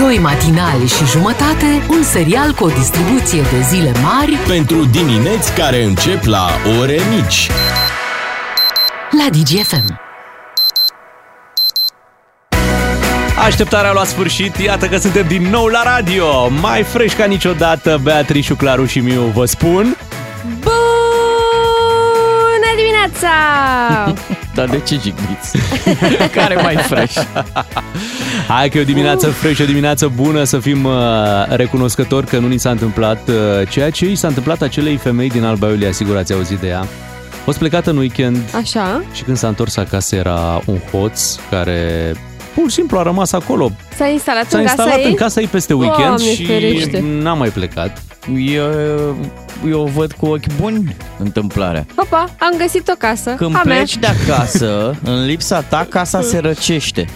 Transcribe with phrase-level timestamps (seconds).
[0.00, 5.84] Doi matinali și jumătate, un serial cu o distribuție de zile mari Pentru dimineți care
[5.84, 6.46] încep la
[6.80, 7.50] ore mici.
[9.10, 10.00] la DGFM.
[13.44, 18.00] Așteptarea a luat sfârșit, iată că suntem din nou la radio Mai fresh ca niciodată,
[18.02, 19.96] Beatrice, Claru și Miu vă spun
[23.20, 24.14] dimineața!
[24.54, 25.56] Dar de ce jigniți?
[26.38, 27.16] Care mai fresh?
[28.48, 30.92] Hai că e o dimineață fresh, o dimineață bună Să fim uh,
[31.48, 33.34] recunoscători că nu ni s-a întâmplat uh,
[33.68, 36.80] Ceea ce i s-a întâmplat acelei femei din Alba Iulia Sigur ați auzit de ea
[36.80, 36.86] A
[37.44, 42.12] fost plecată în weekend Așa, și când s-a întors acasă era un hoț care
[42.54, 45.10] pur și simplu a rămas acolo s-a instalat S-a în casa instalat ei?
[45.10, 47.04] în casa ei peste weekend Doamne și ferește.
[47.22, 49.16] n-a mai plecat Eu,
[49.68, 51.86] eu văd cu ochi buni întâmplarea.
[51.96, 53.74] Hopa, am găsit o casă, Când a mea.
[53.76, 57.06] pleci de acasă, în lipsa ta, casa se răcește.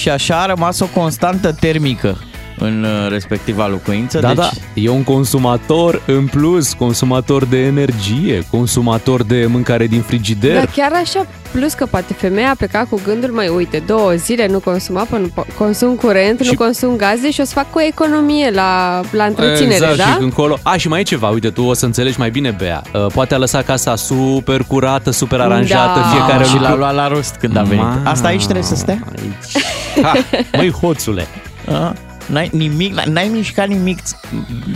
[0.00, 2.18] Și așa a rămas o constantă termică
[2.58, 4.18] în uh, respectiva locuință.
[4.18, 10.00] Da, deci, da, e un consumator în plus, consumator de energie, consumator de mâncare din
[10.00, 10.54] frigider.
[10.54, 14.46] Dar chiar așa, plus că poate femeia a plecat cu gândul, mai uite, două zile
[14.46, 17.66] nu consuma, până nu po- consum curent, Și- nu consum gaze și o să fac
[17.74, 20.04] o economie la, la întreținere, exact, da?
[20.04, 20.58] și încolo.
[20.62, 22.82] A, și mai e ceva, uite, tu o să înțelegi mai bine, Bea.
[22.94, 26.06] Uh, Poate a lăsat casa super curată, super aranjată, Da.
[26.06, 26.68] fiecare Mamă, și lucru.
[26.70, 27.84] l-a luat la rost când a venit.
[27.84, 28.98] Ma, Asta aici trebuie să stea?
[29.18, 29.64] Aici.
[30.02, 30.12] Ha,
[30.56, 31.26] măi, hoțule.
[31.72, 31.94] A?
[32.26, 33.98] N-ai nimic, n-ai mișcat nimic.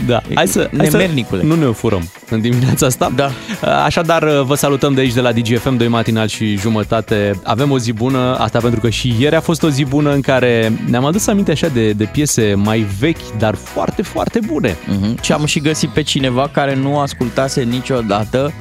[0.07, 1.43] Da, hai să, hai să Nemernicule.
[1.43, 3.11] nu ne furăm în dimineața asta.
[3.15, 3.31] Da.
[3.83, 7.39] Așadar, vă salutăm de aici, de la DGFM, 2 matinal și jumătate.
[7.43, 10.21] Avem o zi bună, asta pentru că și ieri a fost o zi bună în
[10.21, 14.71] care ne-am adus aminte așa de, de piese mai vechi, dar foarte, foarte bune.
[14.71, 15.21] Uh-huh.
[15.21, 18.53] Și am și găsit pe cineva care nu ascultase niciodată,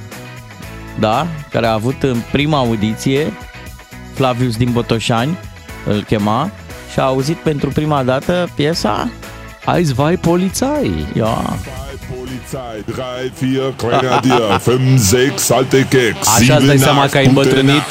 [0.98, 3.33] da, care a avut în prima audiție,
[4.14, 5.39] Flavius din Botoșani,
[5.87, 6.51] îl chema,
[6.97, 9.08] și a auzit pentru prima dată piesa
[9.64, 11.06] Aici vai polițai.
[11.16, 11.56] Ia,
[12.08, 12.94] Polizei,
[13.39, 15.00] 3, 4 Grenadier, 5,
[15.39, 17.83] 6 alte Keks, Așa îți dai seama că ai îmbătrânit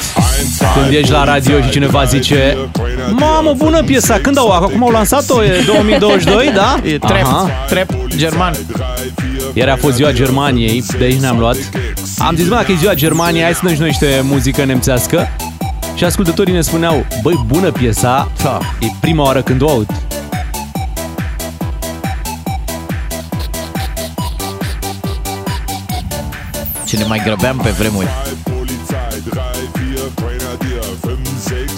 [0.74, 2.56] când ești la radio și cineva zice
[3.10, 6.80] Mamă, bună piesa, când au, acum au lansat-o, e 2022, da?
[6.84, 7.50] e trap, Aha.
[7.68, 8.54] trap german.
[9.52, 11.56] Ieri a fost ziua Germaniei, de aici ne-am luat.
[12.18, 15.28] Am zis, mă, că e ziua Germaniei, hai să dăm și noi niște muzică nemțească.
[15.96, 18.58] Și ascultătorii ne spuneau, băi, bună piesa, Da.
[18.80, 19.86] e prima oară când o aud.
[26.86, 28.06] Ce ne mai grăbeam pe vremuri.
[28.42, 29.42] Polizei, 3,
[29.74, 31.18] 4 Grenadier, 5,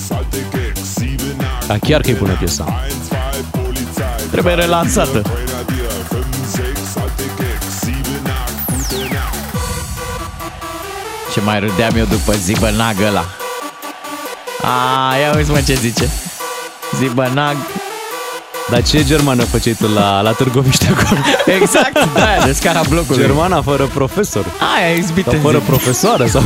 [0.00, 1.14] 6 alte Keks, 7,
[1.60, 2.64] 8, Da, chiar că e bună piesa.
[2.64, 2.74] 1,
[3.08, 5.22] 2, Polizei, Trebuie relansată.
[5.22, 6.24] Grenadier, 5,
[6.54, 9.34] 6 alte Keks, 7, 8, gute Nacht.
[11.32, 13.24] Ce mai râdeam eu după Zibănag ăla.
[14.62, 16.08] A, ia uite mă ce zice.
[16.96, 17.56] Zibănag.
[18.70, 21.20] Dar ce germană făceai tu la, la Târgoviște acolo?
[21.60, 23.20] Exact, da, de scara blocului.
[23.20, 24.44] Germana fără profesor.
[24.76, 25.64] Aia, izbit Sau în fără zi.
[25.64, 26.42] profesoară sau...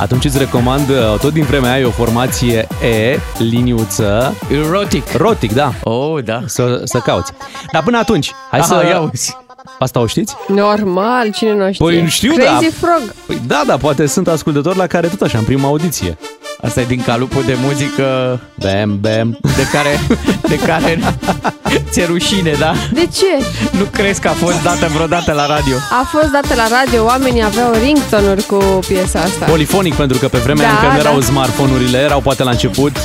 [0.00, 5.12] Atunci îți recomand, uh, tot din vremea aia, e o formație E, liniuță, Erotic.
[5.16, 6.42] rotic, da, Oh, da.
[6.46, 7.32] să, să cauți.
[7.72, 8.84] Dar până atunci, hai Aha, să...
[8.86, 9.36] ia uzi.
[9.82, 10.34] Asta o știți?
[10.48, 11.86] Normal, cine nu știe?
[11.86, 12.48] Păi știu, Crazy
[12.80, 12.86] da.
[12.86, 13.14] Frog.
[13.26, 16.18] Păi da, da, poate sunt ascultători la care tot așa, în prima audiție.
[16.62, 19.38] Asta e din calupul de muzică Bam, bam.
[19.56, 20.00] de care,
[20.48, 20.98] de care
[21.90, 22.72] ți-e rușine, da?
[22.92, 23.44] De ce?
[23.78, 25.74] Nu crezi că a fost dată vreodată la radio?
[26.02, 28.56] A fost dată la radio, oamenii aveau ringtone-uri cu
[28.88, 29.44] piesa asta.
[29.44, 31.08] Polifonic, pentru că pe vremea Da, încă nu da.
[31.08, 32.96] erau smartphone-urile, erau poate la început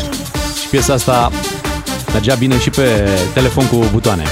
[0.61, 1.31] și piesa asta
[2.13, 4.23] mergea bine și pe telefon cu butoane.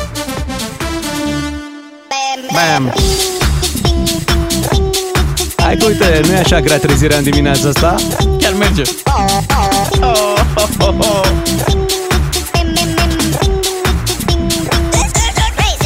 [2.55, 2.93] Bam!
[5.57, 7.95] Hai că uite, nu e așa grea trezirea în dimineața asta?
[8.39, 8.81] Chiar merge.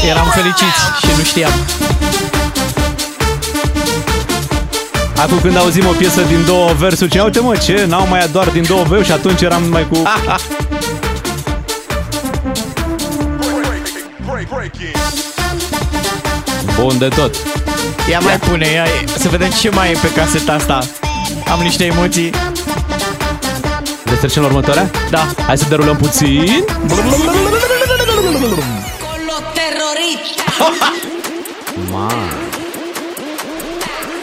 [0.10, 1.52] Eram fericiți și nu știam.
[5.16, 8.48] Acum când auzim o piesă din două versuri, ce uite mă, ce, n-au mai doar
[8.48, 9.98] din două versuri și atunci eram mai cu...
[16.80, 17.36] Bun de tot.
[18.10, 18.86] Ia mai pune, ia,
[19.18, 20.80] să vedem ce mai e pe caseta asta.
[21.52, 22.30] Am niște emoții.
[24.04, 24.92] Deci trecem la următoarea?
[25.10, 25.28] Da.
[25.46, 26.64] Hai să derulăm puțin.
[31.92, 32.12] Ma.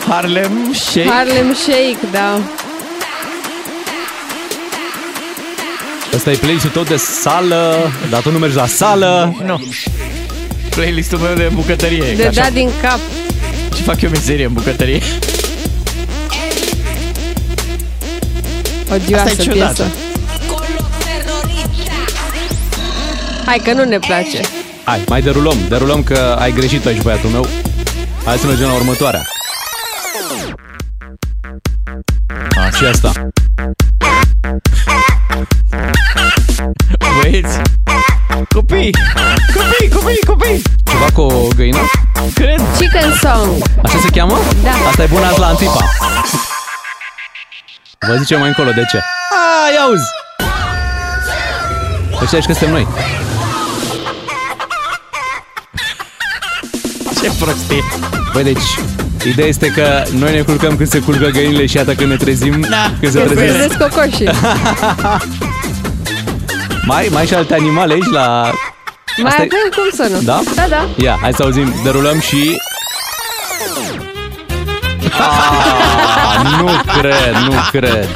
[0.08, 1.08] Harlem Shake.
[1.08, 2.38] Harlem Shake, da.
[6.14, 9.34] Ăsta e playlistul tău de sală, dar tu nu mergi la sală.
[9.44, 9.60] Nu.
[10.76, 12.14] Playlistul meu de bucătărie.
[12.14, 12.98] De că așa dat din cap.
[13.76, 15.00] Și fac eu meserie în bucătărie.
[18.92, 19.72] Odioasă Asta e ciudată.
[19.82, 19.90] piesă.
[23.46, 24.40] Hai că nu ne place.
[24.84, 27.46] Hai, mai derulăm, derulăm că ai greșit tu aici, băiatul meu.
[28.24, 29.22] Hai să mergem la următoarea.
[32.56, 33.12] A, și asta.
[37.22, 37.56] Băieți,
[38.48, 39.45] copii, copii, copii, copii,
[40.84, 41.78] Ceva cu o găină?
[42.34, 42.60] cred.
[42.78, 43.50] Chicken Song.
[43.84, 44.38] Așa se cheamă?
[44.62, 44.70] Da.
[44.88, 45.84] Asta e bună azi la Antipa.
[48.08, 48.96] Vă zicem mai încolo de ce.
[48.96, 50.04] A, ia auzi!
[52.18, 52.86] Păi știi că suntem noi.
[57.22, 57.82] Ce prostie.
[58.32, 58.62] Băi, deci,
[59.24, 62.60] ideea este că noi ne culcăm când se culcă găinile și iată când ne trezim,
[62.60, 62.90] Da.
[63.00, 63.52] când se Că trezesc.
[63.54, 64.30] trezesc cocoșii.
[66.84, 68.50] Mai, mai și alte animale aici la...
[69.22, 70.20] Mai Asta e- avem cum să nu.
[70.22, 70.40] Da?
[70.54, 70.88] Da, da.
[71.04, 72.60] Ia, hai să auzim, derulăm și...
[75.18, 76.70] Ah, nu
[77.00, 78.08] cred, nu cred.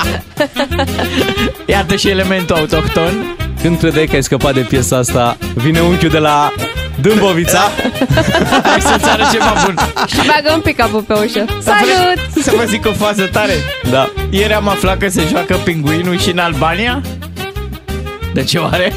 [1.67, 3.37] Iată și elementul autohton.
[3.63, 6.53] Când credeai că ai scăpat de piesa asta, vine unchiul de la
[7.01, 7.71] Dâmbovița.
[8.63, 9.75] Hai să-ți arăt ceva bun.
[10.07, 11.45] Și bagă un pic capul pe ușă.
[11.63, 12.43] Salut!
[12.43, 13.53] Să vă zic o fază tare.
[13.91, 14.11] Da.
[14.31, 17.01] Ieri am aflat că se joacă pinguinul și în Albania.
[18.35, 18.93] De ce oare?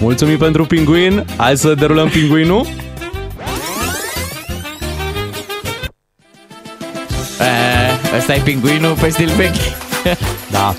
[0.00, 1.24] Mulțumim pentru pinguin.
[1.36, 2.66] Hai să derulăm pinguinul.
[7.40, 9.54] E, ăsta e pinguinul pe stil vechi.
[10.50, 10.74] Da.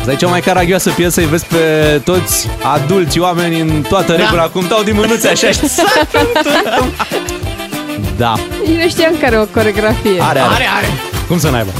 [0.00, 4.48] Asta e cea mai caragioasă piesă, îi vezi pe toți adulți oameni în toată regula,
[4.48, 5.50] cum dau din mânuțe așa.
[5.50, 5.60] și-
[8.16, 8.34] Da,
[8.66, 10.20] Nici nu știam care o coregrafie.
[10.22, 10.54] are, are.
[10.54, 10.86] Are, are.
[11.28, 11.70] Cum să n-aibă?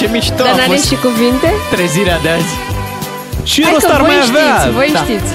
[0.00, 1.48] Ce mișto Dar a n-are fost și cuvinte?
[1.74, 2.52] trezirea de azi.
[3.52, 4.48] Și Hai că Rostar voi mai avea.
[4.58, 4.98] știți, voi Da.
[5.04, 5.30] știți.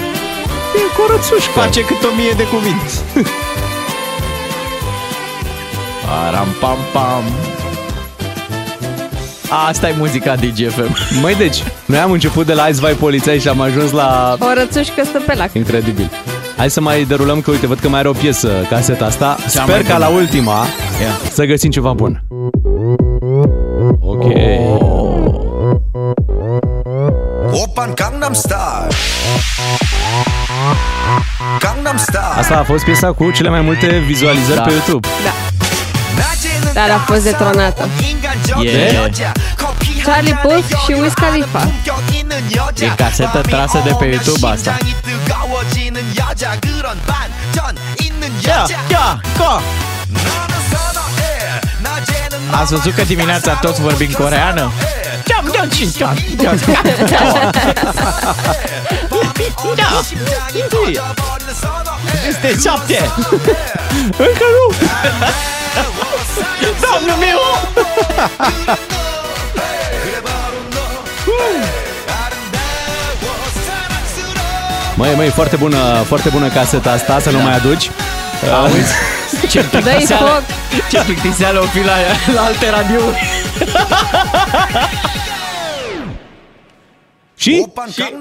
[0.79, 1.51] E curățușcă.
[1.59, 2.91] Face cât o mie de cuvinte.
[6.05, 7.23] Param pam pam.
[9.67, 10.95] Asta e muzica DGFM.
[11.21, 14.37] Măi, deci, noi am început de la Ice Vai Polițai și am ajuns la...
[14.39, 15.49] O rățușcă stă pe lac.
[15.53, 16.09] Incredibil.
[16.57, 19.37] Hai să mai derulăm, că uite, văd că mai are o piesă caseta asta.
[19.41, 19.97] Cea Sper mai ca bună.
[20.05, 20.65] la ultima
[21.01, 21.29] Ia.
[21.31, 22.21] să găsim ceva bun.
[32.47, 34.61] Asta a fost piesa cu cele mai multe vizualizări Da.
[34.63, 35.07] pe YouTube.
[36.73, 37.89] Dar a fost detronată.
[38.63, 39.11] E,
[40.03, 41.71] Charlie Puth și Wiz Khalifa.
[42.79, 44.77] e casetă trasă de pe YouTube asta.
[48.45, 49.61] Ia, ia, co.
[52.61, 54.71] Ați văzut că dimineața toți vorbim coreană?
[55.27, 56.57] Ceam, ceam, ceam, ceam,
[57.07, 57.51] ceam.
[62.27, 63.09] Este șapte!
[64.17, 64.75] Încă nu!
[66.85, 67.39] Domnul meu!
[74.95, 77.43] Măi, măi, foarte bună, foarte bună caseta asta, să nu da.
[77.43, 77.91] mai aduci.
[78.45, 78.93] Da, Auzi?
[79.51, 80.43] Ce plictiseală,
[80.89, 81.93] ce plictiseală o fi la,
[82.33, 83.21] la alte radiouri.
[87.35, 87.61] Și?
[87.63, 88.01] Opa, și?
[88.01, 88.17] Uh,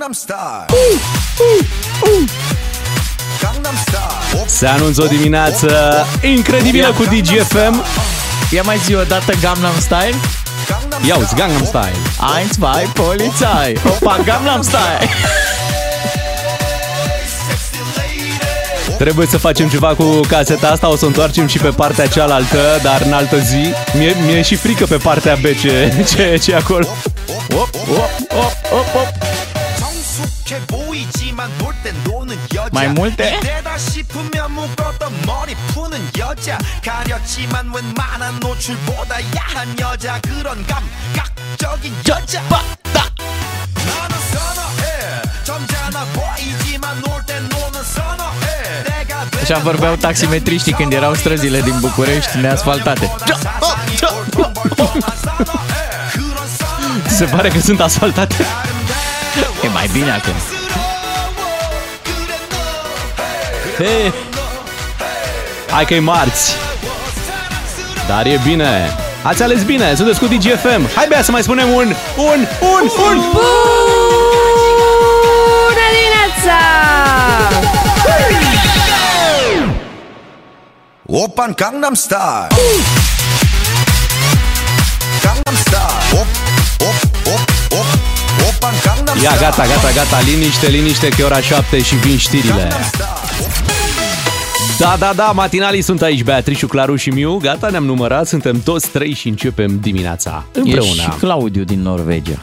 [1.39, 1.67] uh,
[2.03, 2.64] uh.
[4.47, 7.85] Se anunță o dimineață incredibilă cu DGFM.
[8.51, 10.15] Ia mai zi o dată Gangnam Style?
[11.07, 11.97] Ia uzi, Gangnam Style.
[12.59, 13.79] 1, 2, Polizei.
[13.85, 15.09] Opa, Gangnam Style.
[18.99, 22.59] Trebuie să facem ceva cu caseta asta, o să o întoarcem și pe partea cealaltă,
[22.83, 23.75] dar în altă zi.
[23.97, 26.87] Mie, mie e și frică pe partea B ce, ce, ce e acolo.
[27.53, 27.75] Op, op,
[28.31, 29.25] op, op, op.
[32.75, 33.25] Mai multe?
[49.43, 53.11] Așa vorbeau taximetriștii când erau străzile din București neasfaltate.
[57.19, 58.45] Se pare că sunt asfaltate.
[59.65, 60.64] E mai bine acum.
[63.79, 64.13] He.
[65.71, 66.55] Hai că-i marți.
[68.09, 68.97] Dar e bine.
[69.23, 70.89] Ați ales bine, sunteți cu DGFM.
[70.95, 73.21] Hai bea să mai spunem un, un, un, un!
[73.33, 73.51] Bună
[75.93, 76.59] dimineața!
[81.07, 82.47] Open Gangnam Style!
[85.23, 86.21] Gangnam Style!
[86.21, 86.27] Op,
[86.81, 86.99] op,
[87.33, 87.43] op,
[87.79, 87.87] op!
[88.49, 89.23] Open Gangnam Style!
[89.23, 92.53] Ia, gata, gata, gata, liniște, liniște, că e ora 7 și vin știrile.
[92.53, 93.24] Gangnam Style!
[94.85, 97.37] Da, da, da, matinalii sunt aici, Beatrice, Claru și Miu.
[97.37, 100.91] Gata, ne-am numărat, suntem toți trei și începem dimineața E împreună.
[101.03, 102.43] și Claudiu din Norvegia.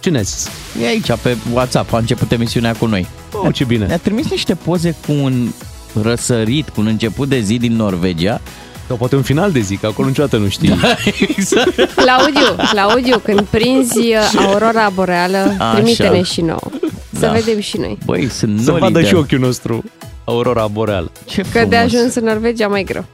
[0.00, 0.48] Ce ne zis?
[0.82, 3.06] E aici pe WhatsApp, a început emisiunea cu noi.
[3.32, 3.86] Oh, ce bine.
[3.86, 5.48] Ne-a trimis niște poze cu un
[6.02, 8.40] răsărit, cu un început de zi din Norvegia.
[8.86, 10.74] Sau poate un final de zi, că acolo niciodată nu știi.
[11.36, 11.74] exact.
[11.94, 15.72] Claudiu, Claudiu, când prinzi uh, aurora boreală, Așa.
[15.74, 16.60] trimite-ne și nouă.
[17.18, 17.30] Să Da.
[17.32, 17.98] vedem și noi.
[18.04, 19.84] Băi, sunt Să noli vadă de- și ochiul nostru
[20.24, 21.10] aurora boreală.
[21.24, 21.94] Ce Că de frumos.
[21.94, 23.04] ajuns în Norvegia mai greu.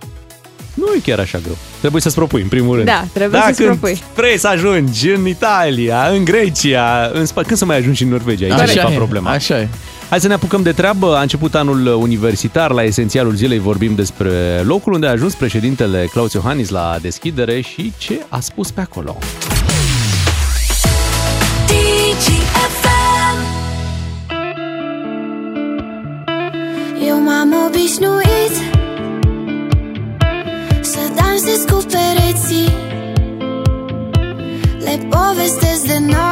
[0.75, 1.57] Nu e chiar așa greu.
[1.81, 2.87] Trebuie să-ți propui, în primul rând.
[2.87, 4.03] Da, trebuie da, să-ți când propui.
[4.15, 7.43] vrei să ajungi în Italia, în Grecia, în Spa...
[7.43, 8.45] când să mai ajungi și în Norvegia?
[8.45, 9.31] Aici e, de Așa fapt e, problema.
[9.31, 9.69] așa e.
[10.09, 11.17] Hai să ne apucăm de treabă.
[11.17, 12.71] A început anul universitar.
[12.71, 17.93] La esențialul zilei vorbim despre locul unde a ajuns președintele Claus Iohannis la deschidere și
[17.99, 19.19] ce a spus pe acolo.
[35.07, 36.26] Le povestesc de noi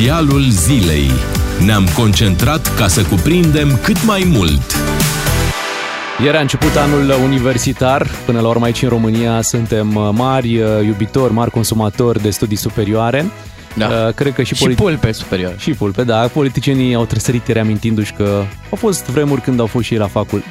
[0.00, 1.10] Esențialul zilei.
[1.64, 4.60] Ne-am concentrat ca să cuprindem cât mai mult.
[6.24, 10.68] Ieri a început anul universitar, până la urmă aici în România suntem uh, mari uh,
[10.84, 13.30] iubitori, mari consumatori de studii superioare.
[13.74, 13.86] Da.
[13.86, 15.54] Uh, Cred că și, Și pulpe superior.
[15.58, 16.16] Și pulpe, da.
[16.16, 18.24] Politicienii au trăsărit reamintindu-și că
[18.70, 20.42] au fost vremuri când au fost și ei la facul.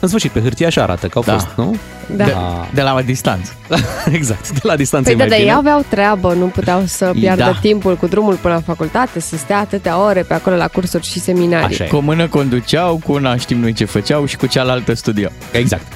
[0.00, 1.32] În sfârșit, pe hârtie așa arată că au Da.
[1.32, 1.76] fost, nu?
[2.16, 2.24] Da.
[2.24, 2.34] De,
[2.74, 3.52] de la distanță.
[4.12, 5.56] exact, de la distanță Păi e da, mai dar ei bine.
[5.56, 7.58] aveau treabă, nu puteau să piardă Da.
[7.60, 11.20] timpul cu drumul până la facultate, să stea atâtea ore pe acolo la cursuri și
[11.20, 11.66] seminarii.
[11.66, 11.88] Așa e.
[11.88, 15.30] Cu o mână conduceau, cu una știm noi ce făceau și cu cealaltă studiau.
[15.52, 15.86] Exact.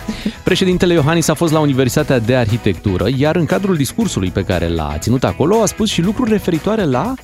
[0.43, 4.95] Președintele Iohannis a fost la Universitatea de Arhitectură, iar în cadrul discursului pe care l-a
[4.99, 7.15] ținut acolo a spus și lucruri referitoare la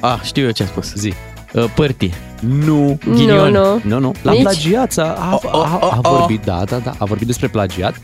[0.00, 0.92] Ah, știu eu ce a spus.
[0.94, 1.12] zi.
[1.52, 2.14] Uh, Părtii.
[2.40, 2.98] Nu.
[3.14, 3.52] Ghinion.
[3.52, 3.80] Nu, nu.
[3.84, 4.14] Nu, nu.
[4.22, 4.42] La Nici?
[4.42, 7.94] plagiat a, a, a, a, a vorbit, da, da, da, a vorbit despre plagiat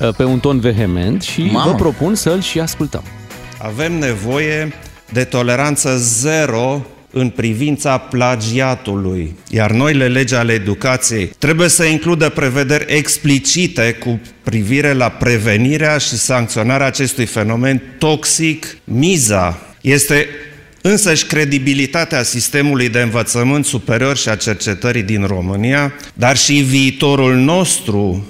[0.00, 1.70] uh, pe un ton vehement și Mamă.
[1.70, 3.02] vă propun să-l și ascultăm.
[3.58, 4.72] Avem nevoie
[5.12, 9.36] de toleranță zero în privința plagiatului.
[9.50, 16.16] Iar noile legi ale educației trebuie să includă prevederi explicite cu privire la prevenirea și
[16.16, 18.76] sancționarea acestui fenomen toxic.
[18.84, 20.26] Miza este
[20.86, 28.26] însăși credibilitatea sistemului de învățământ superior și a cercetării din România, dar și viitorul nostru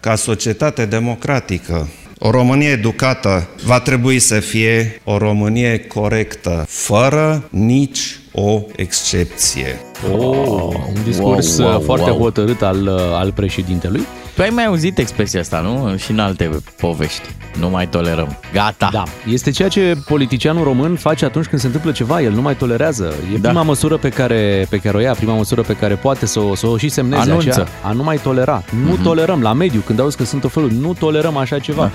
[0.00, 1.88] ca societate democratică.
[2.18, 9.80] O Românie educată va trebui să fie o Românie corectă, fără nici o excepție.
[10.12, 12.18] Oh, un discurs wow, wow, foarte wow.
[12.18, 14.06] hotărât al, uh, al președintelui.
[14.36, 15.96] Tu ai mai auzit expresia asta, nu?
[15.96, 16.50] Și în alte
[16.80, 17.22] povești.
[17.58, 18.38] Nu mai tolerăm.
[18.52, 18.88] Gata.
[18.92, 19.02] Da,
[19.32, 23.14] este ceea ce politicianul român face atunci când se întâmplă ceva, el nu mai tolerează.
[23.34, 23.48] E Da.
[23.48, 26.54] prima măsură pe care, pe care o ia, prima măsură pe care poate să o,
[26.54, 27.30] să o și semneze.
[27.30, 27.48] Anunță.
[27.48, 28.62] Aceea, a nu mai tolera.
[28.86, 31.82] Nu tolerăm la mediu, când auzi că sunt o felul, nu tolerăm așa ceva.
[31.82, 31.90] Da.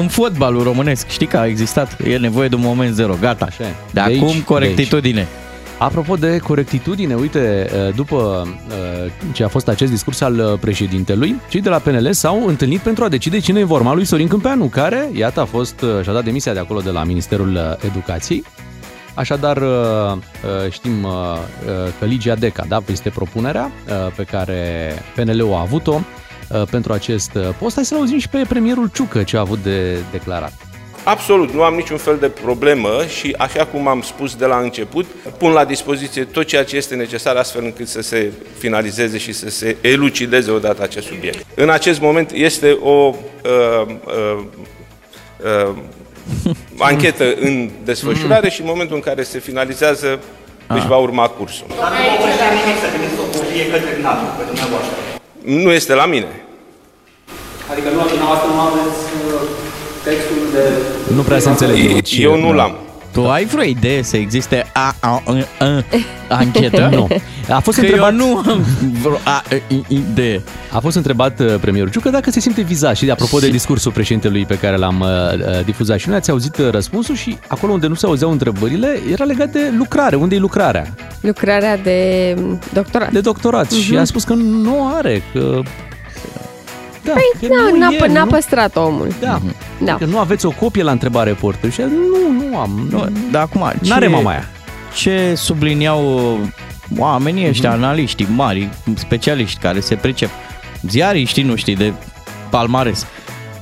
[0.00, 3.44] În fotbalul românesc, știi că a existat, e nevoie de un moment zero, gata.
[3.44, 3.66] Așa e.
[3.66, 5.28] De, De aici, acum de corectitudine.
[5.82, 11.60] Apropo de corectitudine, uite, după uh, ce a fost acest discurs al uh, președintelui, cei
[11.60, 15.10] de la PNL s-au întâlnit pentru a decide cine e vorma lui Sorin Câmpeanu, care,
[15.12, 18.44] iată, a fost, uh, și-a dat demisia de acolo de la Ministerul uh, Educației.
[19.14, 24.92] Așadar, uh, uh, știm uh, uh, că Ligia Deca, da, este propunerea uh, pe care
[25.14, 27.74] PNL-ul a avut-o uh, pentru acest uh, post.
[27.74, 30.71] Hai să-l auzim și pe premierul Ciucă ce a avut de declarat.
[31.04, 35.06] Absolut, nu am niciun fel de problemă și, așa cum am spus de la început,
[35.38, 39.50] pun la dispoziție tot ceea ce este necesar astfel încât să se finalizeze și să
[39.50, 41.46] se elucideze odată acest subiect.
[41.54, 44.44] În acest moment este o uh, uh,
[45.44, 45.74] uh,
[46.78, 50.20] anchetă în desfășurare și în momentul în care se finalizează
[50.66, 51.66] își va urma cursul.
[55.42, 56.44] Nu este la mine.
[57.70, 59.61] Adică nu, dumneavoastră nu aveți uh,
[60.04, 61.14] textul de...
[61.14, 61.88] Nu prea se înțelege.
[61.88, 62.18] aici.
[62.18, 62.76] Eu nu l-am.
[63.12, 65.84] Tu ai vreo idee să existe a, a, a, a,
[66.28, 66.88] anchetă?
[66.94, 67.08] Nu.
[67.48, 68.10] A fost Că întrebat...
[68.10, 68.64] eu nu am
[69.02, 69.42] vreo a, a,
[69.88, 70.42] idee.
[70.70, 74.46] A fost întrebat uh, premierul Ciucă dacă se simte vizat și apropo de discursul președintelui
[74.46, 77.86] pe care l-am uh, uh, difuzat și noi ați auzit uh, răspunsul și acolo unde
[77.86, 80.16] nu se auzeau întrebările era legat de lucrare.
[80.16, 80.94] Unde e lucrarea?
[81.20, 83.12] Lucrarea de mm, doctorat.
[83.12, 83.66] De doctorat.
[83.66, 83.84] Uh-huh.
[83.84, 85.60] Și a spus că nu are, că...
[87.04, 89.08] Da, Păi, că na, nu n-a, e, pă- n-a nu- păstrat omul.
[89.20, 89.40] Da.
[89.84, 89.94] Da.
[89.94, 91.70] Că nu aveți o copie la întrebare reporter.
[91.72, 92.86] Și a zis, nu, nu am.
[92.90, 94.48] Nu, Dar acum, N-are ce- mama aia.
[94.94, 96.48] Ce subliniau uh,
[96.98, 97.82] oamenii ăștia, Mhm.
[97.82, 100.30] analiștii mari, specialiști care se pricep,
[100.88, 101.92] ziariștii nu știi de
[102.50, 103.06] palmares,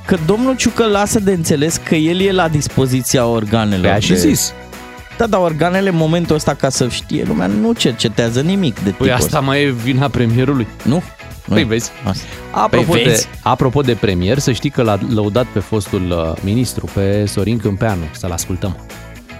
[0.07, 3.85] că domnul Ciucă lasă de înțeles că el e la dispoziția organelor.
[3.85, 4.53] Pe a și de- zis.
[5.16, 9.07] Da, dar organele în momentul ăsta, ca să știe lumea, nu cercetează nimic de tipul
[9.07, 9.40] Păi asta ăsta.
[9.40, 10.66] mai e vina premierului.
[10.83, 11.03] Nu?
[11.55, 11.69] Păi Nu.
[11.69, 11.91] vezi.
[12.05, 12.25] Asta.
[12.51, 13.29] Apropo, Păi de, vezi?
[13.43, 18.05] apropo de premier, să știi că l-a lăudat pe fostul uh, ministru, pe Sorin Câmpeanu.
[18.13, 18.77] Să-l ascultăm.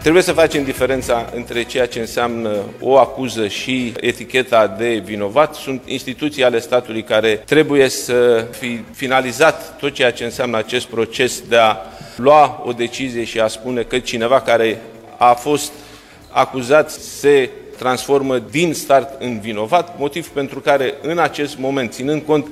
[0.03, 5.55] Trebuie să facem diferența între ceea ce înseamnă o acuză și eticheta de vinovat.
[5.55, 11.43] Sunt instituții ale statului care trebuie să fi finalizat tot ceea ce înseamnă acest proces
[11.49, 11.77] de a
[12.17, 14.81] lua o decizie și a spune că cineva care
[15.19, 15.73] a fost
[16.31, 22.47] acuzat se transformă din start în vinovat, motiv pentru care în acest moment, ținând cont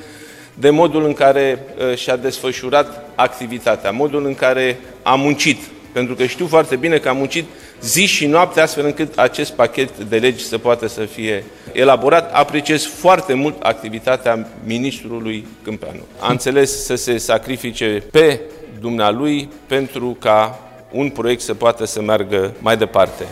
[0.55, 1.59] de modul în care
[1.91, 5.59] uh, și-a desfășurat activitatea, modul în care a muncit,
[5.93, 7.45] pentru că știu foarte bine că a muncit
[7.83, 12.33] zi și noapte astfel încât acest pachet de legi să poată să fie elaborat.
[12.35, 16.03] Apreciez foarte mult activitatea ministrului Câmpeanu.
[16.19, 18.41] A înțeles să se sacrifice pe
[18.81, 23.25] dumnealui pentru ca un proiect să poată să meargă mai departe.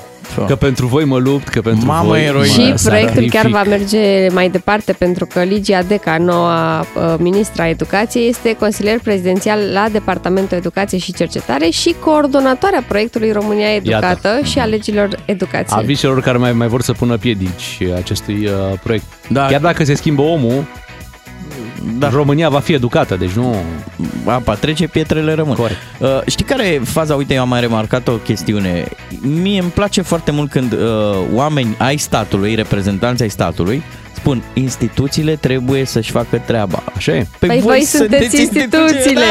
[0.47, 2.47] Că pentru voi mă lupt, că pentru Mamă, voi eroină.
[2.47, 3.31] mă Și proiectul sacrific.
[3.31, 8.99] chiar va merge mai departe pentru că Ligia Deca, noua uh, ministra educației, este consilier
[8.99, 14.45] prezidențial la Departamentul Educație și Cercetare și coordonatoarea proiectului România Educată Iată.
[14.45, 15.79] și a legilor educației.
[15.83, 19.05] Aviz celor care mai, mai vor să pună piedici acestui uh, proiect.
[19.29, 19.47] Da.
[19.47, 20.64] Chiar dacă se schimbă omul,
[21.99, 22.09] Da.
[22.09, 23.57] România va fi educată, deci nu...
[24.25, 25.55] Apa trece, pietrele rămân.
[25.55, 25.79] Corect.
[25.99, 27.14] Uh, știi care e faza?
[27.14, 28.88] Uite, eu am mai remarcat o chestiune.
[29.20, 30.79] Mie îmi place foarte mult când uh,
[31.33, 33.83] oameni ai statului, reprezentanți ai statului,
[34.27, 36.83] spun instituțiile trebuie să-și facă treaba.
[36.97, 37.27] Așa e.
[37.39, 39.25] Păi voi sunteți instituțiile.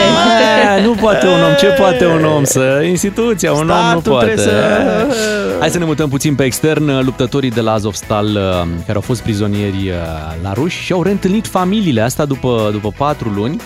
[0.78, 2.84] A, nu poate un om, ce poate un om să...
[2.88, 4.26] Instituția, un om nu Statul poate.
[4.26, 5.08] trebuie să-
[5.60, 7.04] Hai să ne mutăm puțin pe extern.
[7.04, 9.96] Luptătorii de la Azovstal uh, care au fost prizonieri uh,
[10.44, 13.62] la ruși și au reîntâlnit familiile asta după, după patru luni.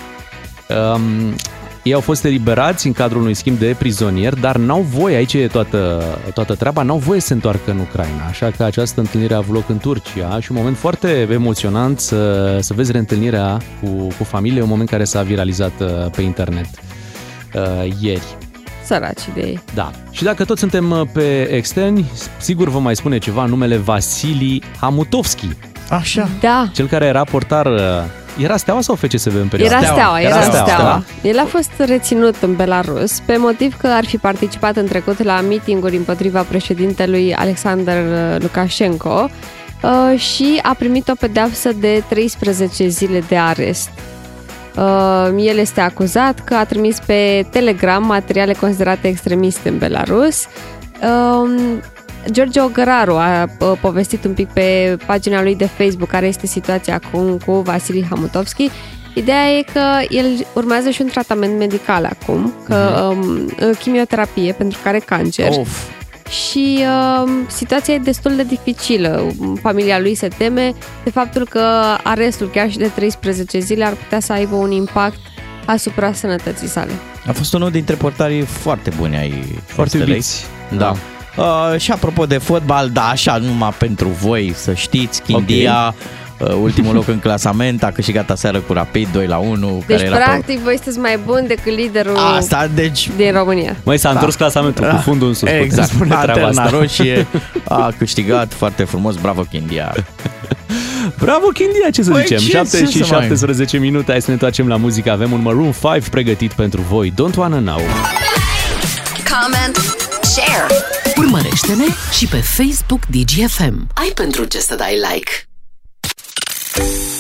[0.68, 1.36] Um,
[1.84, 5.48] Ei au fost eliberați în cadrul unui schimb de prizonieri, dar n-au voie, aici e
[5.48, 8.26] toată, toată treaba, n-au voie să se întoarcă în Ucraina.
[8.28, 12.58] Așa că această întâlnire a avut loc în Turcia și un moment foarte emoționant să,
[12.62, 13.88] să vezi reîntâlnirea cu,
[14.18, 16.70] cu familie, un moment care s-a viralizat uh, pe internet
[17.54, 18.38] uh, ieri.
[18.86, 19.62] Săraci de ei.
[19.74, 19.92] Da.
[20.12, 25.48] Și dacă toți suntem uh, pe externi, sigur vă mai spune ceva numele Vasili Hamutovski.
[25.90, 26.30] Așa.
[26.40, 26.70] Da.
[26.74, 27.82] Cel care era portar uh,
[28.38, 30.68] era Steaua sau FCSB în perioada Era steaua, era, Era steaua.
[30.68, 31.04] Steaua.
[31.12, 31.34] steaua.
[31.34, 35.42] El a fost reținut în Belarus pe motiv că ar fi participat în trecut la
[35.42, 38.04] mitinguri împotriva președintelui Alexander
[38.42, 39.30] Lukashenko
[39.82, 43.90] uh, și a primit o pedeapsă de 13 zile de arest.
[44.76, 50.46] Uh, El este acuzat că a trimis pe Telegram materiale considerate extremiste în Belarus.
[52.26, 56.48] Um, George Ogăraru a uh, povestit un pic pe pagina lui de Facebook care este
[56.48, 58.70] situația acum cu Vasili Hamutovski.
[59.14, 65.00] Ideea e că el urmează și un tratament medical acum, că um, chimioterapie pentru care
[65.00, 65.50] cancer.
[65.50, 65.84] Of.
[66.30, 66.80] Și
[67.24, 69.34] um, situația e destul de dificilă.
[69.62, 71.64] Familia lui se teme de faptul că
[72.04, 75.20] arestul chiar și de 13 zile ar putea să aibă un impact
[75.66, 76.92] asupra sănătății sale.
[77.28, 80.08] A fost unul dintre portarii foarte buni ai Foarte Estelei.
[80.08, 80.46] iubiți.
[80.78, 80.96] Da.
[81.40, 85.96] Uh, și apropo de fotbal, da, așa numai pentru voi să știți, Chindia,
[86.38, 89.84] uh, ultimul loc în clasament, a câștigat aseară cu Rapid 2 la 1.
[89.88, 93.10] Deci, care era practic, voi sunteți mai buni decât liderul Asta, deci...
[93.16, 93.76] din România.
[93.84, 95.48] Măi, s-a întors clasamentul cu fundul în sus.
[95.50, 96.78] putem Exact, spune treaba Lanterna asta.
[96.78, 97.28] roșie
[97.68, 99.94] a câștigat foarte frumos, bravo Chindia.
[101.20, 102.38] Bravo, Chindia, ce să Păi, zicem?
[102.38, 105.12] ce 7 să și mai- 17 minute, hai să ne întoarcem la muzică.
[105.12, 107.12] Avem un Maroon 5 pregătit pentru voi.
[107.14, 107.82] Don't Wanna Know.
[109.32, 109.76] Comment,
[110.22, 110.66] share.
[111.32, 113.88] Urmărește-ne și pe Facebook DGFM.
[113.94, 115.32] Ai pentru ce să dai like.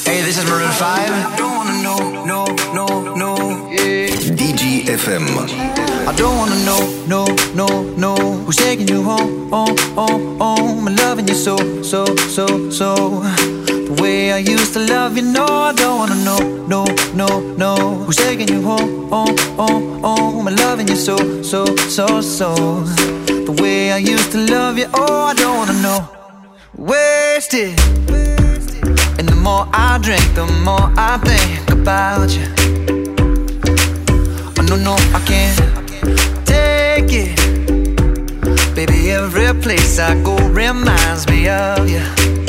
[0.03, 1.37] Hey, this is Maroon 5.
[1.37, 2.43] Don't wanna know, no,
[2.73, 3.31] no, no.
[3.71, 4.09] Yeah.
[4.39, 5.25] DGFM.
[6.09, 6.81] I don't wanna know,
[7.13, 8.13] no, no, no.
[8.45, 10.87] Who's taking you home, home, home, home?
[10.87, 11.55] I'm loving you so,
[11.91, 12.01] so,
[12.35, 12.45] so,
[12.79, 12.89] so.
[13.89, 16.41] The way I used to love you, no, I don't wanna know,
[16.73, 16.81] no,
[17.21, 17.27] no,
[17.63, 17.73] no.
[18.05, 20.47] Who's taking you home, home, home, home?
[20.47, 21.15] I'm loving you so,
[21.51, 21.61] so,
[21.95, 22.49] so, so.
[23.45, 26.09] The way I used to love you, oh, I don't wanna know.
[26.75, 27.79] Wasted.
[29.17, 32.47] And the more I drink, the more I think about you.
[34.57, 35.57] Oh, no, no, I can't
[36.45, 38.75] take it.
[38.75, 42.48] Baby, every place I go reminds me of you.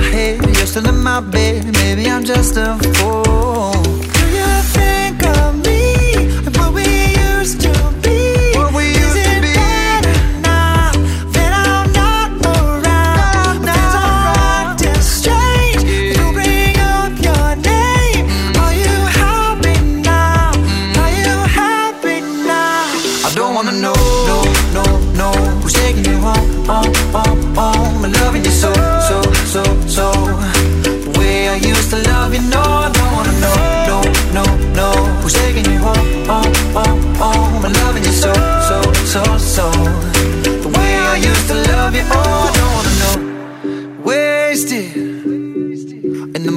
[0.00, 1.64] Head, you're still in my bed.
[1.74, 3.95] Maybe I'm just a fool.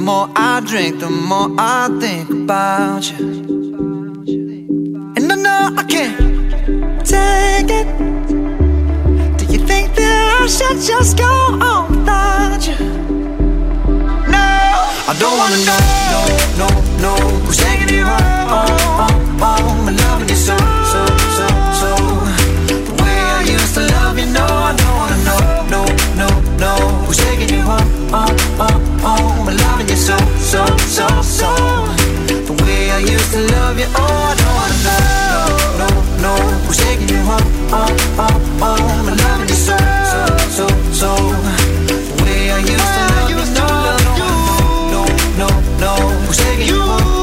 [0.00, 3.26] More I drink, the more I think about you.
[5.16, 7.86] And I know I can't take it.
[9.38, 12.78] Do you think that I should just go on without you?
[14.34, 14.46] No,
[15.10, 15.82] I don't wanna know,
[16.12, 16.20] no,
[16.60, 16.68] no,
[17.04, 17.12] no.
[17.44, 19.88] Who's taking you home, home, home, home?
[19.88, 20.56] I'm loving you so,
[20.92, 21.00] so,
[21.36, 21.46] so,
[21.80, 21.90] so.
[22.88, 25.40] The way I used to love you, no, I don't wanna know,
[25.74, 25.82] no,
[26.16, 26.72] no, no.
[27.04, 29.29] Who's taking you home, home, home, home?
[30.10, 30.62] so, so,
[30.96, 31.50] so, so.
[32.48, 35.10] The way I used to love you, oh, I don't wanna know
[35.80, 35.88] No, no,
[36.24, 36.32] no,
[36.66, 37.86] I'm taking you home, oh,
[38.18, 39.76] oh, oh I'm loving you so,
[40.12, 40.20] so,
[40.56, 40.66] so,
[41.00, 41.10] so
[41.86, 43.68] The way I used to love you, no,
[44.06, 44.14] no,
[44.92, 45.02] no,
[45.40, 45.48] no,
[45.82, 47.20] no, I'm taking you home,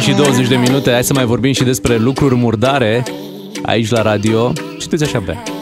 [0.00, 3.04] și 20 de minute, hai să mai vorbim și despre lucruri murdare
[3.62, 4.52] aici la radio.
[4.78, 5.57] Citeți așa bea.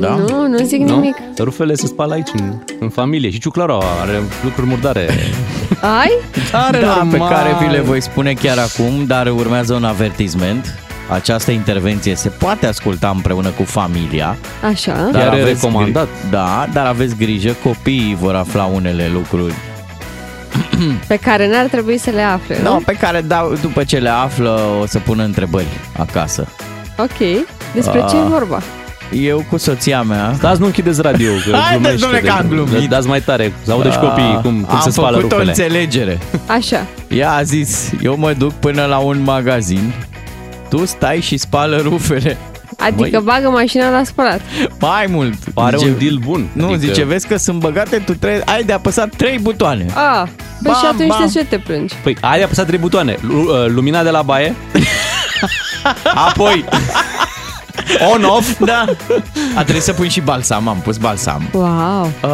[0.00, 0.14] Da?
[0.28, 0.94] Nu, nu zic Nu?
[0.94, 1.16] nimic.
[1.38, 3.30] Rufele se spală aici, în, în familie.
[3.30, 5.08] Și Ciuclaru are lucruri murdare.
[6.00, 6.10] Ai?
[6.52, 7.28] Are da, pe normal.
[7.32, 10.74] care vi le voi spune chiar acum, dar urmează un avertisment.
[11.10, 14.36] Această intervenție se poate asculta împreună cu familia.
[14.70, 15.08] Așa.
[15.12, 16.06] Chiar e aveți recomandat.
[16.06, 19.54] gri- Da, dar aveți grijă, copiii vor afla unele lucruri
[21.08, 22.70] Pe care n-ar trebui să le afle, nu?
[22.70, 25.66] no, pe care da, după ce le află o să pună întrebări
[25.98, 26.48] acasă.
[26.98, 27.44] Ok.
[27.74, 28.26] Despre ce e Ah.
[28.28, 28.62] vorba?
[29.12, 32.46] Eu cu soția mea Stați, nu închideți radio, că Haideți, glumește domnule, de- că am
[32.48, 32.88] glumit.
[32.88, 35.34] Dați mai tare, să audă și Ah, copiii cum, cum am se spală făcut o
[35.34, 35.48] rufele.
[35.50, 36.18] înțelegere.
[36.46, 36.86] Așa.
[37.08, 39.92] Ea a zis, eu mă duc până la un magazin,
[40.68, 42.36] tu stai și spală rufele.
[42.78, 44.40] Adică bagă mașina la spălat.
[44.80, 45.34] Mai mult.
[45.54, 46.46] Pare un deal bun.
[46.52, 49.86] Nu, Adică- zice, vezi că sunt băgate, tu trebuie, ai de apăsat trei butoane.
[49.94, 50.28] A,
[50.62, 51.22] păi și Bam, atunci bam.
[51.32, 51.94] de ce te plângi?
[52.02, 53.16] Păi, ai apăsat trei butoane.
[53.20, 54.54] Lu- uh, Lumina de la baie.
[56.28, 56.64] Apoi,
[58.12, 58.58] on-off.
[58.64, 58.84] Da.
[59.54, 61.42] A trebuit să pun și balsam, am pus balsam.
[61.52, 62.02] Wow.
[62.22, 62.30] Uh,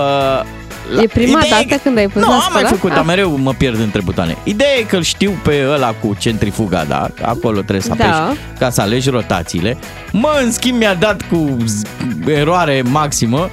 [0.94, 2.70] la- E prima ideea dată când ai pus Nu, la am mai spălat?
[2.70, 2.96] făcut, Ah.
[2.96, 4.36] dar mereu mă pierd între butoane.
[4.44, 7.08] Ideea e că îl știu pe ăla cu centrifuga, da?
[7.22, 8.32] Acolo trebuie să apeși Da.
[8.58, 9.76] ca să alegi rotațiile.
[10.12, 13.50] Mă, în schimb, mi-a dat cu z- eroare maximă.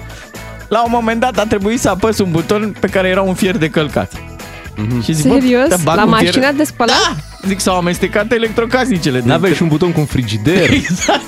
[0.67, 3.57] La un moment dat a trebuit să apăs un buton pe care era un fier
[3.57, 4.11] de călcat.
[5.03, 5.67] Și zic, bă, Serios?
[5.67, 6.95] te bag La un fier- mașina de spălat?
[7.07, 7.47] Da!
[7.47, 9.21] Zic, s-au amestecat electrocasnicele.
[9.25, 10.69] N-aveai și un buton cu un frigider.
[10.81, 11.21] Exact.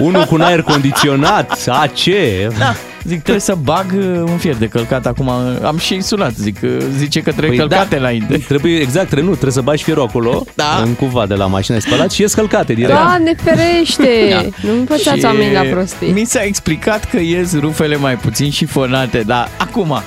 [0.00, 1.64] Unul cu un aer condiționat.
[1.68, 2.48] A, ce?
[2.58, 2.74] Da.
[3.04, 5.28] Zic, trebuie să bag uh, un fier de călcat acum.
[5.64, 8.00] Am și sunat, zic, uh, zice că trebuie Păi călcate da.
[8.00, 8.38] înainte.
[8.48, 10.80] Trebuie, exact, trebuie, nu, trebuie să bagi fierul acolo, Da.
[10.84, 12.92] în cuva de la mașina de spălat și e scălcate direct.
[12.98, 14.08] Doamne ferește!
[14.30, 14.68] Da.
[14.68, 16.10] Nu învățați oamenii la prostii.
[16.12, 20.02] Mi s-a explicat că ies rufele mai puțin șifonate, dar acum,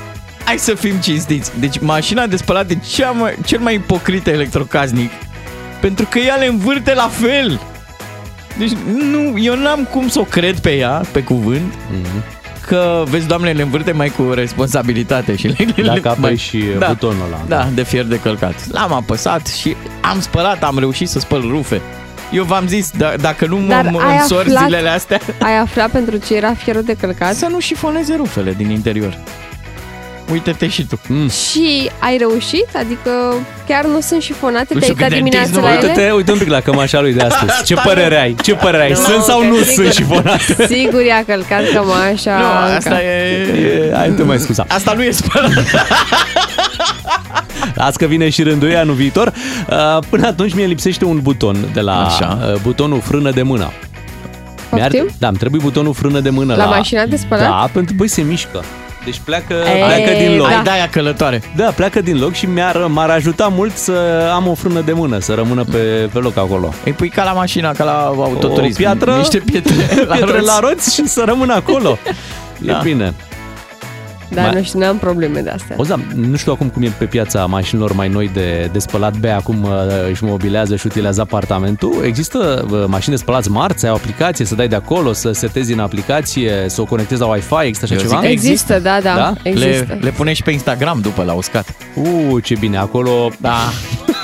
[0.50, 1.52] hai să fim cinstiți.
[1.60, 5.12] Deci mașina de spălat e cea mai, cel mai ipocrit electrocasnic,
[5.82, 7.60] pentru că ea le învârte la fel.
[8.58, 8.72] Deci
[9.12, 12.24] nu, eu n-am cum să o cred pe ea, pe cuvânt, Mhm.
[12.68, 16.64] că, vezi, doamne, le învârte mai cu responsabilitate și le, le, Dacă mai- apeși și
[16.88, 17.42] butonul ăla.
[17.48, 18.68] Da, de fier de călcat.
[18.72, 21.82] L-am apăsat și am spălat, am reușit să spăl rufe.
[22.32, 25.58] Eu v-am zis, da, dacă nu mă, Dar mă ai însor aflat- zilele astea, Ai
[25.58, 27.36] aflat pentru ce era fierul de călcat?
[27.36, 29.18] să nu șifoneze rufele din interior.
[30.32, 31.00] Uite-te și tu.
[31.08, 31.30] Mm.
[31.30, 32.68] Și ai reușit?
[32.76, 33.12] Adică
[33.68, 34.74] chiar nu sunt șifonate?
[34.74, 35.88] Nu Te-ai știu uitat cât de dimineața întins, la nu, ele?
[35.88, 37.64] Uite-te, uite un pic la cămașa lui de astăzi.
[37.64, 38.36] Ce Asta părere ai?
[38.42, 38.96] Ce părere ai?
[38.96, 40.66] Sunt sau că nu sigur- sunt șifonate?
[40.68, 42.38] Sigur i-a călcat cămașa.
[42.38, 43.08] Nu, asta e...
[43.88, 44.66] E, Hai, te mai scuza.
[44.68, 45.52] Asta nu e spălat.
[47.78, 49.34] Azi că vine și rândul ei anul viitor.
[49.70, 52.40] Uh, Până atunci mie lipsește un buton de la Așa.
[52.54, 53.72] uh, butonul frână de mână.
[54.70, 55.10] Poftim?
[55.18, 57.44] Da, îmi trebuie butonul frână de mână La mașina de spălat?
[57.44, 58.64] Da, pentru băi se mișcă.
[59.06, 60.48] Deci pleacă, Ei, pleacă din loc.
[60.50, 60.56] da.
[60.58, 61.42] Ai de-aia călătoare.
[61.56, 63.94] Da, pleacă din loc și mi-ar, m-ar ajuta mult să
[64.34, 65.78] am o frână de mână, să rămână pe,
[66.14, 66.74] pe loc acolo.
[66.86, 68.82] Îi pui ca la mașina, ca la autoturism.
[68.82, 69.74] O piatră, Niște pietre,
[70.08, 70.46] la pietre roți.
[70.46, 71.98] la roți și să rămână acolo.
[72.58, 72.72] Da.
[72.78, 73.14] E bine.
[74.34, 75.76] Dar Mai- nu știu, n-am probleme de astea.
[75.80, 79.18] O, da, nu știu acum cum e pe piața mașinilor mai noi de, de spălat.
[79.18, 79.70] Bea acum uh,
[80.12, 81.94] își mobilează și utilizează apartamentul.
[82.04, 85.32] Există uh, mașini de spălat smart, să ai o aplicație, să dai de acolo, să
[85.32, 88.20] setezi în aplicație, să o conectezi la Wi-Fi, există așa Eu ceva?
[88.22, 89.34] zic, Există, da, da, Da?
[89.44, 89.86] există.
[89.90, 91.76] Le, le pune și pe Instagram după la uscat.
[91.94, 93.30] Uh, ce bine, acolo...
[93.38, 93.56] Da.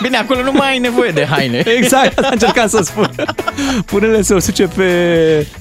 [0.02, 1.58] Bine, acolo nu mai ai nevoie de haine.
[1.78, 3.10] Exact, asta încercam să spun.
[3.86, 4.84] Pune-le să o suce pe,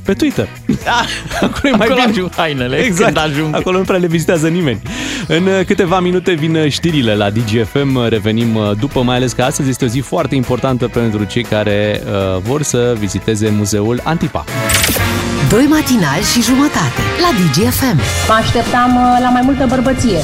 [0.04, 0.48] pe Twitter.
[0.84, 1.00] Da,
[1.46, 2.10] Acolo e mai acolo bine.
[2.10, 3.54] ajung hainele Exact, când ajung.
[3.54, 4.82] acolo nu prea le vizitează nimeni.
[5.26, 9.42] În uh, câteva minute vin uh, știrile la DGFM, revenim uh, după, mai ales că
[9.42, 14.44] astăzi este o zi foarte importantă pentru cei care uh, vor să viziteze muzeul Antipa.
[15.48, 18.00] Doi matinali și jumătate la DGFM.
[18.28, 20.18] Mă așteptam uh, la mai multă bărbăție.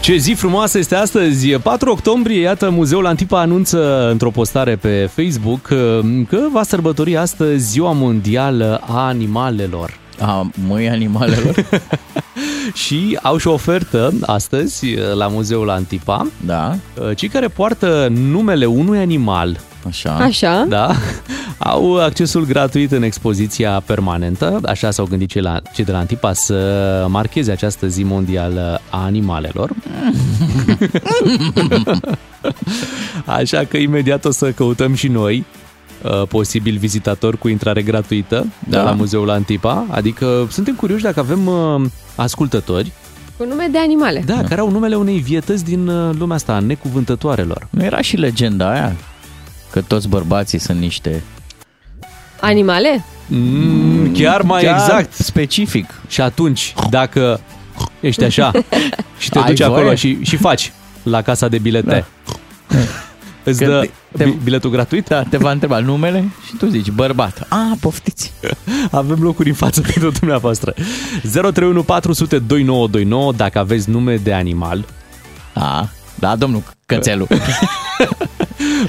[0.00, 5.68] Ce zi frumoasă este astăzi, 4 octombrie, iată, Muzeul Antipa anunță într-o postare pe Facebook
[5.70, 5.78] uh,
[6.28, 9.98] că va sărbători astăzi Ziua Mondială a Animalelor.
[10.20, 11.54] A, măi animalelor.
[12.74, 16.26] Și au și o ofertă astăzi uh, la Muzeul Antipa.
[16.46, 20.14] Da, Uh, Cei care poartă numele unui animal așa.
[20.14, 20.66] Așa?
[20.68, 20.94] da,
[21.58, 26.32] au accesul gratuit în expoziția permanentă, așa s-au gândit cei, la, cei de la Antipa
[26.32, 29.70] să marcheze această zi mondială a animalelor.
[33.26, 35.44] așa că imediat o să căutăm și noi
[36.02, 38.76] uh, posibil vizitator cu intrare gratuită da.
[38.76, 38.82] Da.
[38.82, 41.82] la Muzeul Antipa, adică suntem curioși dacă avem uh,
[42.14, 42.92] ascultători
[43.36, 44.22] Cu nume de animale.
[44.26, 47.66] da, care au numele unei vietăți din uh, lumea asta, a necuvântătoarelor.
[47.70, 48.96] Nu era și legenda aia?
[49.70, 51.22] Că toți bărbații sunt niște...
[52.40, 53.04] Animale?
[53.26, 55.12] Mm, chiar mai Chiar exact.
[55.12, 56.00] Specific.
[56.08, 57.40] Și atunci, dacă
[58.00, 58.50] ești așa
[59.18, 59.70] și te Ai duci voie?
[59.78, 62.04] acolo și, și faci la casa de bilete,
[63.44, 65.08] Îți Că dă te- bi- biletul gratuit?
[65.08, 67.46] Da, te va întreba numele și tu zici bărbat.
[67.48, 68.32] Ah, poftiți.
[68.90, 70.74] Avem locuri în față pentru dumneavoastră.
[71.22, 74.84] 031 400 2929 dacă aveți nume de animal.
[75.54, 77.26] Da, da, domnul Cățelu.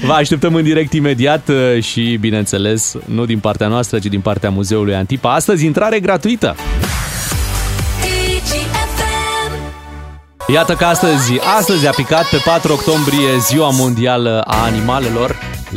[0.06, 4.50] Vă așteptăm în direct imediat uh, și, bineînțeles, nu din partea noastră, ci din partea
[4.50, 5.34] Muzeului Antipa.
[5.34, 6.56] Astăzi, intrare gratuită.
[10.52, 15.36] Iată că astăzi, astăzi a picat pe 4 octombrie Ziua Mondială a Animalelor.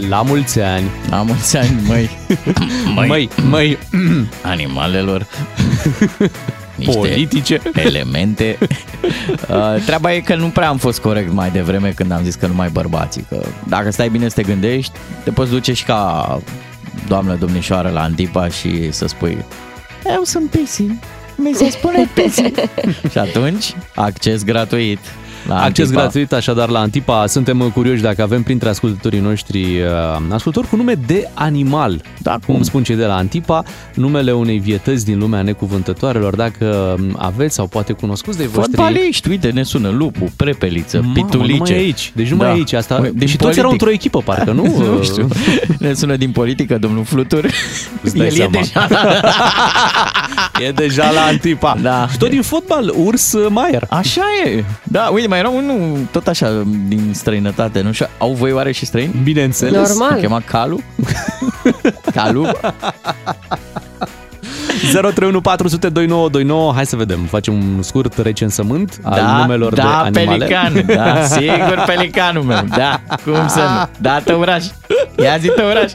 [0.09, 0.89] La mulți ani!
[1.09, 2.09] La mulți ani, măi!
[3.07, 3.77] Măi, măi,
[4.53, 5.27] Animalelor.
[6.75, 7.61] Niște Politice.
[7.85, 8.57] Elemente.
[9.49, 12.47] Uh, treaba e că nu prea am fost corect mai devreme când am zis că
[12.47, 13.25] numai bărbații.
[13.29, 14.91] Că dacă stai bine să te gândești,
[15.23, 16.39] te poți duce și ca
[17.07, 19.45] doamnă domnișoară la Antipa și să spui
[20.05, 20.85] Eu sunt Pisi.
[21.35, 22.41] Mi se spune Pisi.
[23.11, 24.99] și atunci, acces gratuit.
[25.47, 26.01] La Acces Antipa.
[26.01, 27.27] gratuit așadar la Antipa.
[27.27, 29.89] Suntem curioși dacă avem printre ascultătorii noștri uh,
[30.29, 32.01] ascultători cu nume de animal.
[32.25, 36.35] Da, cum spun cei de la Antipa, numele unei vietăți din lumea necuvântătoarelor.
[36.35, 38.75] Dacă aveți sau poate cunoscuți de voștri...
[38.75, 41.57] Fotbaliști, uite, ne sună Lupu, Prepeliță, Mamă, Pitulice.
[41.57, 42.11] numai aici.
[42.15, 42.73] Deci numai aici.
[42.73, 43.09] Asta...
[43.13, 43.57] Din și toți politic.
[43.57, 44.63] erau într-o echipă, parcă, nu?
[44.95, 45.27] nu știu.
[45.79, 47.45] Ne sună din politică, domnul Flutur.
[48.01, 48.51] Îți dai El e seama.
[48.51, 48.87] deja
[50.67, 51.77] E deja la Antipa.
[51.81, 52.07] Da.
[52.11, 53.85] Și tot din fotbal, Urs Maier.
[53.89, 54.63] Așa e.
[54.83, 58.85] Da, uite, mai era unul tot așa din străinătate, nu știu, au voi oare și
[58.85, 59.13] străini?
[59.23, 59.89] Bineînțeles.
[59.89, 60.15] Normal.
[60.15, 60.79] Se chema Calu?
[62.15, 62.47] Calu?
[64.93, 66.71] 031 400 2929.
[66.73, 67.19] Hai să vedem.
[67.29, 70.45] Facem un scurt recensământ al numelor da, de animale.
[70.45, 74.65] pelican, da, sigur pelicanul meu, da, cum să nu, da, tăuraș,
[75.23, 75.91] ia zi tăuraș.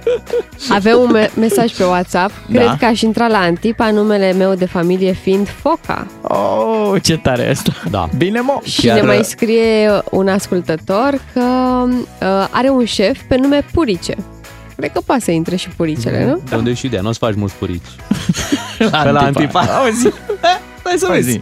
[0.70, 2.32] Avem un me- mesaj pe WhatsApp.
[2.52, 2.76] Cred Da.
[2.78, 6.06] că aș intra la Antipa, numele meu de familie fiind Foca.
[6.22, 7.72] Oh, ce tare e asta.
[7.90, 8.08] Da.
[8.16, 8.60] Bine, mo.
[8.64, 14.14] Și ne mai scrie un ascultător că uh, are un șef pe nume Purice.
[14.80, 16.40] Cred că poate să intre și Puricele, nu?
[16.48, 17.02] De unde e și ideea?
[17.02, 17.82] Nu o să faci mulți purici.
[18.90, 19.60] La Pe la Antipa.
[19.60, 19.76] Antipa.
[19.78, 20.08] Auzi?
[20.82, 21.30] Hai să Hai vezi.
[21.30, 21.40] zi.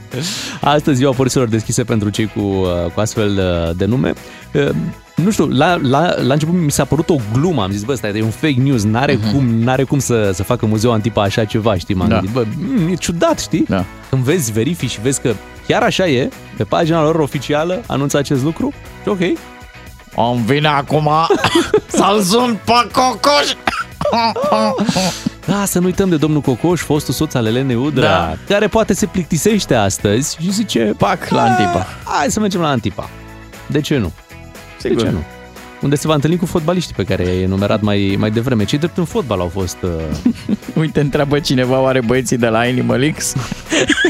[0.60, 3.30] Astăzi ziua puriților deschise pentru cei cu, uh, cu astfel
[3.68, 4.12] uh, de nume.
[4.54, 4.68] Uh,
[5.14, 8.12] Nu știu, la, la, la început mi s-a părut o glumă, am zis, bă, stai,
[8.18, 9.32] e un fake news, n-are Mhm.
[9.32, 12.14] cum, n-are cum să, să facă muzeul Antipa așa ceva, știi, m-am Da.
[12.14, 13.64] gândit, bă, mm, e ciudat, știi?
[13.68, 13.84] Da.
[14.10, 15.32] Când vezi, verifici și vezi că
[15.66, 18.72] chiar așa e, pe pagina lor oficială anunță acest lucru
[19.02, 19.18] și ok,
[20.32, 21.10] Îmi vine acum
[21.98, 23.52] să-l sun pe Cocoș.
[25.44, 28.36] Da, să nu uităm de domnul Cocoș, fostul soț al Elenei Udrea, Da.
[28.54, 31.86] care poate se plictisește astăzi și zice, Pac, la Antipa.
[32.04, 33.08] hai să mergem la Antipa.
[33.66, 34.12] De ce nu?
[34.78, 34.96] Sigur.
[34.96, 35.22] De ce nu?
[35.80, 38.64] Unde se va întâlni cu fotbaliștii pe care i-ai enumerat mai, mai devreme.
[38.64, 39.76] Cei drept în fotbal au fost...
[39.82, 39.90] Uh...
[40.80, 43.32] Uite, întreabă cineva oare băieții de la Animal X?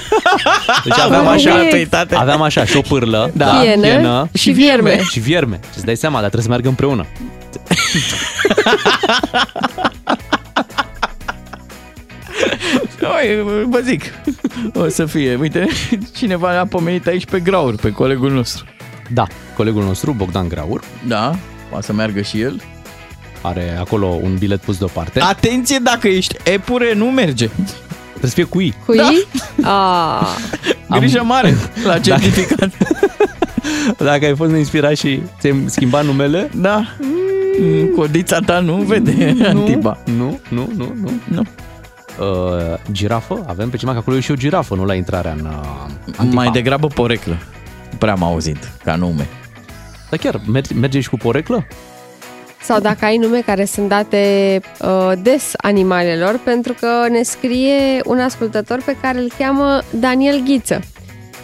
[0.85, 1.33] Deci aveam Wow.
[1.33, 2.13] așa, Perfect.
[2.13, 3.47] aveam așa și o pârlă, Da.
[3.47, 5.01] Pienă și vierme.
[5.11, 5.59] și vierme.
[5.63, 7.07] Și îți dai seama, dar trebuie să meargă împreună.
[13.03, 14.03] Oi, vă zic,
[14.75, 15.35] o să fie.
[15.41, 15.67] Uite,
[16.17, 18.65] cineva a pomenit aici pe Graur, pe colegul nostru.
[19.13, 19.27] Da,
[19.57, 21.39] colegul nostru, Bogdan Graur, Da,
[21.71, 22.61] o să meargă și el.
[23.43, 25.21] are acolo un bilet pus deoparte.
[25.21, 27.47] Atenție, dacă ești epure, nu merge.
[27.47, 28.75] Trebuie să fie cu I.
[28.87, 29.11] Cu da.
[29.63, 30.27] Ah,
[30.99, 32.71] Grijă mare la certificat.
[33.99, 36.83] Dacă ai fost neinspirat și ți-ai schimbat numele, Da.
[37.61, 39.99] Mm, Codița ta nu vede Antipa.
[40.05, 41.11] Nu, nu, nu, nu.
[41.25, 41.43] Nu.
[42.21, 43.45] Uh, girafă?
[43.49, 46.43] Avem pe cineva că acolo e și o girafă, nu la intrarea în uh, Antipa.
[46.43, 47.37] Mai degrabă poreclă.
[47.99, 49.29] Prea am auzit ca nume.
[50.11, 51.67] Dar chiar, merge, merge și cu poreclă?
[52.63, 58.19] sau dacă ai nume care sunt date uh, des animalelor, pentru că ne scrie un
[58.21, 60.81] ascultător pe care îl cheamă Daniel Ghiță.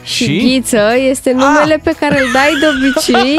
[0.02, 0.38] Și, Și?
[0.38, 3.38] Ghiță este numele pe care îl dai de obicei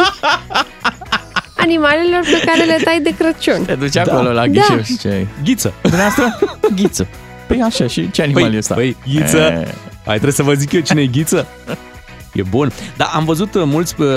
[1.65, 3.65] animalelor pe care le dai de Crăciun.
[3.65, 4.01] Te duci Da.
[4.01, 4.47] acolo la Da.
[4.47, 5.73] ghișeu și ce Ghiță.
[5.81, 6.39] Dumneavoastră?
[6.75, 7.07] Ghiță.
[7.47, 8.73] Păi așa, și ce animal Păi, e ăsta?
[8.73, 9.37] păi, ghiță.
[9.37, 9.67] E,
[10.05, 11.47] Ai trebuie să vă zic eu cine e ghiță?
[12.35, 12.71] E bun.
[12.97, 14.07] Dar am văzut uh, mulți uh,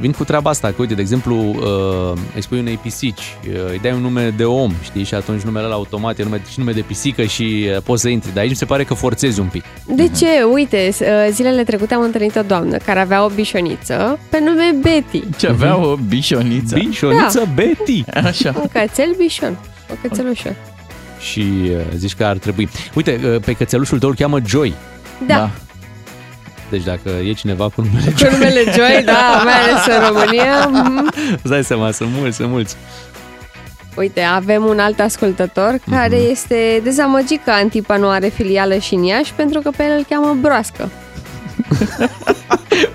[0.00, 3.78] vin cu treaba asta, că uite, de exemplu, uh, îi spui unei pisici, uh, îi
[3.82, 6.72] dai un nume de om, știi, și atunci numele la automat e nume, și nume
[6.72, 8.30] de pisică și uh, poți să intri.
[8.32, 9.64] Dar aici mi se pare că forțezi un pic.
[9.86, 10.26] De ce?
[10.52, 14.74] Uite, s- uh, zilele trecute am întâlnit o doamnă care avea o bișoniță pe nume
[14.82, 15.22] Betty.
[15.38, 16.74] Ce avea o bișoniță.
[16.78, 17.50] Bișoniță Da.
[17.54, 18.04] Betty.
[18.24, 18.52] Așa.
[18.56, 19.58] Un cățel bișon.
[19.90, 20.54] O cățelușă.
[21.20, 22.68] Și uh, zici că ar trebui.
[22.94, 24.74] Uite, uh, pe cățelușul tău îl cheamă Joy.
[25.26, 25.50] Da.
[26.70, 30.66] Deci dacă e cineva cu numele Cu numele Joy, da, mai ales în România.
[30.72, 31.10] mhm.
[31.32, 32.76] Îți dai seama, sunt mulți, sunt mulți.
[33.96, 36.30] Uite, avem un alt ascultător care Mhm.
[36.30, 40.04] este dezamăgit că Antipa nu are filială și în Iași pentru că pe el îl
[40.08, 40.90] cheamă Broască.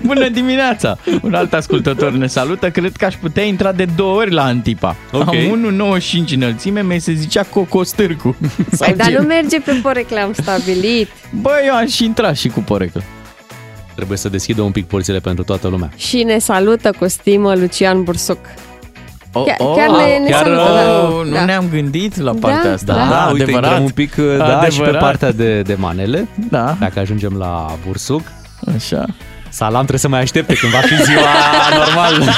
[0.06, 0.98] Bună dimineața!
[1.22, 2.70] Un alt ascultător ne salută.
[2.70, 4.96] Cred că aș putea intra de două ori la Antipa.
[5.12, 5.28] Ok.
[5.28, 5.94] Am
[6.26, 8.36] 1,95 înălțime, mi se zicea Cocostârcu.
[8.72, 9.18] Sau Păi, dar ce?
[9.18, 11.08] nu merge pe porecle, am stabilit.
[11.40, 13.02] Bă, eu aș intra și cu poreclă.
[13.94, 15.90] Trebuie să deschidă un pic porțile pentru toată lumea.
[15.96, 18.38] Și ne salută cu stimă Lucian Bursuc.
[19.32, 21.28] Oh, Chiar- oh, chiar ne- ne chiar, salută, oh, da.
[21.28, 21.44] Nu Da.
[21.44, 22.92] ne-am gândit la partea Da, asta.
[22.94, 23.64] Da, Da, uite, adevărat.
[23.68, 25.00] intrăm un pic uh, da, și pe Adevărat.
[25.00, 26.28] partea de, de manele.
[26.50, 26.76] Da.
[26.80, 28.20] Dacă ajungem la bursuc.
[28.76, 29.04] Așa.
[29.48, 31.28] Salam trebuie să mai aștepte când va fi ziua
[31.84, 32.34] normal.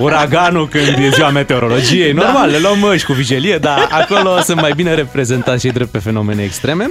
[0.00, 2.12] Uraganul când e ziua meteorologiei.
[2.12, 5.98] Normal, le luăm măști cu vigilie, dar acolo sunt mai bine reprezentați cei drept pe
[5.98, 6.90] fenomene extreme.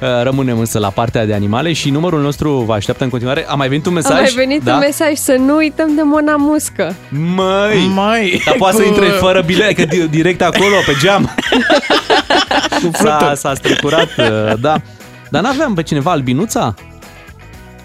[0.00, 3.44] Uh, Rămânem însă la partea de animale și numărul nostru vă așteaptă în continuare.
[3.48, 4.12] A mai venit un mesaj?
[4.18, 4.72] A mai venit da?
[4.72, 6.94] un mesaj să nu uităm de Mona Muscă.
[7.08, 7.90] Măi!
[7.94, 11.34] Mai, Dar poate să cu- intre fără bilet, că di- direct acolo, pe geam.
[12.92, 14.80] S-a, s-a strecurat, uh, da.
[15.30, 16.74] Dar n-aveam pe cineva albinuța?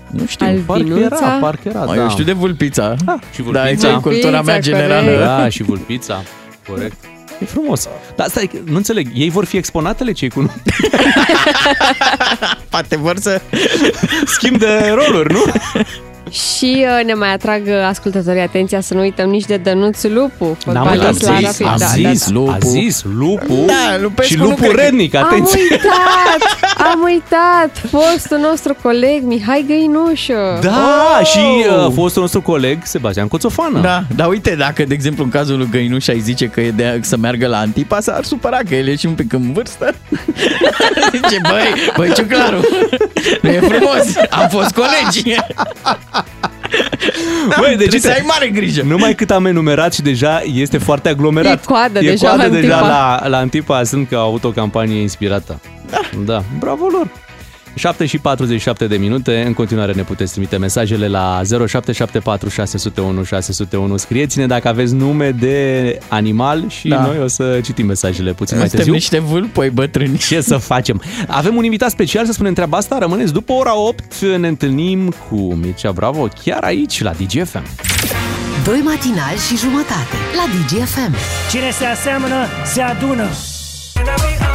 [0.09, 0.45] Nu știu.
[0.45, 1.03] Parcă Albinuța?
[1.25, 2.01] era, parcă era, Mai da.
[2.03, 2.95] eu știu de vulpița.
[3.05, 3.87] Ah, și Da, vulpița.
[3.89, 5.01] e cultura mea Vulpița, generală.
[5.03, 5.23] corect.
[5.23, 6.21] Da, și vulpița.
[6.69, 6.95] Corect.
[7.43, 7.87] E frumos.
[8.15, 10.39] Dar stai, nu înțeleg, ei vor fi exponatele cei cu
[12.69, 13.41] Poate vor să...
[14.25, 15.43] schimb de roluri, nu?
[16.31, 20.57] Și uh, ne mai atrag uh, ascultătorii atenția să nu uităm nici de Dănuț Lupu,
[20.65, 21.65] N-am fotbalist uitat, la zis, Rapid.
[21.67, 22.39] am Da, zis, da, da.
[22.39, 22.51] lupu.
[22.51, 25.59] A zis, lupu Da, Lupescu și nu lupu cred că- rednic, Am atenție.
[25.61, 26.71] uitat!
[26.77, 27.89] Am uitat!
[27.89, 30.59] Fostul nostru coleg, Mihai Găinușă.
[30.61, 30.69] Da,
[31.19, 31.25] Oh!
[31.25, 31.39] și
[31.85, 33.79] uh, fostul nostru coleg, Sebastian Coțofană.
[33.81, 36.99] Da, dar uite, dacă, de exemplu, în cazul lui Găinuș ai zice că e de
[37.01, 39.93] să meargă la Antipa, s-ar supăra că el e și un pic în vârstă.
[41.11, 42.59] zice, băi, băi, Ciuclaru,
[43.41, 45.35] nu e frumos, am fost colegi.
[47.59, 48.81] Băi, deci Trebuie să uite, ai mare grijă.
[48.81, 51.61] Numai cât am enumerat și deja este foarte aglomerat.
[51.63, 53.19] E coadă e deja coadă la deja Antipa.
[53.21, 53.83] la, la Antipa.
[53.83, 55.59] Sunt că au avut o campanie inspirată.
[55.89, 55.99] Da.
[56.25, 57.07] Da, bravo lor.
[57.75, 59.43] 7 și 47 de minute.
[59.47, 63.97] În continuare ne puteți trimite mesajele la 0774 601 601.
[63.97, 67.05] Scrieți-ne dacă aveți nume de animal și Da.
[67.05, 68.93] noi o să citim mesajele puțin mai Suntem târziu.
[68.93, 70.17] niște vâlpoi bătrâni.
[70.17, 71.01] Ce să facem?
[71.27, 72.97] Avem un invitat special să spunem treaba asta.
[72.97, 74.21] Rămâneți după ora 8.
[74.37, 77.63] Ne întâlnim cu Mircea Bravo chiar aici la DGFM.
[78.63, 81.15] Doi matinali și jumătate la DGFM.
[81.51, 82.35] Cine se aseamănă,
[82.73, 83.25] se adună.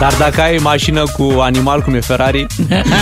[0.01, 2.47] Dar dacă ai mașină cu animal cum e Ferrari,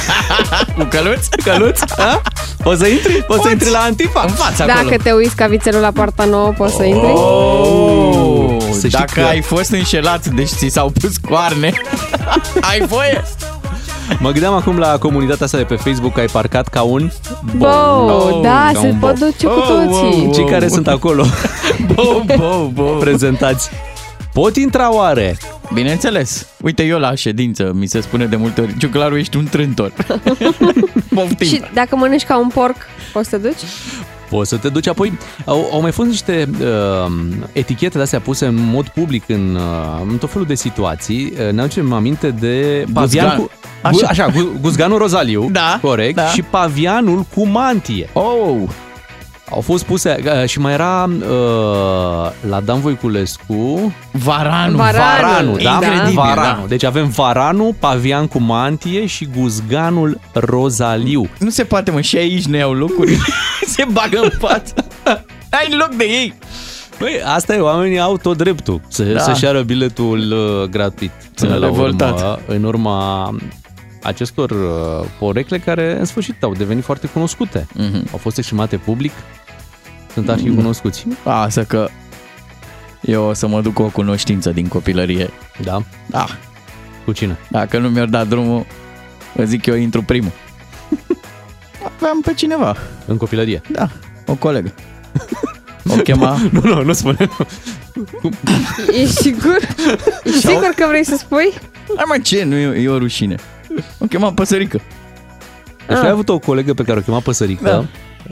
[0.79, 1.27] Cu căluț?
[1.45, 2.21] căluț, a?
[2.63, 3.13] poți să intri?
[3.27, 4.23] Poți să intri la Antifa?
[4.27, 4.89] În față acolo.
[4.89, 7.13] Dacă te uiți ca vițelul la poarta nouă, poți să intri?
[7.15, 11.73] Oh, Să știi dacă că- ai fost înșelat, deci ți s-au pus coarne,
[12.71, 13.23] ai voie?
[14.19, 17.11] Mă gândeam acum la comunitatea asta de pe Facebook că ai parcat ca un
[17.57, 17.67] Bo,
[18.43, 19.29] da, ca se un pot bou.
[19.29, 20.25] duce cu Oh, toții.
[20.27, 21.25] oh, Cei care sunt acolo
[21.95, 22.83] Bo, bo, bo.
[22.83, 23.71] prezentați
[24.41, 25.37] pot intra oare?
[25.73, 26.47] Bineînțeles.
[26.63, 29.93] Uite, eu la ședință mi se spune de multe ori, Ciuclaru, ești un trântor.
[31.15, 31.47] Poftim.
[31.47, 32.77] Și dacă mănânci ca un porc,
[33.13, 33.61] poți să te duci?
[34.31, 35.19] Poți să te duci apoi.
[35.45, 37.13] Au, au mai fost niște uh,
[37.53, 41.33] etichete de-astea puse în mod public în, uh, în tot felul de situații.
[41.47, 43.37] Uh, ne aducem aminte de pavian Guzgan.
[43.39, 43.51] cu...
[43.83, 44.07] Așa.
[44.09, 46.27] Așa, așa gu- guzganul rozaliu, Da, corect, da.
[46.27, 48.09] și pavianul cu mantie.
[48.13, 48.57] Oh,
[49.51, 54.77] Au fost puse uh, și mai era uh, la Dan Voiculescu Varanu.
[54.77, 55.21] Varanul.
[55.23, 55.71] Varanul, da?
[55.73, 56.61] Incredibil, Varanul.
[56.63, 56.69] da.
[56.69, 61.29] Deci avem Varanul, pavian cu mantie și guzganul rozaliu.
[61.39, 63.17] Nu se poate, mă, și aici ne iau locuri.
[63.75, 64.75] se bagă în față.
[65.51, 66.35] Ai loc de ei.
[66.99, 69.13] Băi, asta e, oamenii au tot dreptul să, Da.
[69.13, 69.19] da.
[69.19, 71.11] să-și iară biletul uh, gratuit.
[71.35, 72.41] Sunt Până la urmă, revoltat.
[72.47, 73.31] în urma
[74.07, 77.67] acestor uh, porecle care, în sfârșit, au devenit foarte cunoscute.
[77.75, 78.09] Mhm.
[78.13, 79.13] Au fost exprimate public,
[80.13, 81.07] sunt arhi cunoscuți.
[81.25, 81.89] Asta că
[83.01, 85.31] eu o să mă duc cu o cunoștință din copilărie.
[85.63, 85.83] Da?
[86.07, 86.27] Da.
[87.05, 87.39] Cu cine?
[87.49, 88.67] Dacă nu mi-ar da drumul,
[89.35, 90.33] vă zic eu intru primul.
[91.97, 92.77] Aveam pe cineva.
[93.07, 93.61] În copilărie.
[93.73, 93.89] Da,
[94.27, 94.75] o colegă.
[95.89, 96.39] O chema...
[96.51, 97.31] Nu, nu, nu spune.
[98.93, 99.59] Ești sigur?
[100.25, 101.53] Ești sigur că vrei să spui?
[101.97, 102.45] Hai mă, ce?
[102.45, 103.37] Nu e, e o rușine.
[103.99, 104.81] O chema păsărică.
[105.87, 106.03] Deci Ah.
[106.03, 107.79] ai avut o colegă pe care o chema Păsărică Da.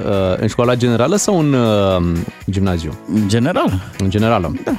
[0.05, 2.17] uh, în școala generală sau în uh,
[2.51, 2.99] gimnaziu?
[3.15, 3.81] În general.
[3.99, 4.55] În generală.
[4.65, 4.73] Da.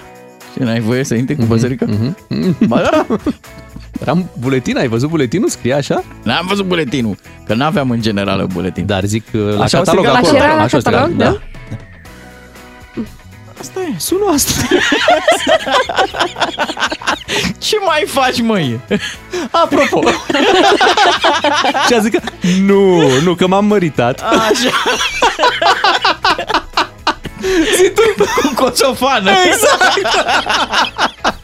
[0.53, 1.85] Și n-ai voie să intri cu păsărică?
[2.29, 2.67] Mhm.
[2.67, 3.05] Ba da.
[4.01, 5.49] Era în buletin, ai văzut buletinul?
[5.49, 6.03] Scria așa?
[6.23, 8.85] N-am văzut buletinul, că n-aveam în generală buletin.
[8.85, 10.35] Dar zic uh, la Așa o catalog striga- acolo.
[10.37, 11.37] Așa era la Așa o striga, catalog, da?
[13.65, 13.93] Asta e.
[13.97, 14.51] Sună asta.
[17.67, 18.79] Ce mai faci, măi?
[19.51, 20.01] Apropo.
[21.87, 22.19] și a zis că
[22.61, 24.21] nu, nu, că m-am măritat.
[24.21, 24.69] Așa.
[27.75, 28.23] Zi tu.
[28.41, 29.31] Cu coțofană.
[29.45, 29.93] Exact.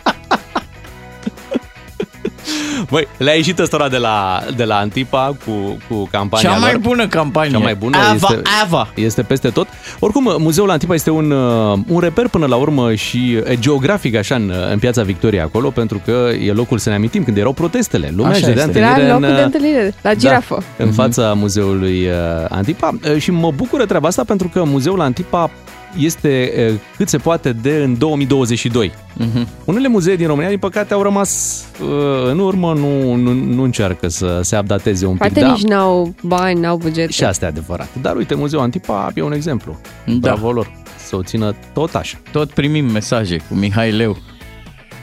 [2.89, 6.81] Băi, le-a ieșit ăstora de la, de la Antipa cu, cu campania Cea mai lor.
[6.81, 7.51] bună campanie.
[7.51, 8.87] Cea mai bună Ava, este, Ava.
[8.95, 9.67] este peste tot.
[9.99, 14.35] Oricum, Muzeul Antipa este un, uh, un reper până la urmă și uh, geografic așa
[14.35, 18.11] în, în piața Victoriei acolo, pentru că e locul să ne amintim când erau protestele.
[18.15, 18.77] Lumea Așa își dădea este.
[18.79, 20.63] întâlnire Era în, locul de uh, întâlnire, la girafă.
[20.77, 25.01] Da, în fața muzeului uh, Antipa Uh, și mă bucură treaba asta pentru că muzeul
[25.01, 25.49] Antipa
[25.97, 28.91] este uh, cât se poate de în 2022.
[29.13, 29.47] Mhm.
[29.65, 31.87] Unele muzee din România, din păcate, au rămas uh,
[32.29, 35.19] în urmă, nu, nu, nu încearcă să se updateze un pic.
[35.19, 37.11] Poate da, nici n-au bani, n-au buget.
[37.11, 37.89] și asta e adevărat.
[38.01, 39.79] Dar uite, muzeul Antipa e un exemplu.
[40.05, 40.13] Da.
[40.17, 40.71] Bravo lor.
[41.07, 42.17] Să o țină tot așa.
[42.31, 44.17] Tot primim mesaje cu Mihai Leu.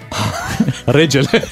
[0.84, 1.48] Regele.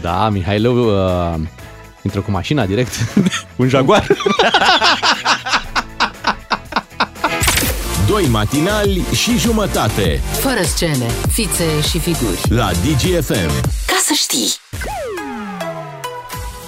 [0.00, 1.34] da, Mihaileu uh,
[2.02, 2.92] intră cu mașina direct.
[3.56, 4.06] un Jaguar.
[8.10, 12.40] Doi matinali și jumătate Fără scene, fițe și figuri.
[12.48, 13.50] la DGFM.
[13.86, 14.52] Ca să știi.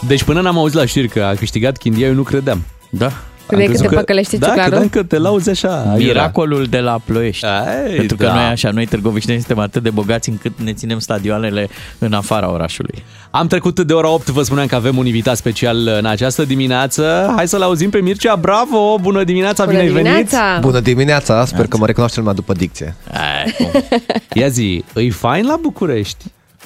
[0.07, 2.65] Deci până n-am auzit la știri că a câștigat Chindia, eu nu credeam.
[2.91, 3.13] Da.
[3.57, 4.71] Credeai Am că crezut te păcălește Da, ciuclarul?
[4.71, 5.69] credeam că te lauzi așa.
[5.81, 5.97] aiurea.
[5.97, 7.45] Miracolul de la Ploiești.
[7.45, 8.35] Ai, Pentru că da.
[8.35, 13.05] noi așa, noi târgovișteni suntem atât de bogați încât ne ținem stadioanele în afara orașului.
[13.31, 17.33] Am trecut de ora 8, vă spuneam că avem un invitat special în această dimineață.
[17.37, 18.37] Hai să-l auzim pe Mircea.
[18.37, 18.99] Bravo!
[19.01, 20.13] Bună dimineața, Bună bine ai venit!
[20.13, 20.59] dimineața!
[20.61, 22.95] Bună dimineața, sper că mă recunoaște lumea după dicție.
[23.13, 23.83] Ai, cum?
[24.43, 26.25] Ia zi, îi fain la București?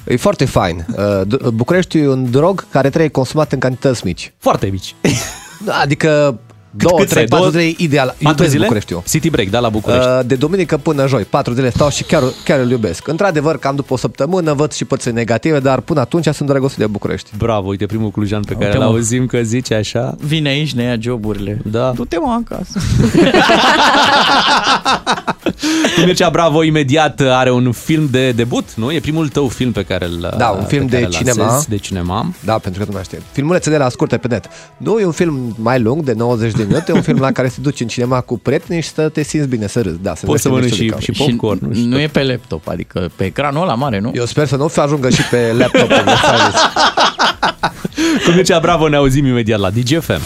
[0.09, 0.87] E foarte fain.
[0.97, 4.33] Uh, D- București e un drog care trebuie consumat în cantități mici.
[4.39, 4.95] Foarte mici.
[5.83, 6.39] Adică
[6.77, 7.25] 2, cât 3, stai?
[7.25, 8.07] 4 Două- zile ideal.
[8.07, 8.63] Patru Iubesc zile?
[8.63, 9.03] Bucureștiul.
[9.09, 10.07] City break, da, la București.
[10.09, 13.09] Uh, De duminică până joi, 4 zile stau și chiar, chiar îl iubesc.
[13.09, 16.87] Într-adevăr, cam după o săptămână văd și părțile negative, dar până atunci sunt drăgostit de
[16.87, 17.31] București.
[17.39, 18.89] Bravo, uite primul clujan pe care Uite, îl mă.
[18.91, 20.15] auzim că zice așa.
[20.21, 21.59] Vine aici, ne ia joburile.
[21.71, 21.93] Da.
[21.95, 22.79] Du-te mă acasă.
[25.97, 28.93] Tu, Mircea Bravo, imediat are un film de debut, nu?
[28.93, 31.45] E primul tău film pe care îl Da, un film pe care de îl cinema.
[31.47, 32.31] lansezi, De cinema.
[32.45, 33.19] Da, pentru că nu mai știu.
[33.33, 34.45] Filmulețe de la scurte pe net.
[34.77, 37.49] Nu e un film mai lung, de 90 de minute, e un film la care
[37.49, 39.99] se duci în cinema cu prieteni și să te simți bine, să râzi.
[40.03, 41.17] Da, să Poți să vezi mănânci mișto de și, cap.
[41.27, 41.75] și popcorn.
[41.75, 44.13] și nu e pe laptop, adică pe ecranul ăla mare, nu?
[44.15, 45.91] Eu sper să nu fi ajungă și pe laptop.
[45.91, 46.61] în Osiris.
[48.25, 50.21] Cu Mircea Bravo ne auzim imediat la DGFM.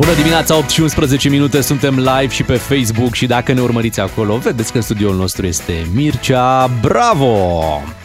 [0.00, 4.00] Bună dimineața, 8 și 11 minute, suntem live și pe Facebook și dacă ne urmăriți
[4.00, 7.52] acolo, vedeți că în studioul nostru este Mircea Bravo!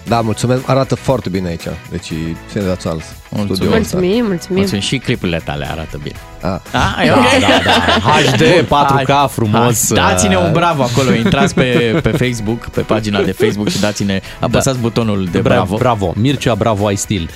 [0.07, 1.63] Da, mulțumesc, arată foarte bine aici.
[1.89, 2.15] Deci e
[2.51, 2.97] senzațional.
[3.29, 3.53] Mulțumesc.
[3.55, 3.97] studioul ăsta.
[3.97, 4.57] Mulțumim, mulțumim.
[4.57, 4.83] Mulțumim.
[4.83, 6.15] Și clipurile tale arată bine.
[6.41, 6.59] Ah.
[6.71, 7.39] Ah, e Da, ok.
[7.39, 8.11] da, da.
[8.11, 9.91] HD, 4K, frumos.
[9.95, 14.21] Hai, Dați-ne un bravo acolo, intrați pe, pe Facebook, pe pagina de Facebook și dați-ne,
[14.39, 15.75] apăsați butonul de bravo.
[15.77, 17.29] Bravo, Mircea Bravo ai stil.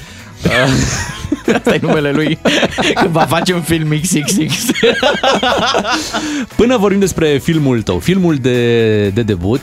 [1.56, 2.38] Asta e numele lui
[3.00, 4.66] când va face un film XXX.
[6.56, 9.62] Până vorbim despre filmul tău, filmul de, de debut,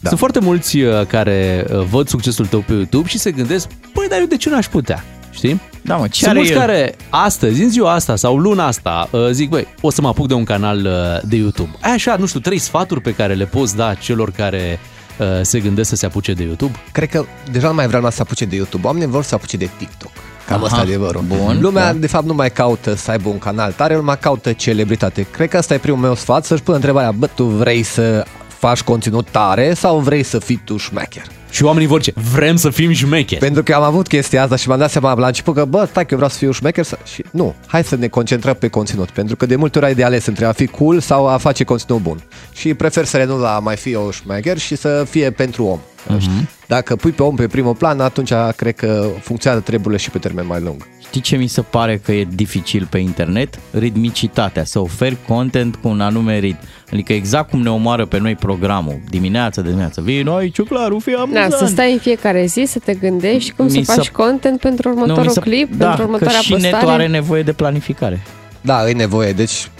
[0.00, 0.08] da.
[0.08, 4.06] sunt foarte mulți uh, care uh, văd succesul tău pe YouTube și se gândesc, păi,
[4.08, 5.04] dar eu de ce n-aș putea?
[5.30, 5.60] Știi?
[5.82, 6.58] Da, mă, ce Sunt are mulți el?
[6.58, 10.26] care astăzi, în ziua asta sau luna asta, uh, zic, băi, o să mă apuc
[10.26, 11.70] de un canal uh, de YouTube.
[11.80, 14.78] Ai așa, nu știu, trei sfaturi pe care le poți da celor care
[15.18, 16.72] uh, se gândesc să se apuce de YouTube?
[16.92, 18.86] Cred că deja nu mai vrea lumea să se apuce de YouTube.
[18.86, 20.12] Oamenii vor să se apuce de TikTok.
[20.46, 21.22] Cam Aha, asta e adevărul.
[21.26, 21.98] bun, Lumea, da.
[21.98, 25.26] de fapt, nu mai caută să aibă un canal tare, lumea caută celebritate.
[25.30, 28.24] Cred că asta e primul meu sfat, să-și pună întrebarea, bă, tu vrei să
[28.58, 31.24] faci conținut tare sau vrei să fii tu șmecher?
[31.50, 32.12] Și oamenii vor ce?
[32.32, 33.40] Vrem să fim șmecheri.
[33.40, 36.02] Pentru că am avut chestia asta și mi-am dat seama la început că, bă, stai
[36.02, 36.98] că eu vreau să fiu șmecher să...
[37.04, 40.04] și nu, hai să ne concentrăm pe conținut, pentru că de multe ori ai de
[40.04, 42.22] ales între a fi cool sau a face conținut bun.
[42.52, 45.78] Și prefer să renunț la a mai fi o șmecher și să fie pentru om.
[46.08, 46.48] Mhm.
[46.66, 50.46] Dacă pui pe om pe primul plan, atunci cred că funcționează treburile și pe termen
[50.46, 50.86] mai lung.
[51.06, 53.58] Știi ce mi se pare că e dificil pe internet?
[53.70, 56.58] Ritmicitatea, să oferi content cu un anume ritm.
[56.92, 60.00] Adică exact cum ne omoară pe noi programul, dimineața de dimineață.
[60.00, 61.50] Vii noi, ciuclaru, fii amuzant.
[61.50, 64.60] Da, să stai în fiecare zi, să te gândești cum Mi să faci se- content
[64.60, 66.72] pentru următorul mi se- clip, da, pentru următoarea că și postare.
[66.74, 68.22] netul are nevoie de planificare.
[68.60, 69.70] Da, e nevoie, deci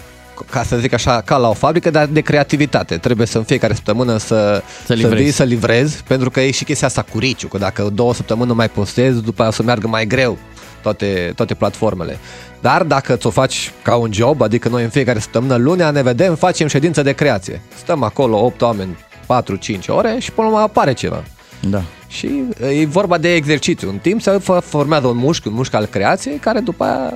[0.49, 2.97] ca să zic așa, ca la o fabrică, dar de creativitate.
[2.97, 5.23] Trebuie să în fiecare săptămână să, Să să, livrezi.
[5.23, 8.47] vii, să livrezi, pentru că e și chestia asta cu riciu, că dacă două săptămâni
[8.49, 10.37] nu mai postezi, după aia o să meargă mai greu
[10.81, 12.17] toate, toate platformele.
[12.61, 16.35] Dar dacă ți-o faci ca un job, adică noi în fiecare săptămână, lunea ne vedem,
[16.35, 17.61] facem ședință de creație.
[17.77, 21.23] Stăm acolo 8 oameni, 4-5 ore și până la urmă apare ceva.
[21.69, 21.81] Da.
[22.07, 22.43] Și
[22.79, 23.89] e vorba de exercițiu.
[23.89, 27.13] În timp se fă- formează un mușchi, un mușchi al creației, care după aia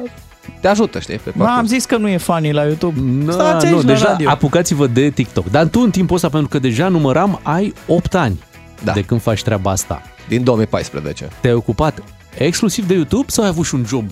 [0.61, 1.15] te ajută, știi?
[1.17, 1.59] Pe Ma, parcurs.
[1.59, 2.99] am zis că nu e funny la YouTube.
[3.25, 4.29] Da, Stați aici nu, la deja radio.
[4.29, 5.49] apucați-vă de TikTok.
[5.51, 8.39] Dar tu în timpul ăsta, pentru că deja număram, ai 8 ani
[8.83, 8.91] Da.
[8.91, 10.01] de când faci treaba asta.
[10.27, 11.27] Din 2014.
[11.41, 12.03] Te-ai ocupat
[12.37, 14.05] exclusiv de YouTube sau ai avut și un job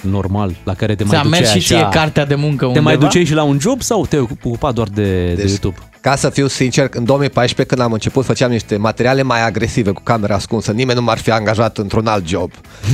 [0.00, 1.82] normal la care te mai Ți-a duceai mers și așa?
[1.88, 2.84] ție cartea de muncă Te undeva?
[2.84, 5.76] mai duceai și la un job sau te-ai ocupat doar de, de Deci, YouTube?
[6.02, 10.00] Ca să fiu sincer, în 2014 când am început făceam niște materiale mai agresive cu
[10.02, 12.50] camera ascunsă, nimeni nu m-ar fi angajat într-un alt job.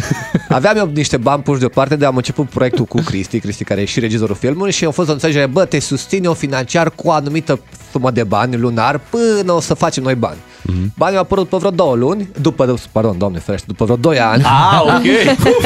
[0.48, 3.84] Aveam eu niște bani puși deoparte de am început proiectul cu Cristi, Cristi care e
[3.84, 7.12] și regizorul filmului și a fost o înțelegere, bă, te susțin eu financiar cu o
[7.12, 10.38] anumită sumă de bani lunar până o să facem noi bani.
[10.62, 10.94] Mm-hmm.
[10.96, 14.42] Banii au apărut pe vreo două luni, după, pardon, doamne ferește, după vreo doi ani.
[14.42, 15.04] Ah, ok.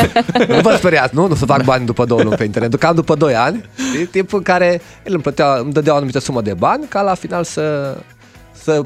[0.54, 1.26] nu vă speriați, nu?
[1.26, 2.74] Nu să fac bani după două luni pe internet.
[2.74, 3.64] Cam după doi ani,
[4.00, 7.02] e timp în care el îmi, plătea, îmi dădea o anumită sumă de bani ca
[7.02, 7.96] la final să,
[8.52, 8.82] să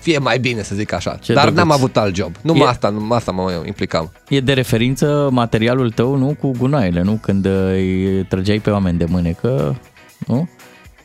[0.00, 1.16] fie mai bine, să zic așa.
[1.20, 1.62] Ce Dar drăguț.
[1.62, 2.34] n-am avut alt job.
[2.40, 4.12] Numai E- asta, numai asta mă implicam.
[4.28, 6.36] E de referință materialul tău, nu?
[6.40, 7.18] Cu gunoaiele, nu?
[7.22, 9.80] Când uh, îi trăgeai pe oameni de mânecă,
[10.26, 10.48] nu?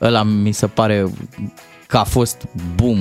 [0.02, 1.06] Ăla mi se pare
[1.88, 2.38] că a fost
[2.76, 3.00] boom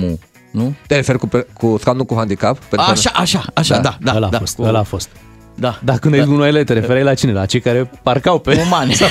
[0.57, 0.73] nu?
[0.87, 2.57] Te referi cu, pe- cu scaunul cu handicap?
[2.57, 4.37] Persoane- Așa, așa, așa, da, da, ăla da.
[4.37, 5.09] a fost, cu- ăla a fost.
[5.55, 5.79] Da.
[5.83, 7.31] Dar când ai zis gunoaiele, te referi la cine?
[7.31, 8.61] La cei care parcau pe...
[8.65, 8.95] Umani.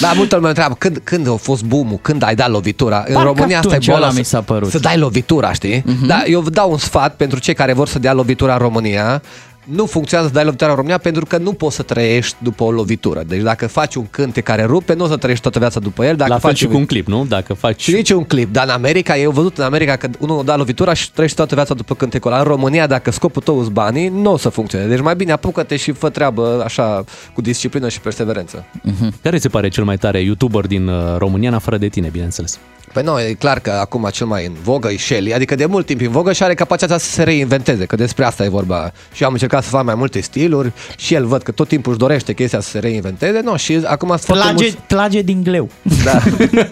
[0.00, 2.96] Da, multă lume întreabă când, când a fost boom când ai dat lovitura.
[3.06, 4.70] În Parcă România asta e atunci boala ăla să, mi s-a părut.
[4.70, 5.80] să dai lovitura, știi?
[5.80, 6.06] Uh-huh.
[6.06, 9.22] Dar eu vă dau un sfat pentru cei care vor să dea lovitura în România.
[9.66, 12.70] Nu funcționează să dai lovitura în România pentru că nu poți să trăiești după o
[12.70, 13.22] lovitură.
[13.26, 16.16] Deci dacă faci un cântec care rupe, nu o să trăiești toată viața după el.
[16.16, 17.24] Dacă La fel faci și cu un clip, nu?
[17.28, 17.82] Dacă faci...
[17.82, 20.56] Și nici un clip, dar în America, eu am văzut în America că unul da
[20.56, 22.40] lovitura și trăiește toată viața după cântecul ăla.
[22.40, 24.90] În România, dacă scopul tău sunt banii, nu o să funcționeze.
[24.90, 28.64] Deci mai bine apucă-te și fă treabă așa cu disciplină și perseverență.
[29.22, 32.58] Care se pare cel mai tare YouTuber din uh, România, în afară de tine, bineînțeles?
[32.96, 35.86] Păi nu, e clar că acum cel mai în vogă e Shelly, adică de mult
[35.86, 38.92] timp în vogă și are capacitatea să se reinventeze, că despre asta e vorba.
[39.12, 41.92] Și eu am încercat să fac mai multe stiluri și el văd că tot timpul
[41.92, 44.78] își dorește chestia să se reinventeze, nu, și acum sunt foarte Trage, mulți...
[44.86, 45.68] trage din gleu.
[46.04, 46.20] Da.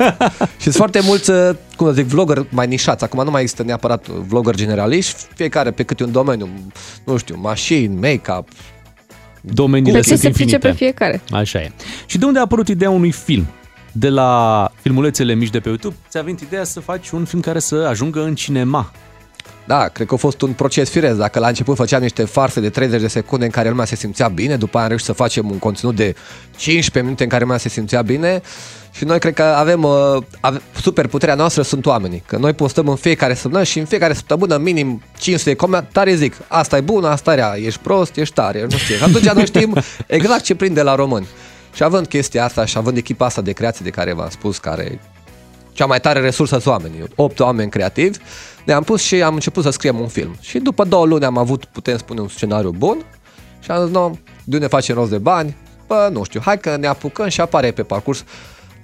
[0.61, 3.05] și sunt foarte mulți, uh, cum să zic, vlogger mai nișați.
[3.05, 6.49] Acum nu mai există neapărat vlogger generaliști, fiecare pe câte un domeniu,
[7.05, 8.49] nu știu, mașini, make-up,
[9.41, 10.59] Domeniile Pe ce sunt se infinite.
[10.59, 11.21] pricepe fiecare.
[11.31, 11.73] Așa e.
[12.07, 13.47] Și de unde a apărut ideea unui film?
[13.97, 17.59] De la filmulețele mici de pe YouTube, ți-a venit ideea să faci un film care
[17.59, 18.93] să ajungă în cinema.
[19.67, 21.17] Da, cred că a fost un proces firesc.
[21.17, 24.29] Dacă la început făceam niște farse de 30 de secunde în care lumea se simțea
[24.29, 26.15] bine, după aia am reușit să facem un conținut de
[26.57, 28.43] 15 minute în care lumea se simțea bine
[28.93, 32.23] și noi cred că avem, uh, ave, super puterea noastră sunt oamenii.
[32.27, 36.37] Că noi postăm în fiecare săptămână și în fiecare săptămână minim 500 de comentarii zic
[36.49, 38.95] asta e bun, asta e rea, ești prost, ești tare, nu știu.
[38.95, 39.75] Și atunci noi știm
[40.07, 41.27] exact ce prinde la români.
[41.75, 45.01] Și având chestia asta și având echipa asta de creație de care v-am spus, care
[45.73, 48.19] cea mai tare resursă sunt oamenii, 8 oameni creativi,
[48.65, 50.37] ne-am pus și am început să scriem un film.
[50.41, 53.05] Și după două luni am avut, putem spune, un scenariu bun
[53.61, 55.57] și am zis, nu, de unde facem rost de bani?
[55.87, 58.25] Bă, nu știu, hai că ne apucăm și apare pe parcurs.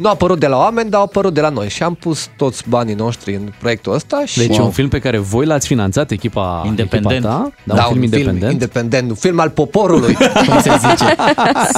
[0.01, 2.29] Nu a apărut de la oameni, dar a apărut de la noi și am pus
[2.37, 4.39] toți banii noștri în proiectul ăsta și...
[4.39, 4.67] Deci wow.
[4.67, 7.15] un film pe care voi l-ați finanțat, echipa, Independent.
[7.15, 8.53] echipa ta, da, da, un film independent.
[8.53, 10.15] independent, un film al poporului.
[10.47, 11.17] Cum se zice?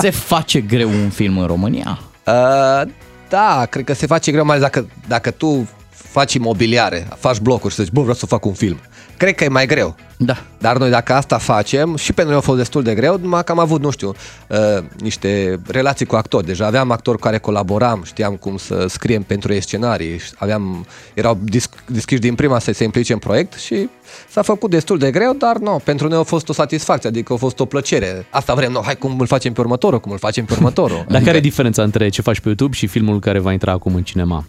[0.00, 1.98] Se face greu un film în România?
[2.26, 2.90] Uh,
[3.28, 7.74] da, cred că se face greu, mai ales dacă, dacă tu faci imobiliare, faci blocuri
[7.74, 8.80] și zici, bă, vreau să fac un film.
[9.22, 9.94] Cred că e mai greu.
[10.16, 10.36] Da.
[10.58, 13.52] Dar noi dacă asta facem, și pentru noi a fost destul de greu, numai că
[13.52, 14.14] am avut, nu știu,
[14.48, 16.46] uh, niște relații cu actori.
[16.46, 21.38] Deja aveam actori cu care colaboram, știam cum să scriem pentru ei scenarii, aveam, erau
[21.44, 23.88] disc- deschiși din prima să se implice în proiect și
[24.28, 27.36] s-a făcut destul de greu, dar nu, pentru noi a fost o satisfacție, adică a
[27.36, 28.26] fost o plăcere.
[28.30, 31.04] Asta vrem, noi, hai cum îl facem pe următorul, cum îl facem pe următorul.
[31.08, 33.94] Dar care e diferența între ce faci pe YouTube și filmul care va intra acum
[33.94, 34.44] în cinema?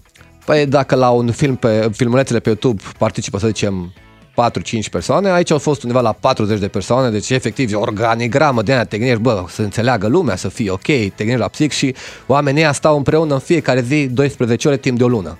[0.45, 3.93] Păi dacă la un film pe filmulețele pe YouTube participă, să zicem,
[4.33, 8.61] 4-5 persoane, aici au fost undeva la 40 de persoane, deci efectiv e o organigramă
[8.61, 11.71] de aia, te gândești, bă, să înțeleagă lumea, să fie ok, te gândești la psic
[11.71, 11.95] și
[12.27, 15.37] oamenii ăia stau împreună în fiecare zi 12 ore timp de o lună.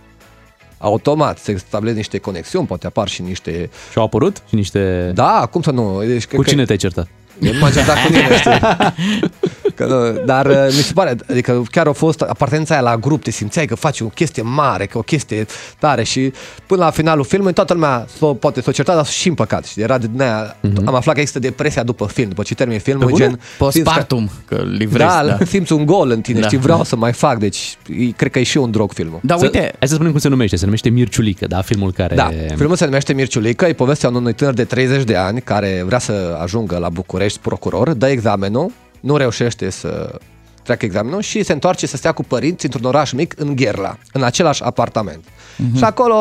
[0.78, 3.70] Automat se stabilesc niște conexiuni, poate apar și niște...
[3.92, 5.12] Și au apărut și niște...
[5.16, 6.00] Da, cum să nu?
[6.06, 7.08] Deci, cred Cu că- cine te-ai certat?
[7.42, 8.60] Eu nu m-am certat cu nimeni, știi?
[9.76, 13.24] Că, nu, dar uh, mi se pare, adică chiar a fost apartenența aia la grup,
[13.24, 15.46] te simțeai că faci o chestie mare, că o chestie
[15.80, 16.34] tare și
[16.68, 19.66] până la finalul filmului toată lumea s-o, poate s-o certa, dar și împăcat.
[19.66, 20.56] Și era de din aia,
[20.86, 23.26] am aflat că există depresia după film, după ce termin filmul, Pe bune?
[23.26, 23.40] gen...
[23.58, 25.46] Postpartum, că livrezi, da, da.
[25.46, 26.46] simți un gol în tine, Da.
[26.46, 29.20] știi, vreau să mai fac, deci e- cred că e și un drog filmul.
[29.24, 30.56] Da, Să- uite, Hai să spunem cum se numește.
[30.56, 31.62] Se numește Mirciulică, da?
[31.62, 32.16] Filmul care...
[32.16, 36.00] Da, filmul se numește Mirciulică, e povestea unui tânăr de 30 de ani care vrea
[36.00, 38.72] să ajungă la București procuror, dă examenul,
[39.04, 40.20] nu reușește să
[40.64, 44.24] treacă examenul și se întoarce să stea cu părinți într-un oraș mic în Gherla, în
[44.24, 45.24] același apartament.
[45.58, 45.78] Mhm.
[45.78, 46.16] Și acolo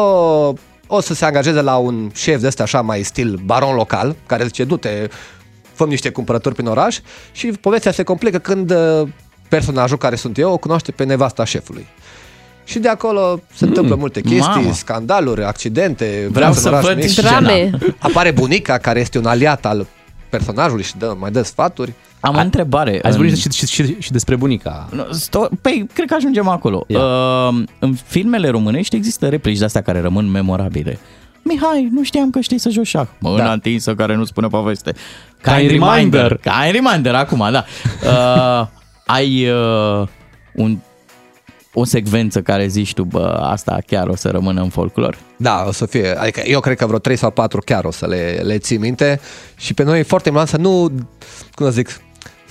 [0.87, 4.45] o să se angajeze la un șef de ăsta așa mai stil baron local, care
[4.45, 5.09] zice, du-te,
[5.73, 7.01] făm niște cumpărături prin oraș
[7.33, 9.09] și povestea se complică când uh,
[9.49, 11.87] personajul care sunt eu o cunoaște pe nevasta șefului.
[12.65, 14.73] Și de acolo se întâmplă multe chestii, mamă.
[14.73, 16.29] scandaluri, accidente.
[16.31, 17.09] Vreau viață să în oraș văd mic.
[17.09, 17.29] scena.
[17.29, 17.71] Drame.
[17.99, 19.87] Apare bunica care este un aliat al
[20.37, 21.93] personajului și dă, mai dă sfaturi.
[22.21, 22.99] Am o întrebare.
[23.03, 24.89] Ați În- vorbit și, și, și, și despre bunica.
[24.91, 26.85] Nu, sto- Păi, cred că ajungem acolo.
[26.89, 30.99] Uh, în filmele românești există replici de astea care rămân memorabile.
[31.43, 33.07] Mihai, nu știam că știi să joci șah.
[33.19, 33.53] Mâna da.
[33.53, 34.93] întinsă care nu spune poveste.
[35.41, 36.37] Ca în Reminder.
[36.37, 37.65] Ca în reminder, acum, da.
[38.07, 38.67] Uh,
[39.07, 40.07] ai uh,
[40.55, 40.79] un,
[41.75, 45.19] o secvență care zici tu, bă, asta chiar o să rămână în folclor?
[45.37, 46.19] Da, o să fie.
[46.19, 49.21] Adică eu cred că vreo 3 sau 4 chiar o să le, le ții minte
[49.57, 50.89] și pe noi e foarte important să nu,
[51.55, 51.89] cum să zic,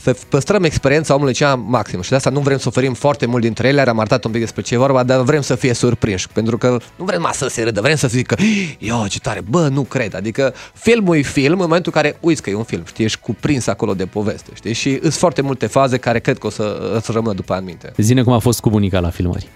[0.02, 3.42] să păstrăm experiența omului cea maximă și de asta nu vrem să oferim foarte mult
[3.42, 6.28] dintre ele, am arătat un pic despre ce e vorba, dar vrem să fie surprinși,
[6.28, 8.36] pentru că nu vrem să se râdă, vrem să zică,
[8.80, 12.42] eu ce tare, bă, nu cred, adică filmul e film în momentul în care uiți
[12.42, 15.66] că e un film, știi, ești cuprins acolo de poveste, știi, și sunt foarte multe
[15.66, 17.94] faze care cred că o să îți rămână după în minte.
[17.98, 19.48] Zine cum a fost cu bunica la filmări.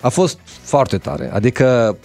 [0.00, 1.30] A fost foarte tare.
[1.32, 1.96] Adică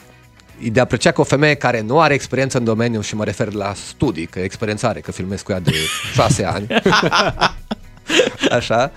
[0.62, 3.54] e de apreciat că o femeie care nu are experiență în domeniu și mă refer
[3.54, 5.74] la studii, că experiență are, că filmez cu ea de
[6.16, 6.68] șase ani.
[8.58, 8.92] Așa.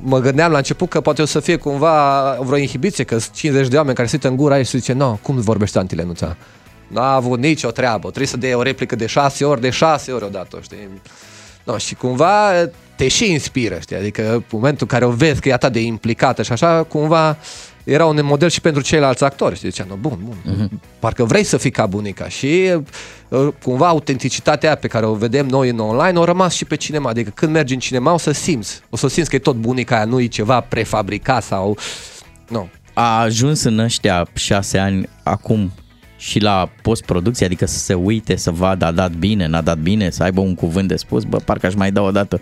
[0.00, 3.68] Mă gândeam la început că poate o să fie cumva vreo inhibiție, că sunt 50
[3.68, 5.94] de oameni care se uită în gura ei și se zice, nu, cum vorbește Anti
[5.94, 6.36] Lenuța?
[6.86, 10.24] N-a avut nicio treabă, trebuie să dea o replică de șase ori, de șase ori
[10.24, 10.88] odată, știi?
[11.64, 12.50] No, și cumva
[12.96, 13.96] te și inspiră, știi?
[13.96, 17.36] Adică în momentul în care o vezi că e atât de implicată și așa, cumva
[17.86, 19.54] era un model și pentru ceilalți actori.
[19.54, 20.98] Și zicea, no, bun, bun, uh-huh.
[20.98, 22.28] parcă vrei să fii ca bunica.
[22.28, 22.72] Și
[23.28, 26.76] uh, cumva autenticitatea aia pe care o vedem noi în online a rămas și pe
[26.76, 27.10] cinema.
[27.10, 29.96] Adică când mergi în cinema o să simți, o să simți că e tot bunica
[29.96, 31.78] aia, nu e ceva prefabricat sau...
[32.48, 32.68] Nu.
[32.92, 35.72] A ajuns în ăștia șase ani acum
[36.16, 40.10] și la postproducție, adică să se uite, să vadă a dat bine, n-a dat bine,
[40.10, 42.40] să aibă un cuvânt de spus, bă, parcă aș mai da o dată.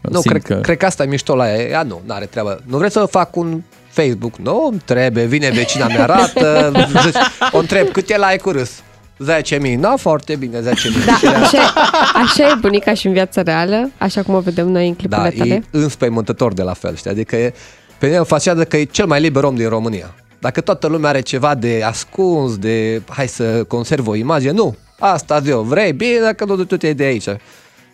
[0.00, 0.54] Nu, cred, că...
[0.54, 1.68] cred că asta e mișto la ea.
[1.68, 2.62] Ea nu, nu are treabă.
[2.66, 3.62] Nu vreți să fac un
[3.92, 4.36] Facebook?
[4.36, 6.72] Nu, îmi trebuie, vine vecina mea arată,
[7.04, 7.14] zici,
[7.52, 8.70] o întreb cât e like-uri râs.
[9.70, 10.64] 10.000, nu, foarte bine, 10.000.
[11.22, 11.72] Da, așa,
[12.14, 15.36] așa e bunica și în viața reală, așa cum o vedem noi în clipurile Da,
[15.38, 15.54] tale.
[15.54, 17.10] e înspăimântător de la fel, știi?
[17.10, 17.54] Adică e,
[17.98, 20.14] pe mine o facează că e cel mai liber om din România.
[20.38, 24.76] Dacă toată lumea are ceva de ascuns, de hai să conserv o imagine, nu.
[24.98, 27.28] Asta eu, vrei, bine, dacă nu tu te de aici.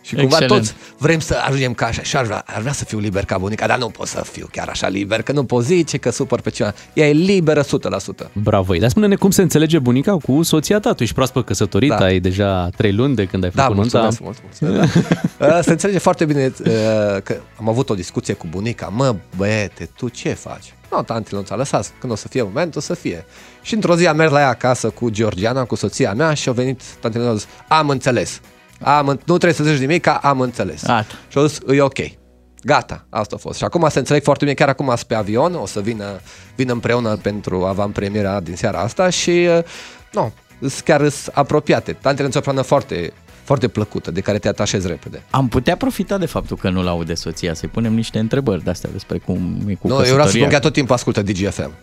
[0.09, 0.61] Și cumva Excelent.
[0.67, 3.39] toți vrem să ajungem ca așa și aș vrea, aș vrea să fiu liber ca
[3.39, 6.41] bunica, dar nu pot să fiu chiar așa liber, că nu pot zice că supăr
[6.41, 6.75] pe cineva.
[6.93, 7.67] Ea e liberă 100%.
[8.33, 8.81] Bravo ei.
[8.81, 10.93] Dar spune-ne cum se înțelege bunica cu soția ta.
[10.93, 11.97] Tu ești proaspăt căsătorit, Da.
[11.97, 14.01] ai deja trei luni de când ai Da, făcut nunta.
[14.01, 15.03] mulțumesc mult, mulțumesc.
[15.39, 15.47] Da.
[15.57, 16.71] Uh, Se înțelege foarte bine uh,
[17.23, 18.87] că am avut o discuție cu bunica.
[18.87, 20.73] Mă, băiete, tu ce faci?
[20.91, 21.93] Nu, tanti, nu ți-a lăsat.
[22.01, 23.25] Când o să fie moment, o să fie.
[23.63, 26.53] Și într-o zi am mers la ea acasă cu Georgiana, cu soția mea și a
[26.53, 28.41] venit tanti, a zis, am înțeles.
[28.81, 30.83] Am, în- nu trebuie să zici nimic, că am înțeles.
[30.87, 31.15] Gata.
[31.29, 31.99] Și a zis, e ok.
[32.63, 33.59] Gata, asta a fost.
[33.59, 36.21] Și acum se înțeleg foarte bine, chiar acum sunt pe avion, o să vină,
[36.57, 39.59] vină împreună pentru avantpremiera din seara asta și, uh,
[40.13, 41.93] nu, sunt chiar sunt apropiate.
[41.93, 43.13] Tantele o plană foarte,
[43.49, 45.23] foarte plăcută, de care te atașezi repede.
[45.31, 48.91] Am putea profita de faptul că nu-l aude soția, să-i punem niște întrebări de astea
[48.93, 50.29] despre cum e cu Nu, eu vreau să căsătoria.
[50.31, 51.71] spun că ea tot timpul ascultă DGFM.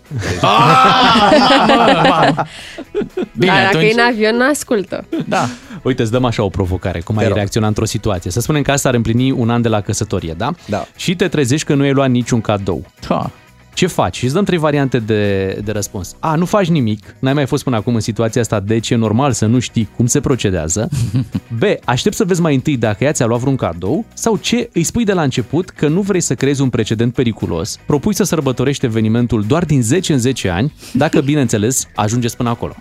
[3.37, 5.05] Bine, Dar dacă atunci- e în avion, nu ascultă.
[5.27, 5.45] Da.
[5.81, 6.99] Uite, îți dăm așa o provocare.
[6.99, 7.35] Cum ai rog.
[7.35, 8.31] reacționa într-o situație?
[8.31, 10.51] Să spunem că asta ar împlini un an de la căsătorie, da?
[10.65, 10.85] Da.
[10.95, 12.85] Și te trezești că nu ai luat niciun cadou.
[13.07, 13.29] Da.
[13.75, 14.17] Ce faci?
[14.17, 16.15] Și îți dăm trei variante de, de răspuns.
[16.19, 19.31] A, nu faci nimic, n-ai mai fost până acum în situația asta, deci e normal
[19.31, 20.89] să nu știi cum se procedează.
[21.59, 24.05] B, aștept să vezi mai întâi dacă ea ți-a luat vreun cadou.
[24.13, 27.79] Sau C, îi spui de la început că nu vrei să creezi un precedent periculos,
[27.85, 32.75] propui să sărbătorești evenimentul doar din 10 în 10 ani, dacă, bineînțeles, ajungeți până acolo.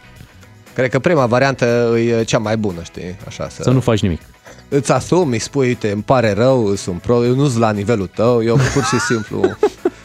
[0.75, 3.17] Cred că prima variantă e cea mai bună, știi?
[3.27, 3.63] Așa, să...
[3.63, 4.21] Să nu faci nimic.
[4.69, 8.11] Îți asumi, îi spui, uite, îmi pare rău, sunt pro, eu nu sunt la nivelul
[8.15, 9.41] tău, eu pur și simplu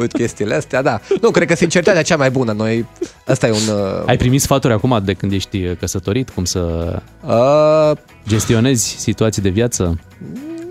[0.00, 1.00] uit chestiile astea, da.
[1.20, 2.86] Nu, cred că sinceritatea cea mai bună, noi,
[3.26, 3.74] asta e un...
[3.74, 6.92] Uh, Ai primit sfaturi acum de când ești căsătorit, cum să
[7.26, 7.96] uh,
[8.26, 9.98] gestionezi situații de viață?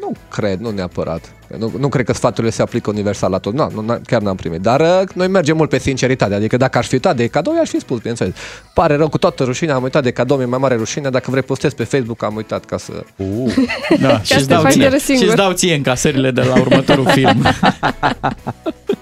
[0.07, 1.31] nu cred, nu neapărat.
[1.57, 3.53] Nu, nu cred că sfaturile se aplică universal la tot.
[3.53, 4.61] Nu, nu, n- chiar n-am primit.
[4.61, 6.33] Dar uh, noi mergem mult pe sinceritate.
[6.33, 8.33] Adică dacă aș fi uitat de cadou, i-aș fi spus, bineînțeles.
[8.73, 11.09] Pare rău cu toată rușinea, am uitat de cadou, mi-e mai mare rușine.
[11.09, 13.03] Dacă vrei postez pe Facebook, am uitat ca să...
[13.15, 13.53] Uh.
[13.99, 15.23] Da, și îți te dau, faci de ție, râs singur.
[15.23, 17.45] și îți dau ție încasările de la următorul film.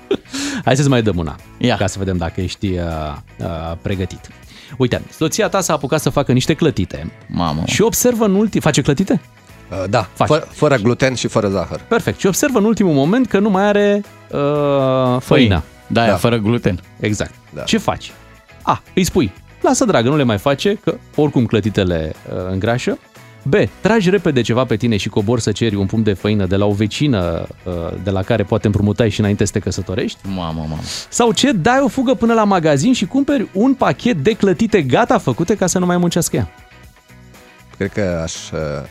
[0.65, 1.75] Hai să-ți mai dăm una, Ia.
[1.75, 2.79] ca să vedem dacă ești uh,
[3.39, 3.45] uh,
[3.81, 4.19] pregătit.
[4.77, 7.63] Uite, soția ta s-a apucat să facă niște clătite Mamă.
[7.65, 8.61] și observă în ultim...
[8.61, 9.21] Face clătite?
[9.71, 10.27] Uh, da, Faci.
[10.27, 11.79] fără, fără gluten și fără zahăr.
[11.87, 12.19] Perfect.
[12.19, 14.01] Și observă în ultimul moment că nu mai are
[14.31, 15.63] uh, făina.
[15.87, 16.07] Da, Da.
[16.07, 16.79] da, fără gluten.
[16.99, 17.33] Exact.
[17.53, 17.61] Da.
[17.61, 18.11] Ce faci?
[18.61, 22.97] A, îi spui, lasă dragă, nu le mai face, că oricum clătitele uh, îngrașă.
[23.47, 26.55] B, tragi repede ceva pe tine și cobor să ceri un pumn de făină de
[26.55, 27.73] la o vecină uh,
[28.03, 30.17] de la care poate împrumutai și înainte să te căsătorești.
[30.35, 30.79] Mamă, mamă.
[31.09, 35.17] Sau ce, dai o fugă până la magazin și cumperi un pachet de clătite gata
[35.17, 36.49] făcute ca să nu mai muncească ea.
[37.77, 38.33] Cred că aș,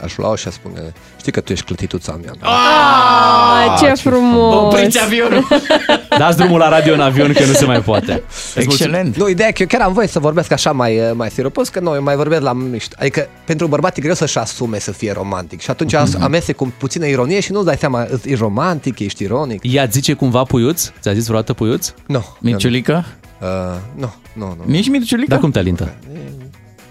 [0.03, 2.33] aș lua și aș spune, știi că tu ești clătituța mea.
[2.41, 4.55] Ah, ce frumos!
[4.55, 5.47] Opriți avionul!
[6.19, 8.23] Dați drumul la radio în avion că nu se mai poate.
[8.55, 9.17] Excelent!
[9.17, 11.81] Nu, ideea e că eu chiar am voie să vorbesc așa mai, mai siropos, că
[11.81, 12.97] noi mai vorbesc la mișto.
[12.99, 16.21] Adică pentru bărbat e greu să-și asume să fie romantic și atunci mm-hmm.
[16.21, 19.61] amestec cu puțină ironie și nu-ți dai seama, e romantic, ești ironic.
[19.63, 20.91] Ea zice cumva puiuț?
[21.01, 21.93] Ți-a zis vreodată puiuț?
[22.07, 22.25] Nu.
[22.41, 23.05] Mirciulică?
[23.41, 23.49] Uh,
[23.95, 24.65] nu, nu, nu.
[24.67, 25.31] Nici Mirciulică?
[25.31, 25.95] Dar cum te alintă?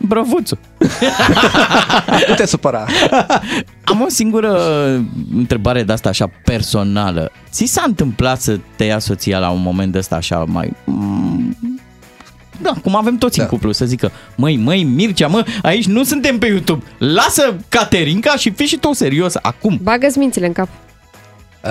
[0.07, 0.57] Brăvuțu.
[2.27, 2.85] nu te supăra.
[3.83, 4.57] Am o singură
[5.35, 7.31] întrebare de asta așa personală.
[7.51, 10.73] Ți s-a întâmplat să te ia soția la un moment de ăsta așa mai...
[10.85, 11.57] mm,
[12.61, 13.43] Da, cum avem toți da.
[13.43, 16.83] în cuplu, să zică, măi, măi, Mircea, mă, aici nu suntem pe YouTube.
[16.97, 19.79] Lasă Caterinca și fii și tu serios acum.
[19.83, 20.67] Bagă-ți mințile în cap.
[21.63, 21.69] Uh,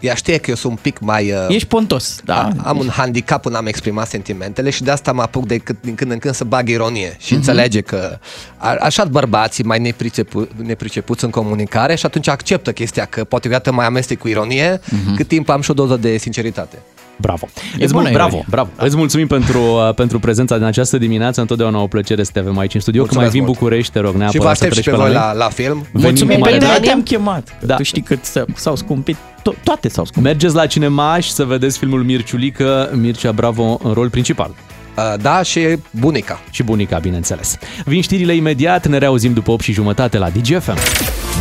[0.00, 1.32] ea știe că eu sunt un pic mai...
[1.32, 2.48] Uh, Ești pontos, da.
[2.62, 5.94] Am un handicap în a-mi exprima sentimentele și de asta mă apuc de cât, din
[5.94, 7.34] când în când să bag ironie și Mhm.
[7.34, 8.18] înțelege că
[8.56, 13.70] a, așa bărbații mai nepricepu, nepricepuți în comunicare și atunci acceptă chestia că poate gata
[13.70, 15.14] mai amestec cu ironie Mhm.
[15.16, 16.78] cât timp am și o doză de sinceritate.
[17.16, 17.48] Bravo.
[17.78, 18.44] E Îți bună mul- bravo, ironie.
[18.48, 18.68] bravo.
[18.76, 21.40] Îți mulțumim pentru, uh, pentru prezența din această dimineață.
[21.40, 23.02] Întotdeauna o plăcere să te avem aici în studio.
[23.02, 23.58] Când mai Mulțumesc vin mult.
[23.58, 25.28] București, te rog și vă neapărat să aștept și treci pe pe voi la la,
[25.28, 25.38] noi.
[25.38, 25.86] la film.
[25.92, 26.80] Mulțumim, cu mare pentru drag.
[26.80, 27.48] că te-am chemat.
[27.60, 27.74] Că Da.
[27.74, 29.16] Tu știi cât s- s-au scumpit.
[29.16, 30.30] To- toate s-au scumpit.
[30.32, 34.50] Mergeți la cinema și să vedeți filmul Mirciulică, Mircea Bravo în rol principal.
[34.96, 35.60] Uh, da, și
[35.90, 36.40] bunica.
[36.50, 37.58] Și bunica, bineînțeles.
[37.84, 40.76] Vin știrile imediat, ne reauzim după 8 și jumătate la DGFM.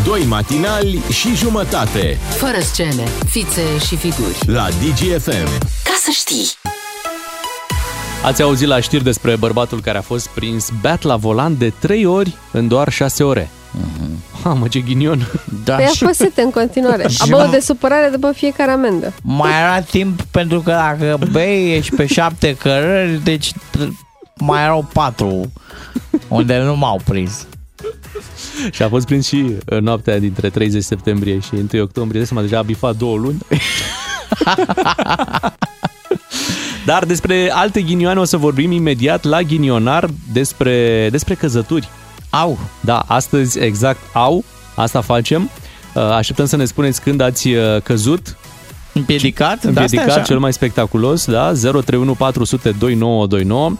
[0.05, 4.37] Doi matinali și jumătate Fără scene, fițe și figuri.
[4.45, 5.57] la DGFM.
[5.83, 6.45] Ca să știi!
[8.23, 12.05] Ați auzit la știri despre bărbatul care a fost prins beat la volan de 3
[12.05, 13.49] ori în doar 6 ore.
[14.43, 15.27] Mamă, ce ghinion!
[15.63, 17.07] Da, Păi a și fost sete în continuare.
[17.09, 19.13] Și A băut m- de supărare după fiecare amendă.
[19.21, 23.87] mai era timp pentru că dacă bei ești pe șapte cărări, deci t-
[24.37, 25.51] mai erau patru
[26.27, 27.45] unde nu m-au prins.
[28.71, 32.19] Și a fost prins și în noaptea dintre 30 septembrie și 1 octombrie.
[32.19, 33.37] De seama, deja a bifat două luni.
[36.85, 41.89] Dar despre alte ghinioane o să vorbim imediat la ghinionar despre, despre căzături.
[42.29, 42.59] Au.
[42.79, 44.43] Da, astăzi exact au,
[44.75, 45.49] asta facem.
[45.93, 48.37] Uh, Așteptăm să ne spuneți când ați uh, căzut,
[48.93, 49.47] Împiedicat?
[49.49, 50.21] Da, asta e împiedicat, așa.
[50.21, 51.51] cel mai spectaculos, da?
[51.51, 53.71] 031 400 2929.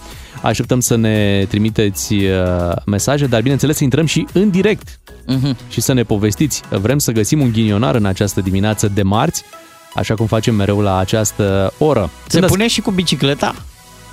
[0.42, 5.58] Așteptăm să ne trimiteți uh, mesaje, dar bineînțeles să intrăm și în direct Mhm.
[5.70, 6.62] și să ne povestiți.
[6.70, 9.44] Vrem să găsim un ghinionar în această dimineață de marți,
[9.96, 12.10] așa cum facem mereu la această oră.
[12.28, 13.56] Se Când pune și cu bicicleta?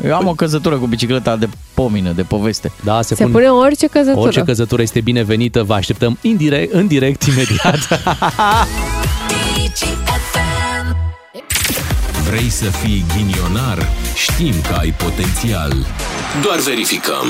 [0.04, 2.72] Eu am o căzătură cu bicicleta de pomină, de poveste.
[2.84, 3.32] Da, se, Se pun...
[3.32, 4.20] pune orice căzătură.
[4.20, 7.78] Orice căzătură este binevenită, vă așteptăm în direct, în direct imediat.
[12.30, 13.88] Vrei să fii ghinionar?
[14.14, 15.72] Știm că ai potențial.
[16.42, 17.26] Doar verificăm.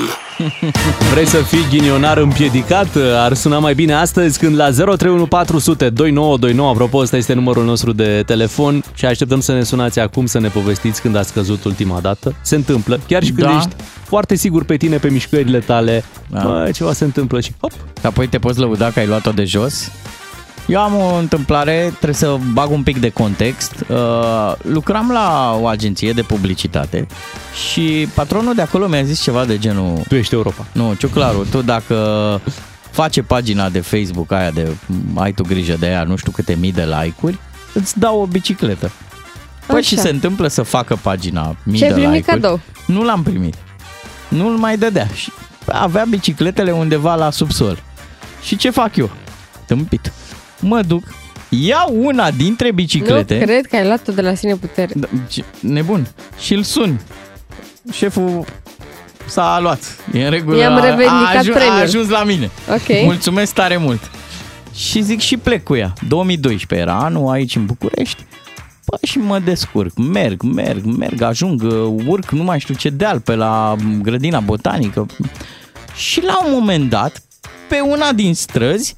[1.12, 2.88] Vrei să fii ghinionar împiedicat?
[3.16, 7.92] Ar suna mai bine astăzi când la 031 400 2929, apropo, ăsta este numărul nostru
[7.92, 12.00] de telefon și așteptăm să ne sunați acum să ne povestiți când ați căzut ultima
[12.00, 12.34] dată.
[12.42, 13.56] Se întâmplă, chiar și când Da.
[13.56, 13.70] ești
[14.04, 16.40] foarte sigur pe tine, pe mișcările tale, Da.
[16.42, 19.44] bă, ceva se întâmplă și hop, Și apoi te poți lăuda că ai luat-o de
[19.44, 19.90] jos.
[20.66, 23.72] Eu am o întâmplare, trebuie să bag un pic de context.
[23.88, 27.06] Uh, lucram la o agenție de publicitate
[27.70, 30.02] și patronul de acolo mi-a zis ceva de genul...
[30.08, 30.66] tu ești Europa.
[30.72, 31.94] Nu, Ciuclaru, tu dacă
[32.90, 34.68] face pagina de Facebook aia de
[35.14, 37.38] ai tu grijă de ea, nu știu câte mii de like-uri,
[37.74, 38.90] îți dau o bicicletă.
[39.66, 39.86] Păi Așa.
[39.88, 42.40] și se întâmplă să facă pagina mii Ce ai de primit like-uri.
[42.40, 42.60] cadou?
[42.86, 43.54] Nu l-am primit.
[44.28, 45.06] Nu-l mai dădea.
[45.14, 45.32] Și
[45.66, 47.82] avea bicicletele undeva la subsol.
[48.42, 49.10] Și ce fac eu?
[49.66, 50.12] Tâmpit.
[50.60, 51.02] Mă duc,
[51.48, 53.38] iau una dintre biciclete.
[53.38, 54.92] Nu cred că ai luat-o de la sine putere.
[54.96, 56.06] Da, ce- nebun.
[56.40, 57.00] Și îl sun.
[57.92, 58.44] Șeful
[59.26, 59.96] s-a luat.
[60.12, 60.56] E în regulă.
[60.58, 61.76] I-am a- revendicat a, ajuns, premiul.
[61.78, 62.50] a ajuns la mine.
[62.70, 63.02] Ok.
[63.04, 64.10] Mulțumesc tare mult.
[64.74, 65.92] Și zic și plec cu ea.
[66.08, 68.24] 2012 era anul aici în București.
[68.84, 73.20] Păi și mă descurc, merg, merg, merg, ajung, uh, urc, nu mai știu ce deal
[73.20, 75.06] pe la grădina botanică.
[75.96, 77.22] Și la un moment dat,
[77.68, 78.94] pe una din străzi,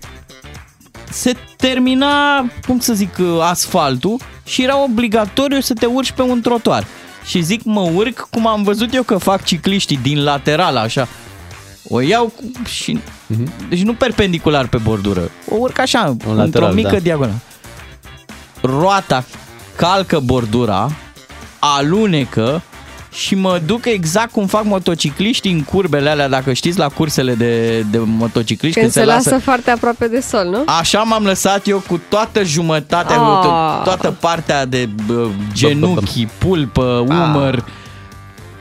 [1.13, 6.41] se termina, cum să zic, uh, asfaltul și era obligatoriu să te urci pe un
[6.41, 6.85] trotuar.
[7.25, 11.09] Și zic, mă urc cum am văzut eu că fac cicliștii din lateral, așa.
[11.89, 12.99] O iau cu- și...
[13.69, 15.31] Deci nu perpendicular pe bordură.
[15.49, 16.99] O urc așa, într-o lateral, mică da.
[16.99, 17.39] diagonală.
[18.61, 19.25] Roata
[19.77, 20.91] calcă bordura,
[21.59, 22.63] alunecă
[23.13, 27.81] și mă duc exact cum fac motocicliștii în curbele alea, dacă știți, la cursele de,
[27.91, 28.81] de motocicliști.
[28.81, 30.63] Când se lasă foarte aproape de sol, nu?
[30.67, 33.41] Așa m-am lăsat eu cu toată jumătatea, Ah.
[33.45, 37.65] to- toată partea de bă, genunchi, pulpă, umăr.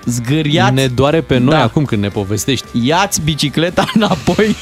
[0.05, 0.73] Zgâriați.
[0.73, 1.61] Ne doare pe noi Da.
[1.63, 2.65] acum când ne povestești.
[2.83, 4.55] Iați bicicleta înapoi.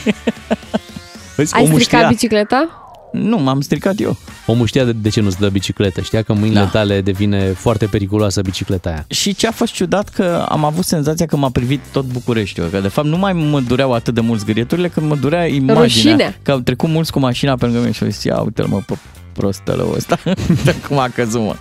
[1.35, 2.69] Vezi, Ai omul stricat știa, bicicleta?
[3.11, 4.17] Nu, m-am stricat eu.
[4.45, 6.01] omul știa de, de ce nu-ți dă bicicletă.
[6.01, 6.65] Știa că mâinile Da.
[6.65, 9.05] tale devine foarte periculoasă bicicleta aia.
[9.07, 12.79] Și ce a fost ciudat că am avut senzația că m-a privit tot Bucureștiul, că
[12.79, 15.81] de fapt nu mai mă dureau atât de mult zgârieturile, că mă durea imaginea.
[15.81, 16.39] Rușine.
[16.41, 18.81] Că au trecut mulți cu mașina pe lângă mine și au zis, ia uite-l mă
[18.85, 18.97] pe
[19.33, 20.17] prostălău ăsta,
[20.49, 21.55] Uite cum a căzut mă.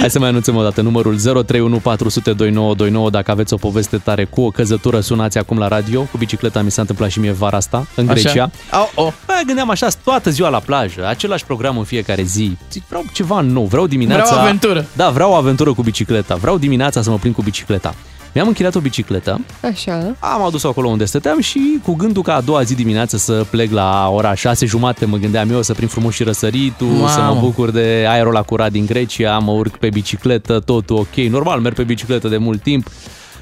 [0.00, 4.24] Hai să mai anunțăm o dată numărul 031 400 2929 dacă aveți o poveste tare
[4.24, 6.02] cu o căzătură, sunați acum la radio.
[6.02, 8.20] Cu bicicleta mi s-a întâmplat și mie vara asta, în Așa?
[8.20, 8.50] Grecia.
[8.70, 9.12] Au, oh.
[9.26, 12.56] Bă, gândeam așa, toată ziua la plajă, același program în fiecare zi.
[12.70, 14.24] Zic, vreau ceva nou, vreau dimineața...
[14.24, 14.86] Vreau aventură.
[14.92, 17.94] Da, vreau o aventură cu bicicleta, vreau dimineața să mă plimb cu bicicleta.
[18.34, 20.14] Mi-am închiriat o bicicletă, Așa.
[20.18, 23.72] am adus-o acolo unde stăteam și cu gândul că a doua zi dimineață să plec
[23.72, 27.08] la ora 6 jumate, mă gândeam eu să prind frumos și răsăritul, Mamă.
[27.08, 31.14] să mă bucur de aerul la curat din Grecia, mă urc pe bicicletă, totul ok,
[31.14, 32.88] normal, merg pe bicicletă de mult timp.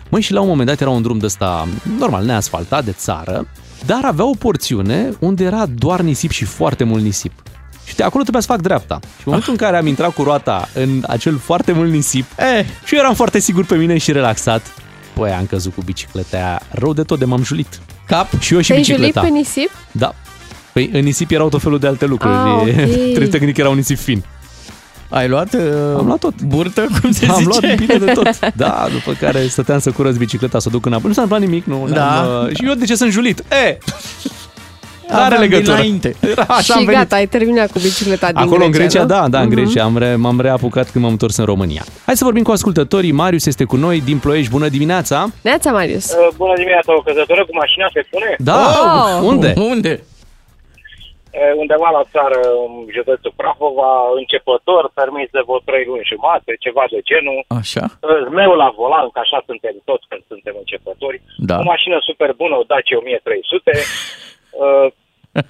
[0.09, 1.69] Măi, și la un moment dat era un drum de ăsta,
[1.99, 3.47] normal, neasfaltat, de țară,
[3.87, 7.33] dar avea o porțiune unde era doar nisip și foarte mult nisip.
[7.85, 8.99] Și de acolo trebuia să fac dreapta.
[9.03, 12.65] Și în momentul în care am intrat cu roata în acel foarte mult nisip, Eh,
[12.85, 14.63] și eu eram foarte sigur pe mine și relaxat,
[15.15, 17.81] Păi, am căzut cu bicicleta aia rău de tot de m-am julit.
[18.07, 18.41] Cap?
[18.41, 19.27] Și eu și Te-ai julit bicicleta.
[19.27, 19.71] pe nisip?
[19.93, 20.15] Da.
[20.73, 22.35] Păi în nisip erau tot felul de alte lucruri.
[22.35, 22.67] Ah, ok.
[23.15, 24.25] Trebuie tehnic era un nisip fin.
[25.09, 25.61] ai luat, uh,
[25.99, 26.43] Am luat tot.
[26.43, 27.49] burtă, cum se Am zice?
[27.49, 28.39] luat bine de tot.
[28.57, 31.07] Da, după care stăteam să curăț bicicleta, să o duc înapoi.
[31.09, 31.89] Nu s-a întâmplat nimic, nu.
[31.89, 32.05] Da.
[32.23, 33.39] n-am, uh, Și eu de ce sunt julit?
[33.39, 33.79] E!
[35.13, 35.75] Are Aveam legătură.
[35.77, 36.15] dinainte.
[36.31, 37.01] Era așa și am venit.
[37.01, 39.07] gata, ai terminat cu bicicleta din Acolo în Grecia, nu?
[39.07, 39.55] da, da, în Mhm.
[39.55, 39.83] Grecia.
[39.85, 41.83] Am re, m-am reapucat când m-am întors în România.
[42.07, 43.13] Hai să vorbim cu ascultătorii.
[43.13, 44.51] Marius este cu noi din Ploiești.
[44.51, 45.27] Bună dimineața!
[45.43, 46.07] Neața, Marius.
[46.13, 48.31] Uh, Bună dimineața, o căzătură cu mașina se pune?
[48.39, 48.61] Da!
[48.85, 49.29] Oh!
[49.31, 49.51] Unde?
[49.73, 49.93] Unde?
[51.41, 53.91] Uh, Undeva la țară, în județul Prahova,
[54.21, 57.39] începător, permis de vreo 3 luni jumate, ceva de genul.
[57.61, 57.85] Așa?
[58.09, 61.19] Uh, Zmeu la volan, că așa suntem toți când suntem începători.
[61.51, 61.57] Da.
[61.63, 63.73] O mașină super bună, o Dacia 1300.
[65.33, 65.43] Uh,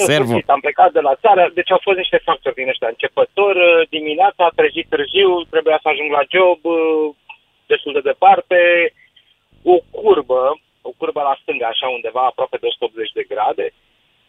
[0.00, 0.24] în Servo.
[0.24, 2.88] sfârșit, am plecat de la țară, deci au fost niște factori din ăștia.
[2.88, 7.14] Începător, uh, dimineața, a trezit târziu, trebuia să ajung la job, uh,
[7.66, 8.58] destul de departe,
[9.64, 13.66] o curbă, o curbă la stânga, așa undeva, aproape de 180 de grade.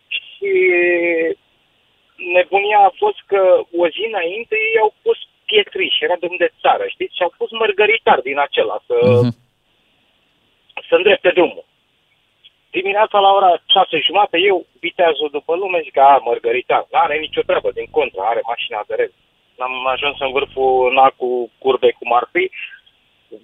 [0.08, 0.52] Și
[2.36, 3.42] nebunia a fost că
[3.82, 7.16] o zi înainte ei au pus pietriș, era drum de țară, știți?
[7.16, 9.36] Și au pus mărgăritar din acela să, Mhm.
[10.90, 11.66] să îndrepte drumul.
[12.78, 17.42] Dimineața la ora 6 jumate, eu viteazul după lume, zic, a, Mărgărita, nu are nicio
[17.42, 19.12] treabă, din contră, are mașina de rez.
[19.58, 22.44] Am ajuns în vârful nacul curbei cum ar fi,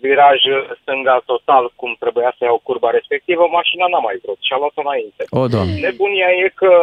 [0.02, 0.40] viraj
[0.82, 4.82] stânga total cum trebuia să iau curba respectivă, mașina n-a mai vrut și a luat-o
[4.82, 5.24] înainte.
[5.30, 5.80] O, doamne.
[5.80, 6.74] Nebunia e că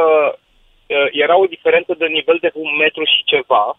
[0.87, 3.79] uh, era o diferență de nivel de un metru și ceva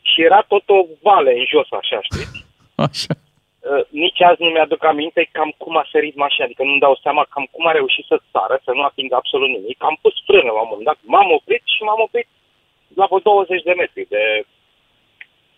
[0.00, 2.46] și era tot o vale în jos, așa, știți?
[2.86, 3.14] Așa.
[3.60, 7.26] Uh, nici azi nu mi-aduc aminte cam cum a sărit mașina, adică nu-mi dau seama
[7.30, 9.76] cam cum a reușit să sară, să nu atingă absolut nimic.
[9.84, 12.28] Am pus frână la un moment dat, m-am oprit și m-am oprit
[12.94, 14.22] la vreo 20 de metri de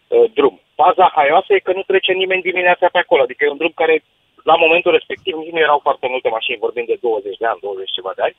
[0.08, 0.60] uh, drum.
[0.74, 4.04] Faza haioasă e că nu trece nimeni dimineața pe acolo, adică e un drum care
[4.50, 7.90] la momentul respectiv nici nu erau foarte multe mașini, vorbim de 20 de ani, 20
[7.90, 8.36] ceva de ani,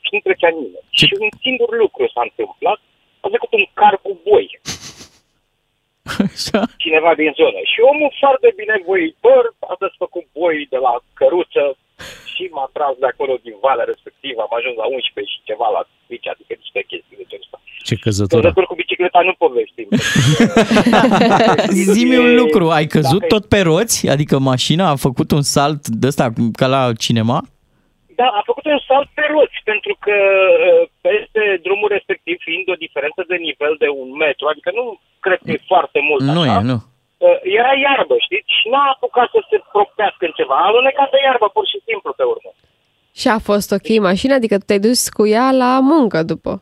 [0.00, 0.86] și nu trecea nimeni.
[0.90, 2.80] Ce- Și un singur lucru s-a întâmplat,
[3.20, 4.46] a trecut un car cu boi
[6.26, 6.60] Așa.
[6.84, 7.60] cineva din zonă.
[7.72, 9.42] Și omul foarte binevoitor
[9.72, 11.64] a desfăcut boi de la căruță
[12.32, 14.40] și m-a tras de acolo din valea respectivă.
[14.46, 15.82] Am ajuns la 11 și ceva la
[16.12, 17.58] mici, adică niște chestii de genul ăsta.
[17.88, 18.40] Ce căzătură.
[18.40, 19.88] Căzători cu bicicleta nu povestim.
[21.94, 23.98] Zi-mi un lucru, ai căzut Dacă- tot pe roți?
[24.14, 26.24] Adică mașina a făcut un salt de ăsta
[26.60, 27.38] ca la cinema?
[28.20, 30.16] Da, a făcut un salt pe roți, pentru că
[30.68, 34.84] uh, peste drumul respectiv, fiind o diferență de nivel de un metru, adică nu
[35.24, 36.78] cred că e foarte mult Nu așa, e, nu.
[37.26, 38.50] uh, era iarbă, știți?
[38.58, 40.54] Și n-a apucat să se propească în ceva.
[40.58, 42.50] A alunecat de iarbă, pur și simplu, pe urmă.
[43.20, 44.34] Și a fost ok mașina?
[44.40, 46.52] Adică tu te-ai dus cu ea la muncă după.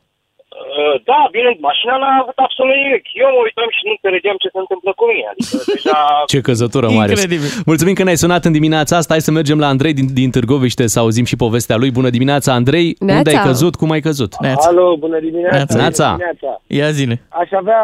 [0.58, 3.04] Uh, Da, bine, mașina n-a avut absolut nimic.
[3.22, 5.26] Eu mă uitam și nu înțelegeam ce se întâmplă cu mine.
[5.32, 5.98] Adică deja...
[6.32, 7.10] Ce căzătură, Marius.
[7.10, 7.50] Incredibil.
[7.70, 9.10] Mulțumim că ne-ai sunat în dimineața asta.
[9.14, 11.90] Hai să mergem la Andrei din, din Târgoviște să auzim și povestea lui.
[11.98, 12.86] Bună dimineața, Andrei.
[12.98, 13.18] Neața.
[13.18, 13.74] Unde ai căzut?
[13.80, 14.30] Cum ai căzut?
[14.46, 14.68] Neața.
[14.68, 15.56] Alo, bună dimineața.
[15.56, 15.74] Neața.
[15.74, 16.08] bună Neața.
[16.10, 16.50] dimineața.
[16.66, 17.14] Ia zile.
[17.42, 17.82] Aș avea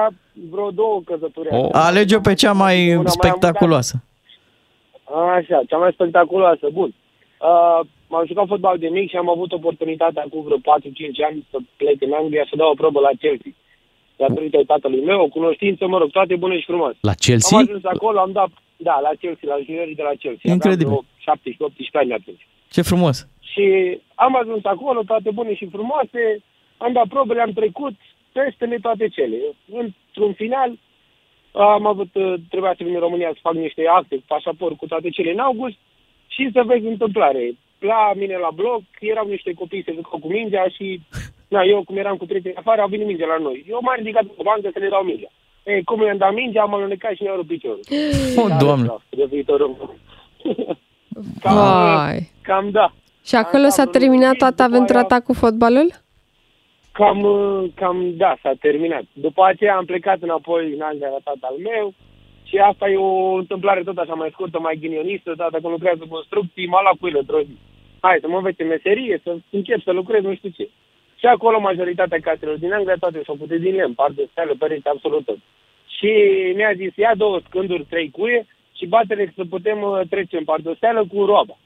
[0.51, 1.49] vreo două căzături.
[1.51, 1.69] Oh.
[1.73, 3.95] Alege-o pe cea mai Una mai spectaculoasă.
[5.37, 6.95] Așa, cea mai spectaculoasă, bun.
[7.41, 10.63] Uh, m-am jucat fotbal de mic și am avut oportunitatea acum vreo 4-5
[11.29, 13.53] ani să plec în Anglia să dau o probă la Chelsea.
[14.17, 16.99] Datorită tatălui meu, o cunoștință, mă rog, toate bune și frumoase.
[17.01, 17.59] La Chelsea?
[17.59, 20.53] Am ajuns acolo, am dat, da, la Chelsea, la juniorii de la Chelsea.
[20.57, 20.87] Incredibil.
[20.87, 21.07] Aveam
[21.55, 22.47] vreo 17-18 ani atunci.
[22.75, 23.17] Ce frumos.
[23.53, 23.65] Și
[24.15, 26.23] am ajuns acolo, toate bune și frumoase,
[26.77, 27.95] am dat probele, am trecut,
[28.33, 29.39] testele, toate cele.
[29.81, 30.71] Într-un final,
[31.57, 34.87] Am avut, uh, trebuia să vin în România să fac niște acte cu pașaport, cu
[34.87, 35.77] toate cele în august
[36.27, 37.57] și să vezi întâmplare.
[37.91, 41.01] La mine la bloc erau niște copii se jucau cu mingea și
[41.49, 43.65] na, eu cum eram cu prietenii afară, au venit mingea la noi.
[43.69, 45.31] Eu m-am ridicat pe bancă să le dau mingea.
[45.65, 47.81] Ei, cum i-am dat mingea, am alunecat și mi-au rupt piciorul.
[48.37, 48.95] Oh, Doamne.
[49.09, 49.71] De viitorul.
[51.43, 52.31] cam, Vai.
[52.43, 52.93] cam da.
[53.25, 55.89] Și acolo s-a terminat toată aventura ta cu fotbalul?
[56.93, 59.05] Cam, uh, cam da, s-a terminat.
[59.13, 61.95] După aceea am plecat înapoi în Anglia la tatăl meu
[62.43, 66.09] și asta e o întâmplare tot așa mai scurtă, mai ghinionistă, tata când lucrează în
[66.09, 67.57] construcții, m-a luat cu el într-o zi.
[68.07, 70.69] Hai să mă învețe meserie, să încep să lucrez, nu știu ce.
[71.21, 74.89] Și acolo majoritatea caselor din Anglia, toate s-au putut din lemn, par de steală, părinți,
[74.89, 75.39] absolut tot.
[75.97, 76.11] Și
[76.55, 78.47] mi-a zis, ia două scânduri, trei cuie
[78.77, 81.57] și bate să putem uh, trece în pardoseală cu roaba.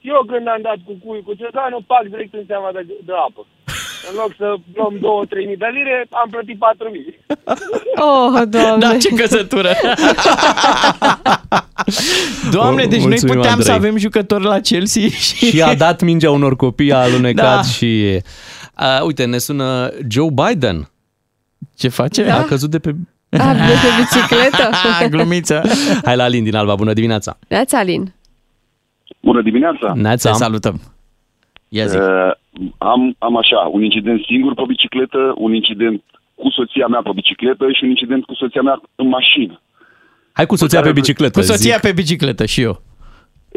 [0.00, 3.46] Eu când am dat cu cui cu ciocanul, pac direct în seama de, de apă.
[4.10, 7.18] În loc să luăm 2-3 mii de lire, am plătit 4 mii.
[7.96, 8.86] Oh, doamne!
[8.86, 9.70] Da, ce căsătură!
[12.50, 13.88] Doamne, O- deci noi mulțumim, puteam să Andrei.
[13.88, 15.46] avem jucători la Chelsea și...
[15.46, 17.62] Și a dat mingea unor copii, a alunecat Da.
[17.62, 18.20] și...
[18.78, 20.90] Uh, uite, ne sună Joe Biden.
[21.76, 22.30] Ce face?
[22.30, 22.94] A căzut de pe...
[23.30, 24.70] A, de pe bicicletă?
[25.10, 25.62] Glumiță.
[26.04, 27.38] Hai la Alin din Alba, bună dimineața!
[27.48, 28.14] Neața, Alin.
[29.22, 29.92] Bună dimineața!
[29.94, 30.30] Neața.
[30.30, 30.80] Te salutăm.
[31.68, 31.96] Ia zi.
[31.96, 32.02] Uh,
[32.78, 36.02] am, am așa, un incident singur pe bicicletă, un incident
[36.34, 39.60] cu soția mea pe bicicletă și un incident cu soția mea în mașină.
[40.32, 41.38] Hai cu soția pe bicicletă.
[41.38, 41.82] Cu soția zic.
[41.82, 42.82] pe bicicletă și eu.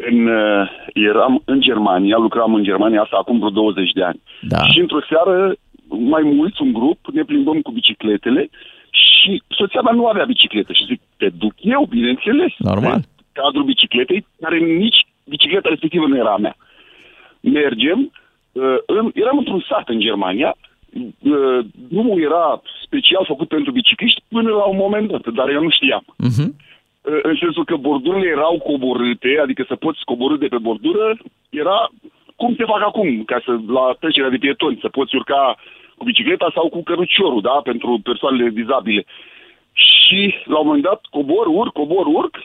[0.09, 4.21] În, uh, eram în Germania, lucram în Germania asta acum vreo 20 de ani.
[4.41, 4.63] Da.
[4.63, 5.55] Și într-o seară,
[5.87, 8.49] mai mulți, un grup, ne plimbăm cu bicicletele
[8.89, 10.73] și soția mea nu avea bicicletă.
[10.73, 12.51] Și zic, te duc eu, bineînțeles.
[12.57, 12.93] Normal.
[12.93, 16.55] În cadrul bicicletei, care nici bicicleta respectivă nu era a mea.
[17.39, 18.24] Mergem, uh,
[18.85, 20.55] în, eram într-un sat în Germania,
[20.95, 25.69] uh, drumul era special făcut pentru bicicliști până la un moment dat, dar eu nu
[25.69, 26.03] știam.
[26.17, 26.55] Mhm.
[27.01, 31.17] Uh, în sensul că bordurile erau coborâte, adică să poți coborâ de pe bordură,
[31.49, 31.89] era
[32.35, 35.55] cum se fac acum, ca să la trecerea de pietoni, să poți urca
[35.97, 39.05] cu bicicleta sau cu căruciorul, da, pentru persoanele dizabile.
[39.73, 42.35] Și la un moment dat cobor, urc, cobor, urc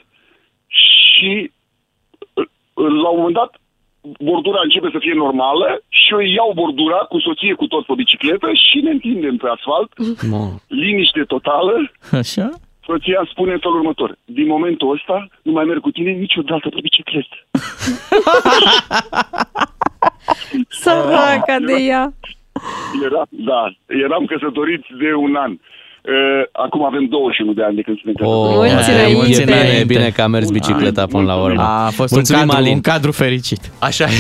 [0.66, 1.50] și
[2.34, 2.44] uh,
[2.74, 3.59] uh, la un moment dat
[4.01, 8.48] bordura începe să fie normală și eu iau bordura cu soție, cu tot pe bicicletă
[8.53, 9.90] și ne întindem pe asfalt,
[10.30, 10.42] Mă.
[10.66, 12.48] liniște totală, Așa?
[12.84, 14.18] Soția îmi spune în felul următor.
[14.24, 17.36] Din momentul ăsta nu mai merg cu tine niciodată pe bicicletă.
[20.68, 22.12] Săraca de ea.
[23.05, 25.57] Era, da, eram căsătoriți de un an.
[26.05, 26.12] Uh,
[26.53, 29.44] Acum avem 21 de ani de când suntem Oh, Mulți e înainte.
[29.44, 31.62] bine, e bine că a mers bicicleta până la urmă.
[31.62, 32.74] A fost Mulțumim, un cadru, Alin.
[32.74, 33.61] un cadru fericit.
[33.78, 34.09] Așa e.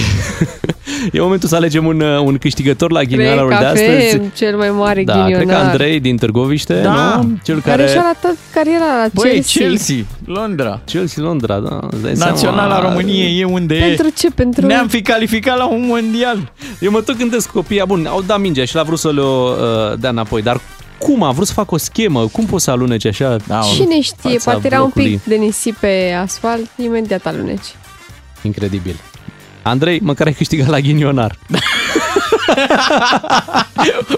[1.12, 4.14] E momentul să alegem un, uh, un câștigător la Cred ghinionarul că de astăzi.
[4.16, 5.36] avem cel mai mare Da, ghinionar.
[5.44, 7.16] cred că Andrei din Târgoviște, Da.
[7.22, 7.38] nu?
[7.44, 7.88] Cel Care care...
[7.88, 9.66] și-a arătat cariera la Băi, Chelsea.
[9.66, 10.80] Chelsea, Londra.
[10.84, 11.78] Chelsea Londra, da.
[11.90, 12.88] îți dai Naționala seama.
[12.88, 14.12] României e unde Pentru e.
[14.16, 14.30] ce?
[14.30, 14.66] Pentru...
[14.66, 16.52] Ne-am fi calificat la un mondial.
[16.80, 19.98] Eu mă tot gândesc copiii, bun, au dat mingea și l-a vrut să le uh,
[19.98, 20.60] dea înapoi, dar
[21.04, 22.26] cum a vrut să facă o schemă?
[22.26, 23.36] Cum poți să aluneci așa?
[23.46, 25.10] Da, Cine știe, fața poate era un blocului?
[25.10, 27.66] pic de nisip pe asfalt, imediat aluneci.
[28.42, 28.96] Incredibil.
[29.62, 31.38] Andrei, măcar ai câștigat la ghinionar.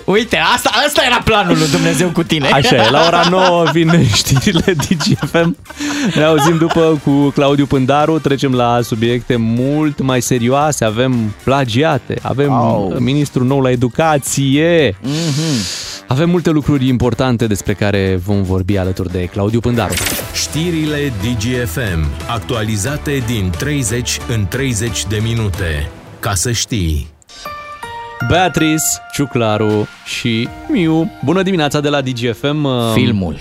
[0.04, 2.48] Uite, asta, asta era planul lui Dumnezeu cu tine.
[2.48, 5.56] Așa e, la ora 9 vin știrile DGFM.
[6.14, 12.52] Ne auzim după cu Claudiu Pândaru, trecem la subiecte mult mai serioase, avem plagiate, avem
[12.52, 12.94] Au.
[12.98, 15.10] ministrul nou la educație, Mhm.
[16.08, 19.92] Avem multe lucruri importante despre care vom vorbi alături de Claudiu Pândaru.
[20.34, 25.88] Știrile DGFM, actualizate din 30 în 30 de minute.
[26.20, 27.10] Ca să știi.
[28.28, 31.10] Beatrice, Ciuclaru și Miu.
[31.24, 32.64] Bună dimineața de la DGFM.
[32.64, 33.36] uh, Filmul.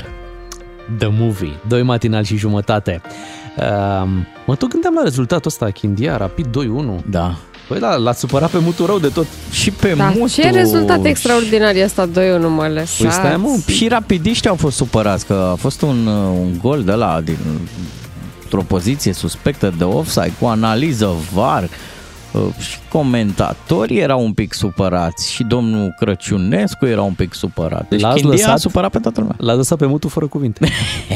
[0.97, 1.59] The Movie.
[1.67, 3.01] Doi matinal și jumătate.
[3.57, 4.09] Uh,
[4.45, 7.03] mă tot gândeam la rezultatul ăsta, Chindia, rapid 2-1.
[7.09, 7.35] Da.
[7.71, 9.25] Păi da, l-a supărat pe mutul rău de tot.
[9.51, 10.31] Și pe Da, Mutu.
[10.31, 12.11] ce rezultat extraordinar e asta 2-1,
[12.47, 13.01] mă lăsați.
[13.01, 13.75] Păi stai, mă, un pic.
[13.75, 17.37] Și rapidiști au fost supărați că a fost un, uh, un gol de la din,
[18.43, 21.69] într-o poziție suspectă de offside cu analiză VAR uh,
[22.59, 27.89] și comentatorii erau un pic supărați și domnul Crăciunescu era un pic supărat.
[27.89, 28.59] Deci L-ați Chindia a lăsat?
[28.59, 29.35] supărat pe toată lumea.
[29.39, 30.67] L-a lăsat pe mutul fără cuvinte.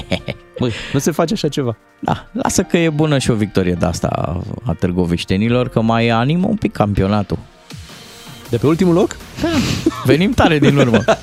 [0.60, 1.78] Băi, nu se face așa ceva.
[2.00, 6.48] Da, lasă că e bună și o victorie de asta a târgoviștenilor, că mai animă
[6.48, 7.38] un pic campionatul.
[8.50, 9.18] De pe ultimul loc?
[10.06, 11.04] Venim tare din urmă.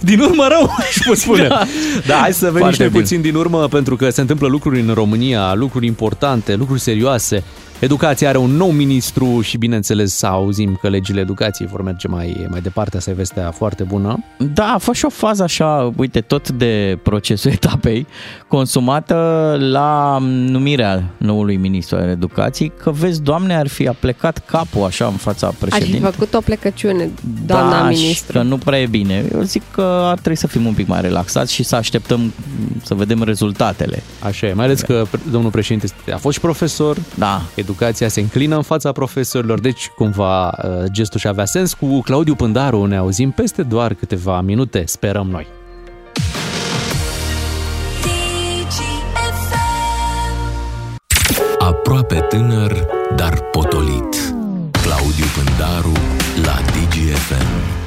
[0.00, 1.46] Din urmă rău, își pot spune.
[1.48, 1.62] Da,
[2.06, 3.00] da hai să venim Foarte și noi bine.
[3.02, 7.44] puțin din urmă, pentru că se întâmplă lucruri în România, lucruri importante, lucruri serioase.
[7.80, 12.46] Educația are un nou ministru și bineînțeles să auzim că legile educației vor merge mai,
[12.50, 14.24] mai departe, asta e vestea foarte bună.
[14.38, 18.06] Da, a fost și o fază așa, uite, tot de procesul etapei,
[18.48, 19.14] consumată
[19.60, 25.12] la numirea noului ministru al educației, că vezi, doamne, ar fi aplecat capul așa în
[25.16, 26.10] fața Aș fi președintelui.
[26.10, 27.10] făcut o plecăciune,
[27.46, 28.32] doamna da, ministru.
[28.32, 29.24] și că nu prea e bine.
[29.34, 32.32] Eu zic că ar trebui să fim un pic mai relaxați și să așteptăm
[32.84, 34.02] să vedem rezultatele.
[34.22, 37.42] Așa e, mai ales că pre- domnul președinte a fost și profesor, da.
[37.70, 41.74] Educația se înclină în fața profesorilor, deci cumva uh, gestul și avea sens.
[41.74, 45.46] Cu Claudiu Pândaru ne auzim peste doar câteva minute, sperăm noi.
[51.58, 52.86] Aproape tânăr,
[53.16, 54.34] dar potolit.
[54.82, 55.92] Claudiu Pândaru
[56.44, 57.79] la DGFM.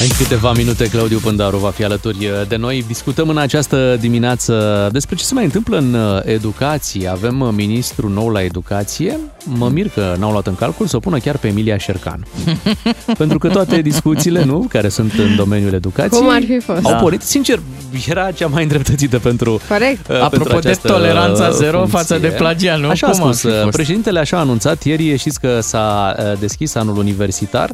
[0.00, 2.84] În câteva minute Claudiu Pândaru va fi alături uh, de noi.
[2.86, 7.08] Discutăm în această dimineață despre ce se mai întâmplă în uh, educație.
[7.08, 9.18] Avem uh, ministru nou la educație.
[9.44, 12.26] Mă mir că n-au luat în calcul să o pună chiar pe Emilia Șercan.
[13.18, 16.84] Pentru că toate discuțiile, nu, care sunt în domeniul educației, Cum ar fi fost?
[16.84, 16.96] au Da.
[16.96, 17.60] pornit, sincer,
[18.08, 20.08] era cea mai îndreptățită pentru Corect.
[20.08, 21.98] uh, Apropo pentru de această toleranța zero funcție.
[21.98, 22.88] față de plagiat, nu?
[22.88, 23.52] Așa a Cum ar spus.
[23.52, 23.70] fi fost?
[23.76, 27.70] Președintele așa a anunțat ieri, știți că s-a uh, deschis anul universitar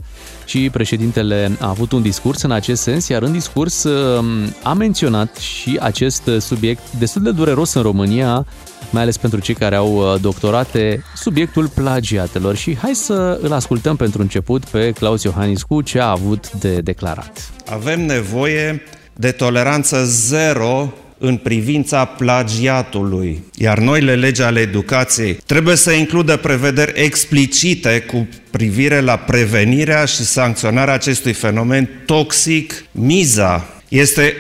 [0.53, 4.25] și președintele a avut un discurs în acest sens, iar în discurs uh,
[4.63, 8.47] a menționat și acest uh, subiect destul de dureros în România,
[8.91, 12.57] mai ales pentru cei care au uh, doctorate, subiectul plagiatelor.
[12.57, 16.81] Și hai să îl ascultăm pentru început pe Claus Iohannis cu ce a avut de
[16.81, 17.51] declarat.
[17.67, 20.93] Avem nevoie de toleranță zero
[21.25, 23.43] în privința plagiatului.
[23.55, 30.25] Iar noile legi ale educației trebuie să includă prevederi explicite cu privire la prevenirea și
[30.25, 32.85] sancționarea acestui fenomen toxic.
[32.91, 34.35] Miza este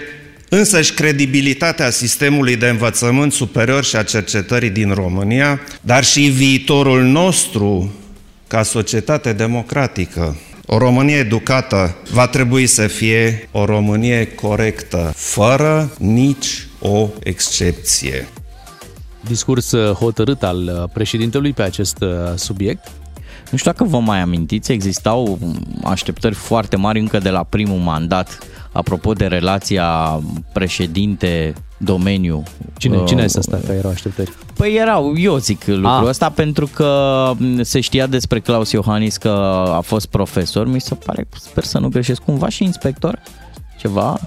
[0.48, 7.92] însăși credibilitatea sistemului de învățământ superior și a cercetării din România, dar și viitorul nostru
[8.46, 10.36] ca societate democratică.
[10.66, 18.28] O Românie educată va trebui să fie o Românie corectă, fără nici o excepție.
[19.20, 22.90] Discurs uh, hotărât al uh, președintelui pe acest uh, subiect.
[23.50, 25.38] Nu știu dacă vă mai amintiți, existau
[25.84, 28.38] așteptări foarte mari încă de la primul mandat
[28.72, 30.20] apropo de relația
[30.52, 32.42] președinte-domeniu.
[32.76, 34.32] Cine, Uh, cine este asta că erau așteptări?
[34.54, 36.02] Păi erau, eu zic lucrul Ah.
[36.06, 39.28] ăsta pentru că se știa despre Claus Iohannis că
[39.76, 43.22] a fost profesor, mi se pare, sper să nu greșesc, cumva și inspector,
[43.78, 44.18] ceva.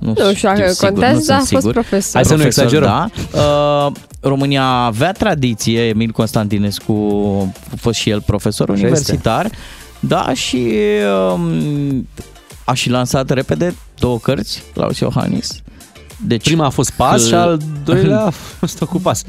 [0.00, 1.72] Nu, Nu știu dacă sigur, contează, nu sunt dar a fost sigur.
[1.72, 2.14] profesor.
[2.14, 3.12] Hai să nu Profesor, exagerăm.
[3.32, 3.38] Da.
[3.86, 6.92] Uh, România avea tradiție, Emil Constantinescu
[7.72, 9.50] a fost și el profesor Așa universitar,
[10.00, 10.68] da, și
[11.32, 12.08] um,
[12.64, 15.60] a și lansat repede două cărți, Claus Iohannis.
[16.26, 19.22] Deci, Prima a fost pas că- și al doilea a fost cu pas.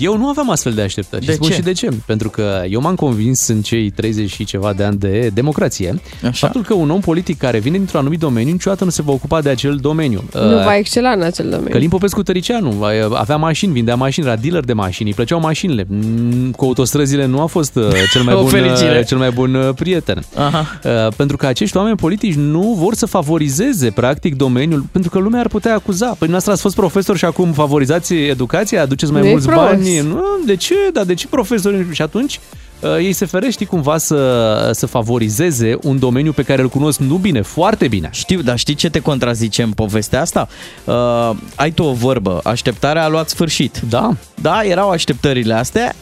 [0.00, 1.24] Eu nu aveam astfel de așteptări.
[1.24, 1.54] De și spun ce?
[1.54, 1.88] și de ce.
[2.06, 6.30] Pentru că eu m-am convins în cei 30 și ceva de ani de democrație Așa.
[6.46, 9.40] faptul că un om politic care vine dintr-un anumit domeniu niciodată nu se va ocupa
[9.40, 10.24] de acel domeniu.
[10.34, 11.70] Nu Uh, va excela în acel domeniu.
[11.70, 12.84] Călin Popescu Tăricianu
[13.14, 15.86] avea mașini, vindea mașini, era dealer de mașini, îi plăceau mașinile.
[15.88, 18.98] Mm, Cu autostrăzile nu a fost uh, cel mai O bun, fericire.
[18.98, 20.24] uh, cel mai bun uh, prieten.
[20.34, 20.66] Aha.
[20.84, 25.40] Uh, Pentru că acești oameni politici nu vor să favorizeze practic domeniul, pentru că lumea
[25.40, 26.06] ar putea acuza.
[26.18, 29.66] Păi noastră ați fost profesor și acum favorizați educația, aduceți mai Nu e mulți frumos.
[29.68, 29.98] Bani.
[29.98, 30.74] Nu, de ce?
[30.92, 31.86] Dar de ce profesori?
[31.92, 32.40] Și atunci
[32.80, 36.98] uh, ei se feresc, știi, cumva să, să favorizeze un domeniu pe care îl cunosc
[36.98, 38.08] nu bine, foarte bine.
[38.12, 40.48] Știu, dar știi ce te contrazice în povestea asta?
[40.84, 43.80] Uh, ai tu o vorbă, așteptarea a luat sfârșit.
[43.88, 44.14] Da.
[44.34, 45.94] Da, erau așteptările astea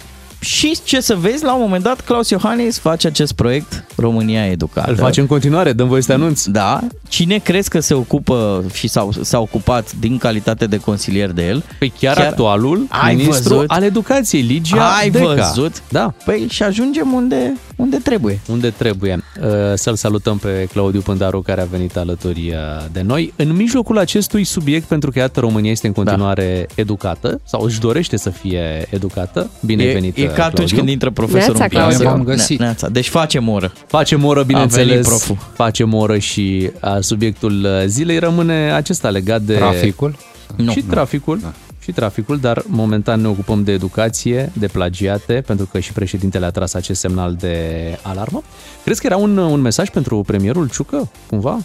[0.47, 4.91] și ce să vezi, la un moment dat Claus Iohannis face acest proiect România Educată.
[4.91, 6.45] Îl face în continuare, dăm voie să te anunț.
[6.45, 6.81] Da.
[7.09, 11.65] Cine crezi că se ocupă și s-a, s-a ocupat din calitate de consilier de el?
[11.79, 13.71] Păi chiar, chiar actualul Ai ministru văzut?
[13.71, 15.35] al educației, Ligia Ai Deca.
[15.35, 15.83] văzut?
[15.89, 16.15] Da.
[16.25, 18.41] Păi și ajungem unde, unde trebuie.
[18.49, 19.25] Unde trebuie.
[19.41, 23.33] Uh, Să-l salutăm pe Claudiu Pândaru care a venit alături uh, de noi.
[23.37, 26.75] În mijlocul acestui subiect, pentru că iată România este în continuare da.
[26.83, 29.51] educată sau își dorește să fie educată.
[29.65, 30.77] Bine ai e, venit, e uh, ca atunci Claudiu.
[30.77, 32.03] când intră profesorul Neața, în clasă.
[32.03, 32.25] Claudiu.
[32.25, 32.59] V-am găsit.
[32.59, 32.89] Ne- neața.
[32.89, 33.73] Deci facem oră.
[33.87, 35.07] Facem oră, venit bineînțeles.
[35.07, 35.39] proful.
[35.55, 39.55] Facem oră și uh, subiectul uh, zilei rămâne acesta legat de...
[39.55, 40.17] Traficul?
[40.57, 40.73] Nu.
[40.73, 41.41] și traficul.
[41.87, 46.51] Și traficul, dar momentan ne ocupăm de educație, de plagiate, pentru că și președintele a
[46.51, 47.59] tras acest semnal de
[48.03, 48.43] alarmă.
[48.85, 51.59] Crezi că era un, un mesaj pentru premierul Ciucă, cumva?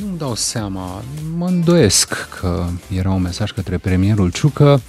[0.00, 1.02] Nu dau seama,
[1.36, 2.64] mă îndoiesc că
[2.96, 4.80] era un mesaj către premierul Ciucă,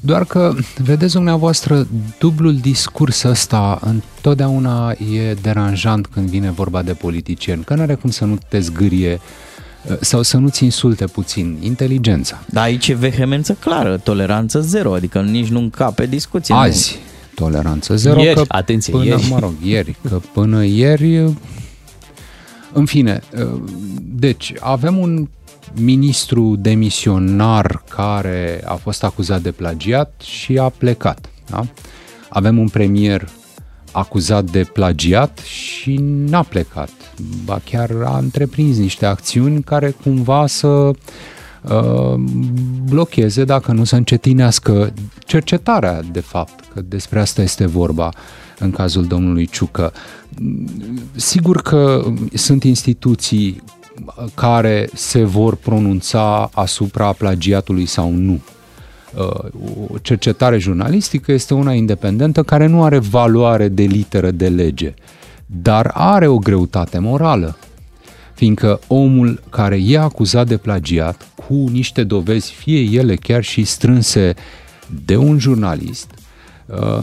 [0.00, 1.86] doar că, vedeți dumneavoastră,
[2.18, 8.10] dublul discurs ăsta întotdeauna e deranjant când vine vorba de politicieni, că nu are cum
[8.10, 9.20] să nu te zgârie uh,
[10.00, 12.42] sau să nu-ți insulte puțin inteligența.
[12.46, 16.54] Dar aici e vehemență clară, toleranță zero, adică nici nu încape discuție.
[16.54, 16.98] Azi,
[17.34, 18.20] toleranță zero.
[18.20, 19.28] Ieri, că atenție, până, ieri.
[19.30, 21.34] Mă rog, ieri, că până ieri...
[22.72, 23.20] În fine,
[24.02, 25.28] deci avem un
[25.80, 31.28] ministru demisionar care a fost acuzat de plagiat și a plecat.
[31.50, 31.66] Da?
[32.28, 33.28] Avem un premier
[33.92, 36.90] acuzat de plagiat și n-a plecat.
[37.44, 42.14] Ba chiar a întreprins niște acțiuni care cumva să uh,
[42.88, 48.12] blocheze, dacă nu să încetinească cercetarea, de fapt, că despre asta este vorba
[48.58, 49.92] în cazul domnului Ciucă.
[51.14, 53.62] Sigur că sunt instituții
[54.34, 58.40] care se vor pronunța asupra plagiatului sau nu.
[59.18, 59.50] Uh,
[59.92, 64.94] O cercetare jurnalistică este una independentă care nu are valoare de literă de lege,
[65.62, 67.56] dar are o greutate morală.
[68.34, 74.34] Fiindcă omul care e acuzat de plagiat cu niște dovezi, fie ele chiar și strânse
[75.04, 76.10] de un jurnalist,
[76.66, 77.02] uh,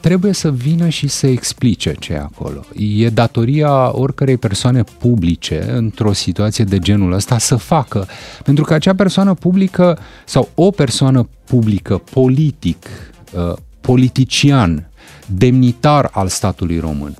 [0.00, 2.64] trebuie să vină și să explice ce e acolo.
[2.76, 8.06] E datoria oricărei persoane publice într-o situație de genul ăsta să facă.
[8.44, 12.86] Pentru că acea persoană publică sau o persoană publică, politic,
[13.32, 14.88] uh, politician,
[15.26, 17.14] demnitar al statului român,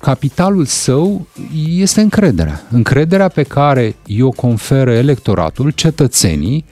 [0.00, 1.26] capitalul său
[1.68, 2.62] este încrederea.
[2.70, 6.64] Încrederea pe care i-o conferă electoratul, cetățenii,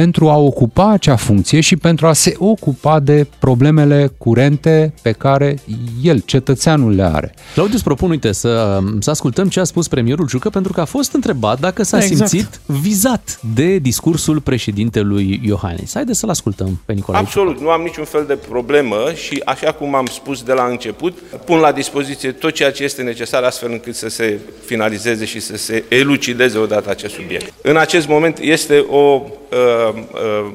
[0.00, 5.58] pentru a ocupa acea funcție și pentru a se ocupa de problemele curente pe care
[6.02, 7.34] el, cetățeanul, le are.
[7.52, 10.84] Claudiu, îți propun, uite, să, să ascultăm ce a spus premierul Ciucă, pentru că a
[10.84, 12.30] fost întrebat dacă s-a Exact.
[12.30, 15.94] simțit vizat de discursul președintelui Iohannis.
[15.94, 17.38] Haideți să-l ascultăm pe Nicolae Ciucă.
[17.40, 21.18] Absolut, nu am niciun fel de problemă și așa cum am spus de la început,
[21.44, 25.56] pun la dispoziție tot ceea ce este necesar astfel încât să se finalizeze și să
[25.56, 27.52] se elucideze odată acest subiect.
[27.62, 30.50] În acest moment este o uh, uh,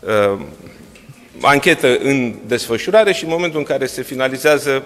[0.00, 0.38] uh,
[1.40, 4.82] anchetă în desfășurare și în momentul în care se finalizează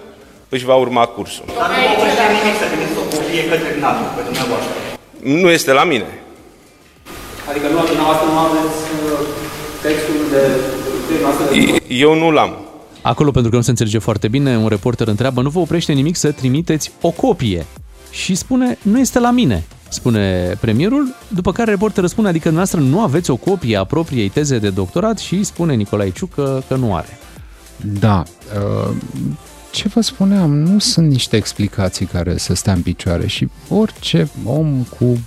[0.49, 1.45] își va urma cursul.
[1.57, 4.73] Dar nu oprește nimic să trimiteți o copie către NATO, pe dumneavoastră.
[5.19, 6.09] Nu este la mine.
[7.49, 9.27] Adică nu, dumneavoastră nu aveți uh,
[9.81, 10.43] textul de
[11.07, 12.65] dumneavoastră de Eu nu l-am.
[13.01, 16.15] Acolo, pentru că nu se înțelege foarte bine, un reporter întreabă, nu vă oprește nimic
[16.15, 17.65] să trimiteți o copie?
[18.09, 19.63] Și spune, nu este la mine,
[19.95, 24.57] spune premierul, după care reporterul răspunde, adică dumneavoastră nu aveți o copie a propriei teze
[24.57, 27.17] de doctorat și spune Nicolae Ciucă că nu are.
[27.99, 28.23] Da.
[28.55, 28.95] uh,
[29.71, 34.85] Ce vă spuneam, nu sunt niște explicații care să stea în picioare și orice om
[34.97, 35.17] cu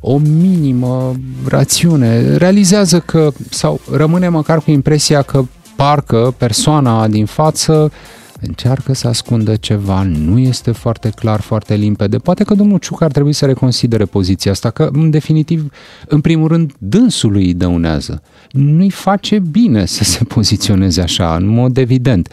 [0.00, 1.14] o minimă
[1.48, 5.44] rațiune realizează că sau rămâne măcar cu impresia că
[5.76, 7.92] parcă persoana din față
[8.40, 12.18] încearcă să ascundă ceva, nu este foarte clar, foarte limpede.
[12.18, 15.70] Poate că domnul Ciuc ar trebui să reconsidere poziția asta, că în definitiv,
[16.06, 18.22] în primul rând, dânsului îi dăunează.
[18.50, 22.32] Nu-i face bine să se poziționeze așa, în mod evident.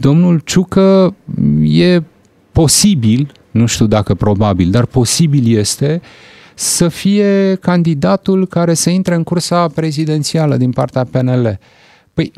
[0.00, 1.14] Domnul Ciucă
[1.62, 2.02] e
[2.52, 6.00] posibil, nu știu dacă probabil, dar posibil este
[6.54, 11.58] să fie candidatul care să intre în cursa prezidențială din partea PNL.
[12.14, 12.32] Păi,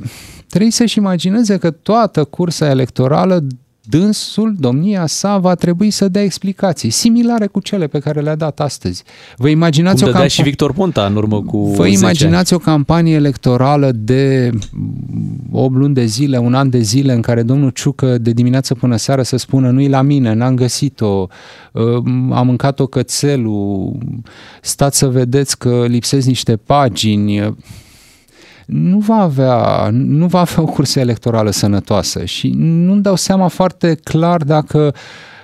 [0.54, 3.46] trebuie să-și imagineze că toată cursa electorală
[3.82, 8.60] dânsul, domnia sa, va trebui să dea explicații similare cu cele pe care le-a dat
[8.60, 9.02] astăzi.
[9.36, 12.54] Vă imaginați Cum o dădea campa- și Victor Ponta în urmă cu Vă 10 imaginați
[12.54, 14.50] o campanie electorală de
[15.52, 18.96] 8 luni de zile, un an de zile, în care domnul Ciucă de dimineață până
[18.96, 21.26] seară să spună nu-i la mine, n-am găsit-o,
[21.72, 21.82] uh,
[22.30, 23.98] am mâncat-o cățelul,
[24.62, 27.54] stați să vedeți că lipsesc niște pagini,
[28.66, 33.94] nu va avea, nu va avea o cursă electorală sănătoasă și nu-mi dau seama foarte
[33.94, 34.94] clar dacă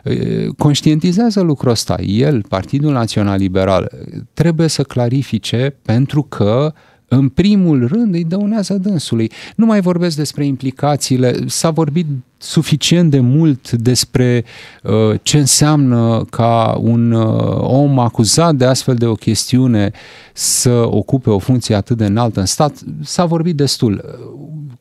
[0.04, 1.94] e, conștientizează lucrul ăsta.
[2.02, 3.90] El, Partidul Național Liberal,
[4.32, 6.72] trebuie să clarifice pentru că
[7.12, 9.30] în primul rând îi dăunează dânsului.
[9.56, 12.06] Nu mai vorbesc despre implicațiile, s-a vorbit
[12.38, 14.44] suficient de mult despre
[14.82, 19.90] uh, ce înseamnă ca un uh, om acuzat de astfel de o chestiune
[20.32, 22.78] să ocupe o funcție atât de înaltă în stat.
[23.02, 24.04] S-a vorbit destul.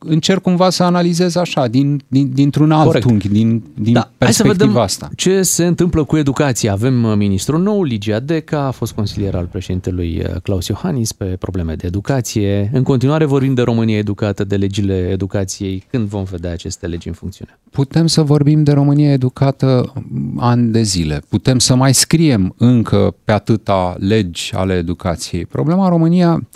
[0.06, 3.04] Încerc cumva să analizez așa, din, din, dintr-un alt Corect.
[3.04, 5.08] unghi, din, din Da, hai să perspectiva vedem asta.
[5.16, 6.72] ce se întâmplă cu educația.
[6.72, 11.24] Avem uh, ministrul nou, Ligia Deca, a fost consilier al președintelui uh, Claus Iohannis pe
[11.24, 12.70] probleme de educație.
[12.72, 15.84] În continuare vorbim de România educată, de legile educației.
[15.90, 17.58] Când vom vedea aceste legi în funcțiune?
[17.70, 19.92] Putem să vorbim de România educată
[20.36, 21.22] ani de zile.
[21.28, 25.46] Putem să mai scriem încă pe atâta legi ale educației.
[25.46, 26.48] Problema în România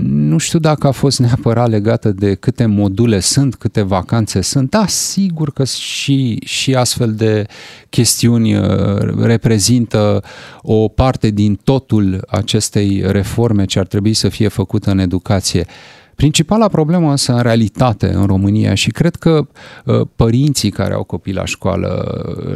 [0.00, 4.70] Nu știu dacă a fost neapărat legată de câte module sunt, câte vacanțe sunt.
[4.70, 7.46] Da, sigur că și, și astfel de
[7.88, 8.66] chestiuni uh,
[9.20, 10.22] reprezintă
[10.62, 15.66] o parte din totul acestei reforme ce ar trebui să fie făcută în educație.
[16.14, 19.48] Principala problemă însă în realitate în România și cred că
[19.84, 22.04] uh, părinții care au copii la școală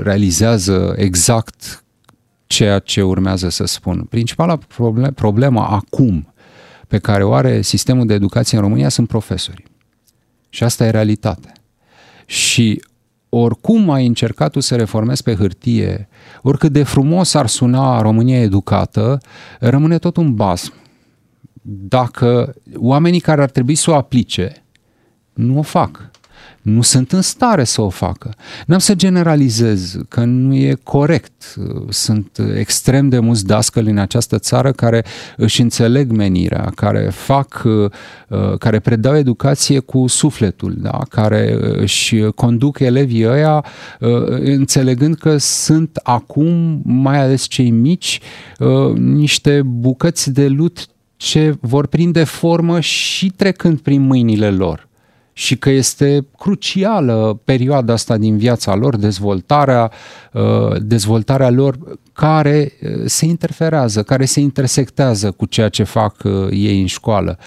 [0.02, 1.84] realizează exact
[2.46, 4.06] ceea ce urmează să spun.
[4.10, 6.34] Principala problem, problemă acum
[6.86, 9.64] pe care o are sistemul de educație în România sunt profesori.
[10.48, 11.52] Și asta e realitate.
[12.26, 12.82] Și
[13.28, 16.08] oricum ai încercat tu să reformezi pe hârtie,
[16.42, 19.18] oricât de frumos ar suna România educată,
[19.58, 20.72] rămâne tot un basm.
[21.62, 24.64] Dacă oamenii care ar trebui să o aplice
[25.32, 26.10] nu o fac
[26.62, 28.34] nu sunt în stare să o facă.
[28.66, 31.54] N-am să generalizez că nu e corect.
[31.88, 35.04] Sunt extrem de mulți dascăli în această țară care
[35.36, 37.90] își înțeleg menirea, care fac, uh,
[38.58, 41.00] care predau educație cu sufletul, da?
[41.08, 43.64] care își conduc elevii ăia
[44.00, 48.20] uh, înțelegând că sunt acum, mai ales cei mici,
[48.58, 50.86] uh, niște bucăți de lut
[51.16, 54.85] ce vor prinde formă și trecând prin mâinile lor
[55.38, 59.90] și că este crucială perioada asta din viața lor, dezvoltarea,
[60.32, 61.78] uh, dezvoltarea lor
[62.12, 67.38] care uh, se interferează, care se intersectează cu ceea ce fac uh, ei în școală.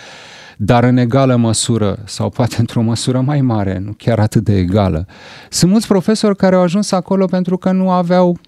[0.58, 5.08] Dar în egală măsură, sau poate într-o măsură mai mare, nu chiar atât de egală,
[5.50, 8.40] sunt mulți profesori care au ajuns acolo pentru că nu aveau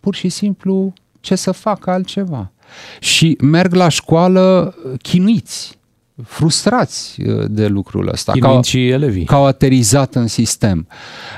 [0.00, 2.52] pur și simplu ce să facă altceva.
[3.00, 5.78] Și merg la școală chinuiți,
[6.24, 8.32] frustrați uh, de lucrul ăsta.
[8.32, 9.24] Chinuind ca, și elevii.
[9.24, 10.86] Că au aterizat în sistem.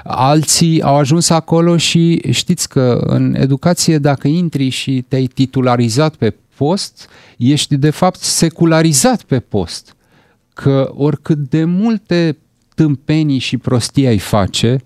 [0.05, 6.35] Alții au ajuns acolo și știți că în educație dacă intri și te-ai titularizat pe
[6.57, 9.97] post, ești de fapt secularizat pe post.
[10.53, 12.39] Că oricât de multe
[12.75, 14.81] tâmpenii și prostii ai face,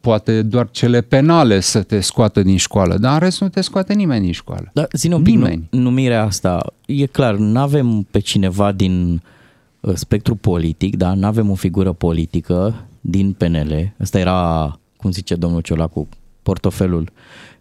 [0.00, 3.94] poate doar cele penale să te scoată din școală, dar în rest nu te scoate
[3.94, 4.70] nimeni din școală.
[4.72, 5.68] Dar ține un pic nimeni.
[5.70, 6.72] numirea asta.
[6.86, 9.22] E clar, nu avem pe cineva din
[9.80, 11.14] uh, spectru politic, da?
[11.14, 13.92] nu avem o figură politică din PNL.
[14.00, 16.08] Ăsta era, cum zice domnul Ciolacu,
[16.42, 17.10] portofelul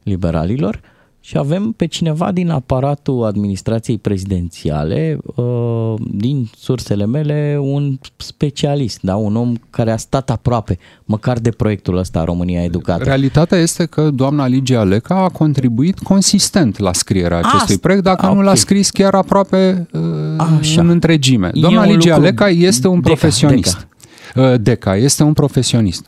[0.04, 0.82] liberalilor
[1.26, 9.16] și avem pe cineva din aparatul administrației prezidențiale, uh, din sursele mele, un specialist, da?
[9.16, 13.04] un om care a stat aproape, măcar de proiectul ăsta România Educată.
[13.04, 18.38] Realitatea este că doamna Ligia Leca a contribuit consistent la scrierea acestui proiect, dacă okay.
[18.38, 20.02] nu l-a scris chiar aproape uh,
[20.38, 20.82] Așa.
[20.82, 21.50] în întregime.
[21.54, 23.88] Doamna Ligia Leca este un Deca, profesionist.
[24.34, 24.58] Deca.
[24.58, 26.06] Deca este un profesionist.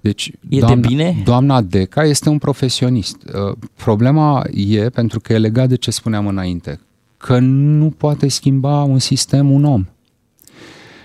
[0.00, 1.22] Deci, e doamna, de bine?
[1.24, 3.16] Doamna Deca este un profesionist.
[3.16, 6.80] Uh, problema e, pentru că e legat de ce spuneam înainte,
[7.16, 9.84] că nu poate schimba un sistem un om.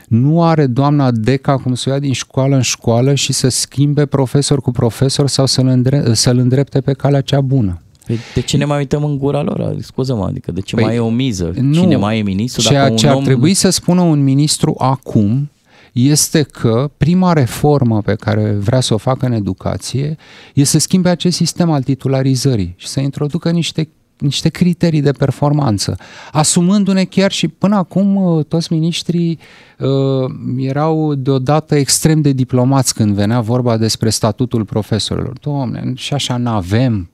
[0.07, 4.05] Nu are doamna Deca cum să o ia din școală în școală și să schimbe
[4.05, 7.79] profesor cu profesor sau să-l, îndre- să-l îndrepte pe calea cea bună.
[8.05, 9.75] Păi de ce ne mai uităm în gura lor?
[9.79, 11.53] Scuză-mă, adică de ce păi, mai e o miză?
[11.61, 12.61] Nu, Cine mai e ministru?
[12.61, 13.23] Ceea dacă un ce ar om...
[13.23, 15.49] trebui să spună un ministru acum
[15.95, 20.15] este că prima reformă pe care vrea să o facă în educație
[20.53, 25.97] este să schimbe acest sistem al titularizării și să introducă niște niște criterii de performanță,
[26.31, 29.39] asumându-ne chiar și până acum uh, toți miniștrii
[29.79, 35.37] uh, erau deodată extrem de diplomați când venea vorba despre statutul profesorilor.
[35.39, 37.09] Doamne, și așa n-avem,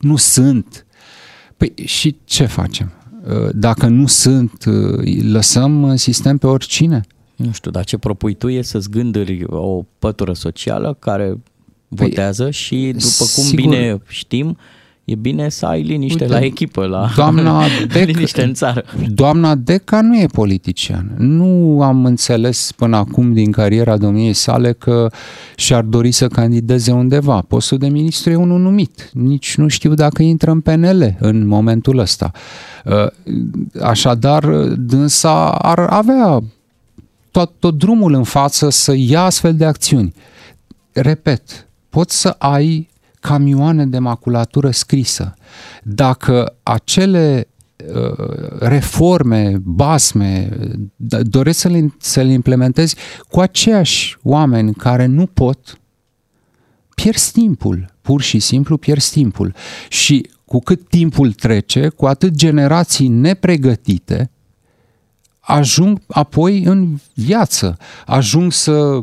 [0.00, 0.86] nu sunt.
[1.56, 2.92] Păi și ce facem?
[3.28, 7.02] Uh, dacă nu sunt, uh, lăsăm sistem pe oricine?
[7.38, 11.38] Nu știu, dar ce propui tu e să zgândări o pătură socială care păi,
[11.88, 13.60] votează și după cum sigur.
[13.60, 14.56] bine știm,
[15.04, 18.84] e bine să ai liniște Uite, la echipă, la doamna Deca, liniște în țară.
[19.08, 21.14] Doamna Deca nu e politician.
[21.18, 25.10] Nu am înțeles până acum din cariera domniei sale că
[25.56, 27.40] și-ar dori să candideze undeva.
[27.48, 29.10] Postul de ministru e unul numit.
[29.12, 32.30] Nici nu știu dacă intră în PNL în momentul ăsta.
[33.80, 34.44] Așadar,
[34.76, 36.42] dânsa ar avea
[37.38, 40.14] tot, tot drumul în față să ia astfel de acțiuni.
[40.92, 42.88] Repet, poți să ai
[43.20, 45.34] camioane de maculatură scrisă.
[45.82, 47.48] Dacă acele
[47.94, 50.48] uh, reforme, basme,
[51.22, 52.96] doresc să le, să le implementezi
[53.28, 55.80] cu aceiași oameni care nu pot,
[56.94, 59.54] pierzi timpul, pur și simplu pierzi timpul.
[59.88, 64.30] Și cu cât timpul trece, cu atât generații nepregătite
[65.48, 67.76] ajung apoi în viață,
[68.06, 69.00] ajung să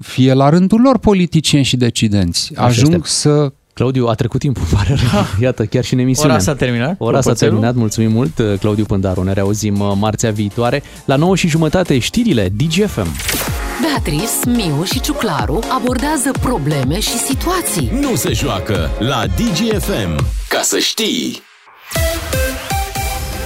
[0.00, 5.24] fie la rândul lor politicieni și decidenți, ajung să Claudiu, a trecut timpul, pare rău.
[5.40, 6.32] Iată, chiar și în emisiune.
[6.32, 6.94] Ora s-a terminat?
[6.98, 7.52] Ora s-a Clopoțelul?
[7.52, 9.22] terminat, mulțumim mult, uh, Claudiu Pândaru.
[9.22, 13.08] Ne reauzim uh, marțea viitoare la 9 și jumătate știrile DGFM.
[13.82, 17.90] Beatrice, Miu și Ciuclaru abordează probleme și situații.
[18.00, 20.26] Nu se joacă la DGFM.
[20.48, 21.42] Ca să știi!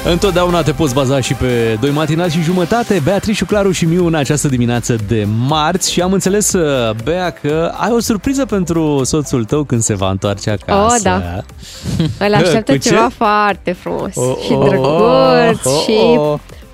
[0.04, 4.14] Întotdeauna te poți baza și pe doi matinali și jumătate, Beatrice, Claru și Miu în
[4.14, 9.44] această dimineață de marți și am înțeles, uh, Bea, că ai o surpriză pentru soțul
[9.44, 10.94] tău când se va întoarce acasă.
[10.94, 11.20] Oh, da.
[12.26, 12.88] Îl așteaptă Cu ce?
[12.88, 16.18] ceva foarte frumos Oh, și oh, drăguț oh, și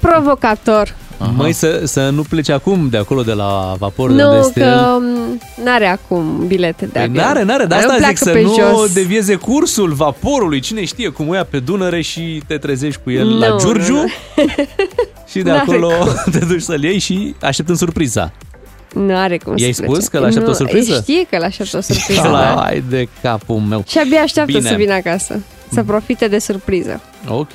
[0.02, 0.10] oh.
[0.10, 0.94] provocator.
[1.36, 4.60] Măi, să, să nu plece acum de acolo, de la vapor, de unde Nu, este
[4.60, 4.98] că el.
[5.00, 7.24] m, n-are acum bilete de Păi avion.
[7.24, 8.92] n-are, n-are, de asta Nu zic pleacă să pe nu jos.
[8.92, 10.60] devieze cursul vaporului.
[10.60, 13.58] Cine știe cum o ia pe Dunăre și te trezești cu el Nu, la nu,
[13.58, 14.04] Giurgiu nu.
[15.30, 16.08] și de N-are acolo cum.
[16.38, 18.32] te duci să-l iei și așteptăm surpriza.
[18.94, 20.10] Nu are cum I-ai să spus plece.
[20.10, 21.00] că l-așteaptă o Nu, surpriză?
[21.02, 22.22] Știe că l-așteaptă o surpriză.
[22.22, 22.60] La, da.
[22.64, 23.84] hai de capul meu.
[23.88, 24.68] Și abia așteaptă Bine.
[24.68, 25.40] să vină acasă.
[25.72, 27.00] Să profite de surpriză.
[27.28, 27.50] Ok.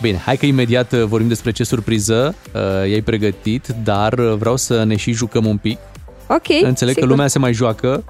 [0.00, 2.60] Bine, hai că imediat uh, vorbim despre ce surpriză uh,
[2.90, 5.78] i-ai pregătit, dar uh, vreau să ne și jucăm un pic.
[6.26, 7.08] Ok, Înțeleg sigur.
[7.08, 8.04] că lumea se mai joacă.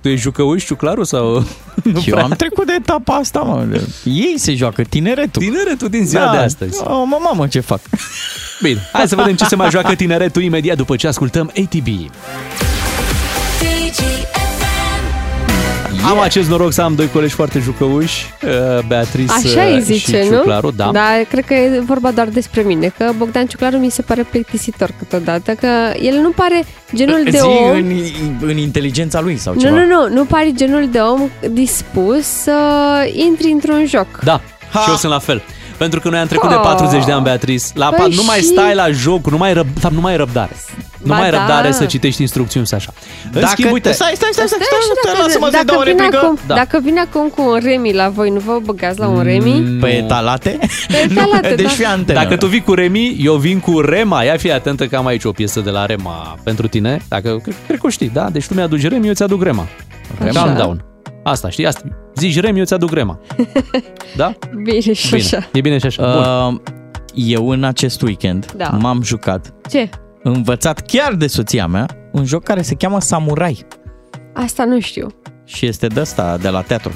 [0.00, 1.44] Tu ești jucăuș, Ciuclaru, sau...
[1.82, 3.80] Nu Eu am trecut de etapa asta, mă.
[4.04, 5.42] Ei se joacă, tineretul.
[5.42, 6.82] Tineretul din ziua de astăzi.
[6.84, 7.80] O, mă, mamă, ce fac?
[8.62, 11.86] Bine, hai să vedem ce se mai joacă tineretul imediat după ce ascultăm ATB.
[16.08, 20.22] Am acest noroc să am doi colegi foarte jucăuși, uh, Beatrice Așa uh, îi zice,
[20.22, 20.36] și nu?
[20.36, 20.90] Ciuclaru, da.
[20.92, 24.90] Dar cred că e vorba doar despre mine, că Bogdan Ciuclaru mi se pare plictisitor
[24.98, 25.66] câteodată, că
[26.00, 26.64] el nu pare
[26.94, 27.70] genul de Zi om...
[27.70, 27.92] în,
[28.40, 29.76] în inteligența lui sau Nu, ceva.
[29.76, 32.56] nu, nu, nu pare genul de om dispus să
[33.12, 34.06] intri într-un joc.
[34.22, 34.40] Da,
[34.70, 35.42] și eu sunt la fel.
[35.82, 36.54] Pentru că noi am trecut Oh.
[36.56, 37.64] de 40 de ani, Beatrice.
[37.74, 40.00] La Păi pat, nu mai și- stai la joc, nu mai, răb, de fapt, nu
[40.00, 40.56] mai ai răbdare.
[41.02, 41.36] Nu Ba mai ai da.
[41.38, 42.92] răbdare să citești instrucțiuni și așa.
[43.32, 45.64] În Dacă schimb, uite, Stai, stai, stai, stai, stai, așa, stai, dacă- lasă-mă să dacă
[45.64, 46.24] dau o vine replică.
[46.24, 46.54] Acum, Da.
[46.54, 49.78] Dacă vine acum cu un remi la voi, nu vă băgați la un remi?
[49.80, 50.58] Pe etalate?
[50.88, 51.72] Pe etalate, deci da.
[51.72, 52.18] fii antenă.
[52.22, 54.22] Dacă tu vii cu Remi, eu vin cu Rema.
[54.22, 57.00] Ia fi atentă că am aici o piesă de la Rema pentru tine.
[57.08, 58.26] Dacă, cred, cred că o știi, da?
[58.32, 59.66] Deci tu mi-aduci Remi, eu ți-aduc Rema.
[60.28, 60.40] Așa.
[60.42, 60.84] Calm down.
[61.22, 61.66] Asta, știi?
[61.66, 61.82] Asta.
[62.14, 63.18] Zici Remi, eu ți-aduc Rema.
[64.16, 64.32] Da?
[64.62, 65.22] Bine și Bine.
[65.22, 65.48] așa.
[65.52, 66.02] E bine și așa.
[66.02, 66.54] Bun.
[66.54, 66.60] Uh,
[67.14, 68.68] eu în acest weekend Da.
[68.68, 69.88] m-am jucat, Ce?
[70.22, 73.66] învățat chiar de soția mea, un joc care se cheamă Samurai
[74.34, 75.06] Asta nu știu.
[75.44, 76.92] și este de asta, de la teatru.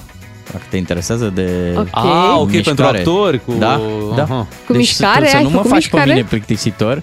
[0.53, 1.89] Dacă te interesează de Ok.
[1.91, 2.63] Ah, ok, mișcare.
[2.63, 3.45] pentru actori.
[3.45, 3.53] Cu...
[3.59, 3.81] Da,
[4.17, 4.23] da.
[4.23, 4.47] Aha.
[4.67, 5.25] Cu deci mișcare?
[5.25, 6.05] Să, să Ai nu mă făcut faci mișcare?
[6.05, 7.03] pe mine plictisitor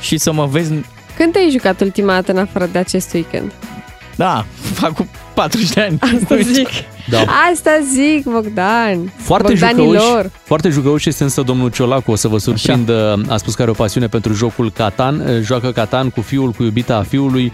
[0.00, 0.72] și să mă vezi...
[1.16, 3.52] Când te-ai jucat ultima dată în afară de acest weekend?
[4.16, 4.44] Da,
[4.80, 5.98] fac cu 40 de ani.
[6.00, 6.68] Asta zic.
[7.08, 7.18] Da.
[7.52, 9.12] Asta zic, Bogdan.
[9.16, 10.30] Foarte jucăuși, Bogdanilor.
[10.42, 13.74] foarte jucăuși este însă domnul Ciolacu, o să vă surprindă, a spus că are o
[13.74, 17.52] pasiune pentru jocul Catan, joacă Catan cu fiul, cu iubita fiului,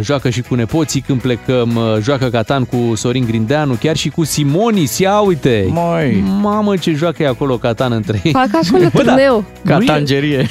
[0.00, 4.98] joacă și cu nepoții când plecăm, joacă Catan cu Sorin Grindeanu, chiar și cu Simonis,
[4.98, 5.66] ia uite!
[5.68, 6.24] Măi.
[6.40, 8.32] Mamă ce joacă e acolo Catan între ei!
[8.32, 9.10] Fac acolo Bă, da.
[9.10, 9.44] turneu.
[9.62, 10.48] Nu e- Catangerie.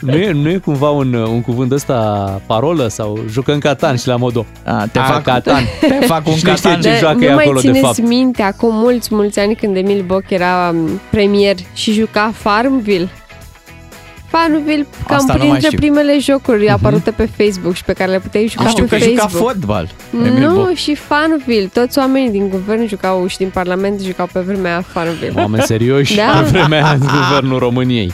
[0.00, 1.94] Nu e, nu e cumva un, un cuvânt ăsta
[2.46, 5.62] parolă sau jucăm Catan și la modul A, te A, fac, Catan.
[6.00, 6.80] te fac un Cine știe Catan.
[6.82, 7.98] ce Dar joacă nu e mai acolo de țineți fapt.
[8.08, 13.08] minte acum mulți, mulți ani când Emil Boc era um, premier și juca Farmville?
[14.28, 15.78] Farmville, cam Asta nu mai printre știu.
[15.78, 19.22] primele jocuri apărute pe Facebook și pe care le puteai juca Știu pe că juca
[19.22, 19.50] Facebook.
[19.50, 19.88] fotbal.
[20.26, 20.74] Emil Nu, Boc.
[20.74, 21.66] și Farmville.
[21.72, 25.32] Toți oamenii din guvern jucau și din parlament jucau pe vremea aia Farmville.
[25.36, 26.40] Oameni serioși Da.
[26.42, 28.12] pe vremea în guvernul României.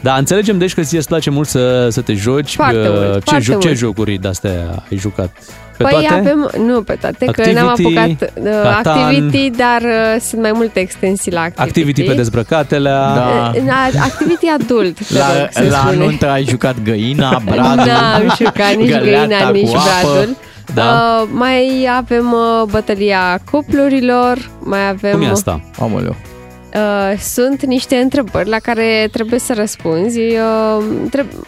[0.00, 2.54] Da, înțelegem deci că ție îți place mult să, să te joci.
[2.54, 3.78] Foarte Uh, mult, ce, foarte jo- ce mult.
[3.78, 5.36] jocuri de-astea ai jucat?
[5.78, 6.14] Pe păi toate?
[6.14, 8.98] avem, nu pe toate, că Activity, n-am apucat uh, Catan.
[8.98, 11.68] Activity, dar uh, sunt mai multe extensii la Activity.
[11.68, 13.14] Activity pe dezbrăcatelea.
[13.14, 13.52] Da.
[13.54, 16.02] Uh, uh, Activity adult, te La, rog să la spune.
[16.02, 19.82] anuntă ai jucat găina, bradul, N-am jucat nici găleata găina, cu nici apă.
[20.12, 20.36] bradul.
[20.74, 21.18] Da.
[21.22, 25.12] Uh, mai avem uh, bătălia cuplurilor, mai avem...
[25.12, 25.60] Cum e asta?
[25.78, 26.16] Aoleu.
[26.74, 31.46] Uh, sunt niște întrebări la care trebuie să răspunzi uh, treb-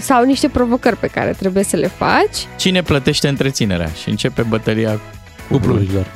[0.00, 2.46] sau niște provocări pe care trebuie să le faci.
[2.56, 3.90] Cine plătește întreținerea?
[4.02, 5.00] Și începe bătălia
[5.50, 6.06] Cuplurilor.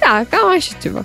[0.00, 1.04] Da, cam așa ceva.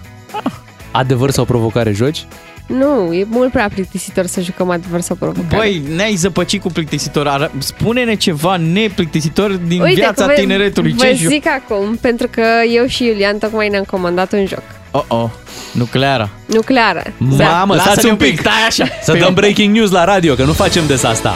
[0.92, 2.26] Adevăr sau provocare joci?
[2.68, 5.56] Nu, e mult prea plictisitor să jucăm adevăr sau provocare.
[5.58, 7.28] Băi, ne-ai zăpăcit cu plictisitor.
[7.28, 10.92] Ar- Spune-ne ceva neplictisitor din Uite, viața că vă- tineretului.
[10.98, 11.32] Vă Ce joc?
[11.32, 12.42] zic acum, pentru că
[12.74, 14.64] eu și Iulian tocmai ne-am comandat un joc.
[14.92, 15.30] Oh, oh.
[15.72, 16.30] Nucleara.
[16.46, 17.04] Nucleară.
[17.18, 18.40] Mamă, Lasă-ne stați un un pic, pic!
[18.40, 18.86] stai așa.
[19.02, 21.36] Să Pe dăm un- breaking news la radio, că nu facem des asta.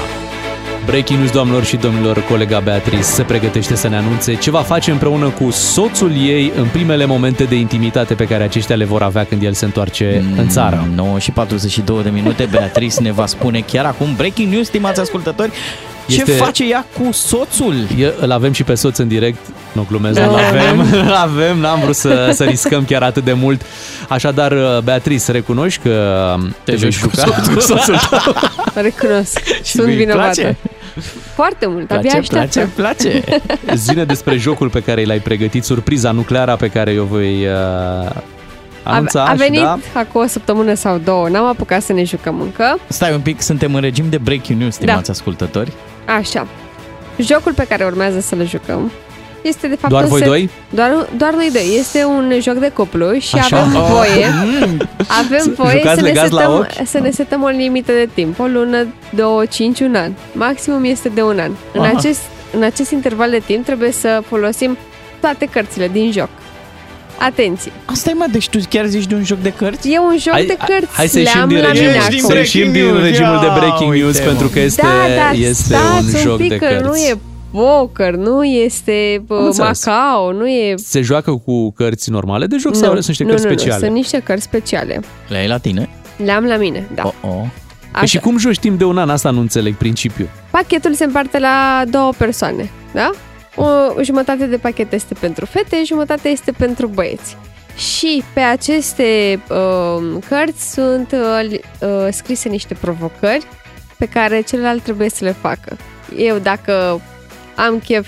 [0.89, 4.91] Breaking news, doamnelor și domnilor, colega Beatrice se pregătește să ne anunțe ce va face
[4.91, 9.23] împreună cu soțul ei în primele momente de intimitate pe care aceștia le vor avea
[9.25, 10.87] când el se întoarce în țară.
[10.95, 15.51] 9 și 42 de minute, Beatrice ne va spune chiar acum breaking news, stimați ascultători,
[16.07, 17.75] ce Este- face ea cu soțul?
[17.97, 19.37] E, îl avem și pe soț în direct.
[19.71, 20.25] Nu glumesc, Da.
[20.25, 20.85] dar avem,
[21.27, 23.61] avem, n-am vrut să, să riscăm chiar atât de mult.
[24.07, 24.53] Așadar,
[24.83, 28.35] Beatrice, recunoști că te, vei juca cu soțul tău.
[28.73, 29.39] Recunosc.
[29.63, 30.41] Sunt îi vinovată.
[30.41, 30.57] place?
[31.35, 31.91] Foarte mult.
[31.91, 32.67] Abia Place, așteaptă.
[32.75, 33.23] place,
[33.65, 33.75] place.
[33.75, 38.09] Zine despre jocul pe care l-ai pregătit, surpriza nucleară pe care eu voi uh,
[38.83, 39.23] anunța.
[39.23, 41.29] a, a și venit da, acum o săptămână sau două.
[41.29, 42.79] N-am apucat să ne jucăm încă.
[42.87, 45.71] Stai un pic, suntem în regim de breaking news, stimați ascultători.
[46.17, 46.47] Așa.
[47.17, 48.91] Jocul pe care urmează să-l jucăm
[49.41, 50.49] este de fapt Doar un voi set- doi?
[50.69, 51.75] Doar, doar noi doi.
[51.79, 53.57] Este un joc de cuplu și Așa?
[53.59, 53.87] avem Oh.
[53.91, 54.25] voie
[55.07, 56.87] avem voie Jucați să ne, legați la setăm, ochi?
[56.87, 58.39] să ne setăm o limită de timp.
[58.39, 60.11] O lună, două, cinci, un an.
[60.31, 61.51] Maximum este de un an.
[61.73, 61.93] În Aha.
[61.97, 62.21] acest,
[62.55, 64.77] în acest interval de timp trebuie să folosim
[65.19, 66.29] toate cărțile din joc.
[67.19, 67.71] Atenție!
[67.85, 69.91] Asta e mă, deci tu chiar zici de un joc de cărți?
[69.91, 70.93] E un joc Hai- de cărți.
[70.95, 72.15] hai să le ieșim am din la regim- mine Ieși acum.
[72.17, 73.41] din Să ieșim din breaking regimul news.
[73.41, 74.49] de Ia, breaking news uite, pentru mă.
[74.53, 76.83] că este, da, da, este stați un joc pic, de că cărți.
[76.83, 77.17] nu e
[77.51, 79.85] poker, nu este Am uh, înțeles.
[79.85, 80.73] Macao, nu e...
[80.77, 83.79] Se joacă cu cărți normale de joc nu, sau sunt niște nu, cărți nu, speciale?
[83.79, 84.99] Nu, sunt niște cărți speciale.
[85.27, 85.89] Le ai la tine?
[86.17, 87.03] Le am la mine, da.
[87.05, 87.45] Oh, oh.
[87.91, 89.09] Păi și cum joci timp de un an?
[89.09, 90.29] Asta nu înțeleg principiul.
[90.51, 93.11] Pachetul se împarte la două persoane, da?
[93.55, 93.65] O
[94.03, 97.37] jumătate de pachet este pentru fete, jumătate este pentru băieți.
[97.77, 103.45] Și pe aceste uh, cărți sunt uh, li- uh, scrise niște provocări
[103.97, 105.77] pe care celălalt trebuie să le facă.
[106.17, 107.01] Eu, dacă
[107.67, 108.07] am chef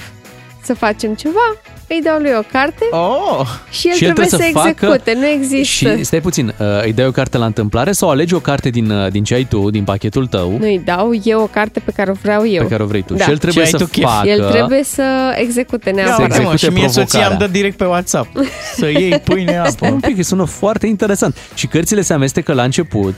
[0.64, 1.56] să facem ceva,
[1.88, 3.48] îi dau lui o carte oh.
[3.72, 5.14] și el Și el trebuie, să, trebuie să facă- execute.
[5.20, 5.96] Nu există.
[5.96, 8.90] Și stai puțin, uh, îi dai o carte la întâmplare sau alegi o carte din,
[8.92, 11.92] uh, din ce ai tu, din pachetul tău, Nu îi dau eu o carte pe
[11.96, 12.62] care o vreau eu.
[12.64, 13.14] pe care o vrei tu.
[13.14, 13.24] Da.
[13.24, 14.04] Și el trebuie Ce ai să tu chef.
[14.10, 14.28] facă...
[14.28, 16.20] El trebuie să execute Ia neapărat.
[16.32, 17.28] uite, mă, execute și mie soția provocarea.
[17.30, 18.28] îmi dă direct pe WhatsApp
[18.76, 20.08] să iei pâine, Stai un apă.
[20.08, 21.38] pic, că sună foarte interesant.
[21.54, 23.16] Și cărțile se amestecă la început,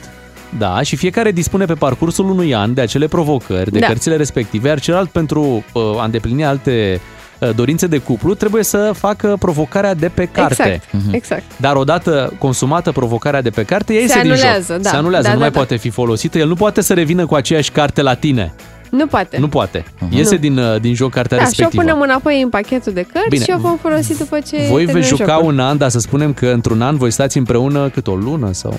[0.58, 3.86] da, și fiecare dispune pe parcursul unui an de acele provocări, de Da.
[3.86, 7.00] cărțile respective, iar celălalt pentru uh, a îndeplini alte
[7.38, 10.80] uh, dorințe de cuplu trebuie să facă provocarea de pe carte.
[10.92, 11.42] Exact, exact.
[11.56, 14.82] Dar odată consumată provocarea de pe carte, ea Se iese din anulează, joc.
[14.82, 14.88] da.
[14.90, 15.56] Se anulează, Da, nu da, mai da.
[15.58, 16.38] poate fi folosită.
[16.38, 18.54] El nu poate să revină cu aceeași carte la tine.
[18.90, 19.38] Nu poate.
[19.38, 19.84] Nu poate.
[20.10, 20.40] Iese Nu.
[20.40, 21.82] din, uh, din joc cartea da, și o respectivă.
[21.82, 23.44] punem înapoi în pachetul de cărți Bine.
[23.44, 25.48] și o vom folosi după ce Voi terminăm veți juca jocul.
[25.52, 28.78] un an, dar să spunem că într-un an voi stați împreună cât o lună sau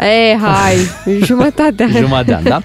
[0.00, 0.76] E, hai,
[1.22, 1.86] jumătatea.
[1.86, 2.58] jumătate de an, da?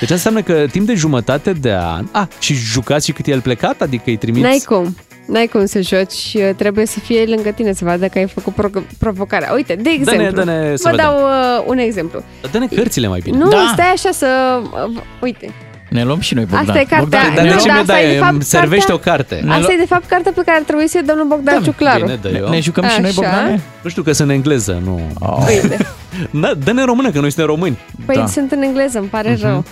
[0.00, 2.06] Deci asta înseamnă că timp de jumătate de an...
[2.12, 3.80] A, și jucați și cât e el plecat?
[3.80, 4.42] Adică îi trimiți...
[4.42, 4.96] N-ai cum.
[5.26, 8.54] N-ai cum să joci, uh, trebuie să fie lângă tine să vadă că ai făcut
[8.54, 9.52] pro- provocarea.
[9.54, 11.04] Uite, de exemplu, dă-ne să vă vedem.
[11.06, 12.22] dau uh, un exemplu.
[12.52, 13.36] Dă-ne cărțile mai bine.
[13.38, 13.70] Nu, Da.
[13.72, 14.60] stai așa să...
[14.88, 15.54] uh, Uite,
[15.96, 16.68] Ne luăm și noi, Bogdan.
[16.68, 18.18] Asta e cartea- Bogdan, Dar Nu, de ce da, mi-o asta e de dai?
[18.18, 19.52] fapt Îmi servește o cartea- carte.
[19.60, 22.04] asta e de fapt cartea pe care ar trebui să-i domnul Bogdan Ciuclaru.
[22.04, 22.48] Bine, dă eu.
[22.48, 23.20] ne jucăm și noi, Așa.
[23.20, 23.60] Bogdane?
[23.82, 25.00] Nu știu că sunt în engleză, nu.
[25.48, 25.86] Uite.
[26.30, 27.78] Na, Dă-ne în română, că noi suntem români.
[28.06, 28.26] Păi Da.
[28.26, 29.40] sunt în engleză, îmi pare Mhm.
[29.46, 29.64] rău.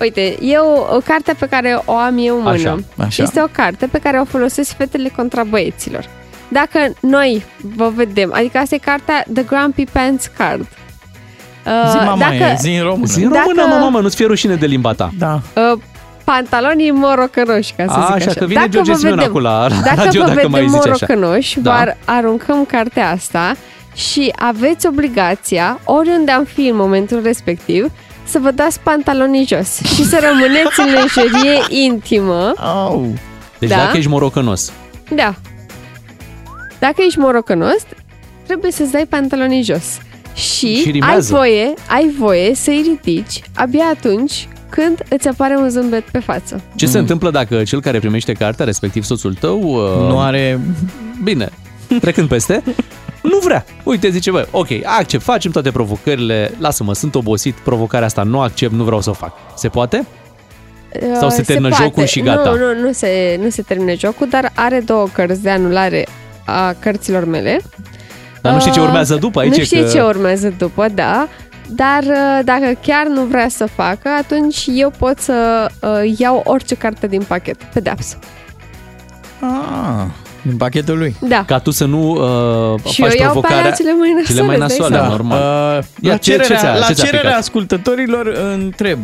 [0.00, 3.22] Uite, eu, o carte pe care o am eu în mână, Așa, așa.
[3.22, 6.04] este o carte pe care o folosesc fetele contra băieților.
[6.48, 7.44] Dacă noi
[7.76, 10.60] vă vedem, adică asta e cartea The Grumpy Pants Card.
[10.60, 10.66] Uh,
[11.90, 13.06] Zi, mama, dacă, e, zi în română.
[13.06, 15.10] Zi în Dacă- română, mă, mamă, nu-ți fie rușine de limba ta.
[15.18, 15.40] Da.
[15.72, 15.78] uh,
[16.24, 18.38] pantalonii morocănoși, ca să A, zic așa, așa.
[18.38, 20.68] că vine dacă George vă Simeon vedem, acolo la dacă radio, vă dacă vedem mai
[20.68, 20.88] zici așa.
[21.06, 21.72] morocănoși, Da.
[21.84, 23.54] vă aruncăm cartea asta
[23.94, 27.90] și aveți obligația, oriunde am fi în momentul respectiv,
[28.24, 32.52] să vă dați pantalonii jos și să rămâneți în lenjerie intimă.
[32.56, 33.06] Au.
[33.58, 33.76] Deci Da.
[33.76, 34.72] dacă ești morocănos,
[35.14, 35.34] Da.
[36.78, 37.76] Dacă ești morocănos,
[38.46, 39.84] trebuie să-ți dai pantalonii jos.
[40.34, 41.34] Și, Și ai rimează.
[41.34, 46.60] voie, ai voie să-i ridici abia atunci când îți apare un zâmbet pe față.
[46.74, 50.60] ce se întâmplă dacă cel care primește cartea, respectiv soțul tău, uh, Nu are...
[51.24, 51.48] Bine,
[52.00, 52.62] trecând peste,
[53.22, 53.64] nu vrea.
[53.84, 58.72] Uite, zice, bă, ok, accept, facem toate provocările, lasă-mă, sunt obosit, provocarea asta nu accept,
[58.72, 59.32] nu vreau să o fac.
[59.56, 60.06] Se poate?
[61.18, 61.82] Sau se Uh, termină poate.
[61.84, 62.50] jocul și gata?
[62.50, 66.06] Nu, nu, nu se, nu se termină jocul, dar are două cărți de anulare
[66.44, 67.60] a cărților mele.
[68.44, 69.50] Dar nu știi ce Uh, urmează după aici?
[69.50, 69.88] Nu e știi că...
[69.88, 71.28] ce urmează după, da.
[71.68, 76.74] Dar uh, dacă chiar nu vrea să facă, atunci eu pot să uh, iau orice
[76.74, 78.18] carte din pachet, pedeapsă.
[79.40, 80.04] Ah,
[80.42, 81.16] din pachetul lui.
[81.20, 81.44] Da.
[81.46, 83.58] Ca tu să nu uh, Și faci eu iau pe provocarea...
[83.58, 85.08] alea cele mai nasoale, Cele mai îți dai nasoale, seama.
[85.08, 85.38] normal.
[85.78, 87.40] Uh, Ia, la ce- ce cererea, ți-a- la ce ți-a cererea picat?
[87.40, 88.98] ascultătorilor întreb.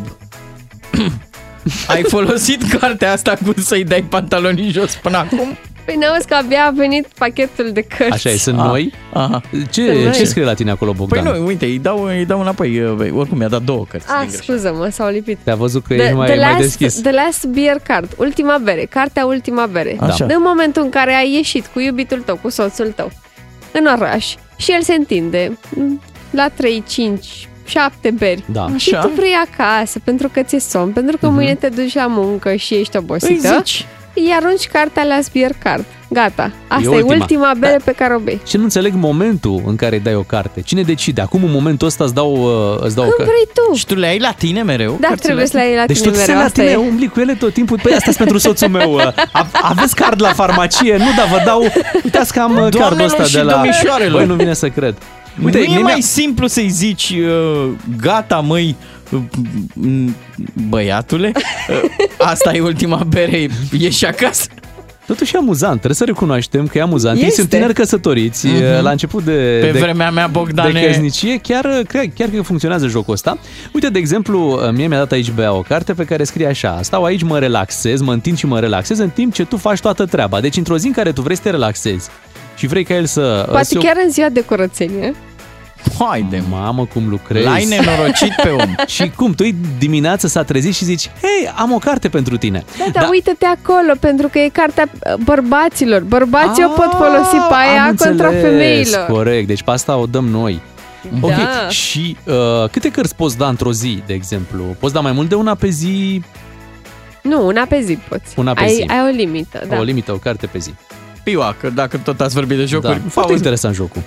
[1.88, 5.56] Ai folosit cartea asta cu să-i dai pantalonii jos până acum?
[5.90, 8.12] Păi n-auzi că abia a venit pachetul de cărți.
[8.12, 8.92] Așa e, sunt Ah, noi.
[9.12, 9.40] Aha.
[9.70, 10.12] Ce, Sunt noi.
[10.12, 11.36] ce scrie la tine acolo, Păi Bogdan?
[11.38, 12.80] nu, uite, îi dau, îi dau înapoi.
[12.80, 14.06] uh, Oricum mi-a dat două cărți.
[14.08, 14.58] Ah, din greșeală.
[14.60, 15.38] scuză-mă, s-au lipit.
[15.44, 17.00] Te-a văzut că ești mai, the, mai last, deschis.
[17.00, 19.96] The Last Beer Card, ultima bere, cartea ultima bere.
[20.00, 20.24] Așa.
[20.24, 23.10] În momentul în care ai ieșit cu iubitul tău, cu soțul tău,
[23.72, 26.00] în oraș și el se întinde mm,
[26.30, 28.44] la 3, 5, 7 beri.
[28.52, 28.66] Da.
[28.76, 29.06] Și Așa.
[29.06, 32.74] tu vrei acasă pentru că ți-e somn, pentru că mâine te duci la muncă și
[32.74, 33.54] ești Îi obosită.
[33.56, 33.86] zici.
[34.24, 36.50] Îi arunci cartea la Beer Card Gata.
[36.68, 37.14] Asta e, ultima.
[37.14, 38.40] ultima bere pe care o bei.
[38.46, 40.60] Și nu înțeleg momentul în care îi dai o carte.
[40.60, 41.20] Cine decide?
[41.20, 43.32] Acum, în momentul ăsta, îți dau, uh, îți dau o Când carte.
[43.32, 43.74] vrei tu.
[43.76, 44.96] Și tu le ai la tine mereu?
[45.00, 46.76] Da, cărțile trebuie să le ai la Deci tine tot mereu, la asta tine, e.
[46.76, 47.78] umbli cu ele tot timpul.
[47.82, 48.92] Păi asta pentru soțul meu.
[48.94, 50.96] uh, a- Aveți card la farmacie?
[50.96, 51.62] Nu, dar vă dau...
[52.04, 53.52] Uitați că am uh, cardul Doamnelor ăsta și de la...
[53.52, 54.18] domnișoarelor.
[54.18, 54.94] Băi, nu vine să cred.
[55.44, 57.70] Uite, nu e mie mai mi-a- simplu să-i zici uh,
[58.00, 58.99] gata, măi, uh, m-
[60.68, 61.82] băiatule, uh,
[62.18, 64.46] asta e ultima bere, ieși acasă.
[65.06, 67.18] Totuși e amuzant, trebuie să recunoaștem că e amuzant.
[67.18, 67.34] Ei Este.
[67.34, 68.82] sunt tineri căsătoriți, Mhm.
[68.82, 69.58] la început de...
[69.60, 73.38] Pe de, vremea mea, Bogdane- De căsnicie, chiar, chiar, chiar că funcționează jocul ăsta.
[73.72, 77.04] Uite, de exemplu, mie mi-a dat aici Bea o carte pe care scrie așa, stau
[77.04, 80.40] aici, mă relaxez, mă întind și mă relaxez în timp ce tu faci toată treaba.
[80.40, 82.08] Deci într-o zi în care tu vrei să te relaxezi
[82.56, 83.44] și vrei ca el să...
[83.48, 85.14] Poate să chiar în ziua de curățenie.
[85.98, 87.44] Haide, Mamă, cum lucrezi.
[87.44, 88.74] L-ai nenorocit pe om.
[88.86, 89.44] și cum, tu
[89.78, 92.64] dimineața s-a trezit și zici, hei, am o carte pentru tine.
[92.78, 96.02] Da, dar uite-te acolo, pentru că e cartea uh, bărbaților.
[96.02, 99.06] Bărbații o pot folosi pe aia Am contra înțeles, femeilor.
[99.06, 100.60] Corect, deci pe asta o dăm noi.
[101.20, 101.26] Da.
[101.26, 104.62] Ok, și uh, câte cărți poți da într-o zi, de exemplu?
[104.78, 106.22] Poți da mai mult de una pe zi?
[107.22, 108.34] Nu, una pe zi poți.
[108.36, 108.84] Una pe ai, zi.
[108.88, 109.78] ai o limită, da.
[109.78, 110.74] O limită, o carte pe zi.
[111.22, 114.02] Piua, că dacă tot ați vorbit de jocuri, Da, foarte interesant jocul.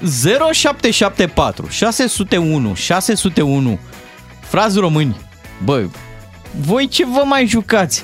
[0.52, 3.80] 0774 601 601
[4.40, 5.16] Frazi români,
[5.64, 5.90] băi,
[6.62, 8.04] voi ce vă mai jucați?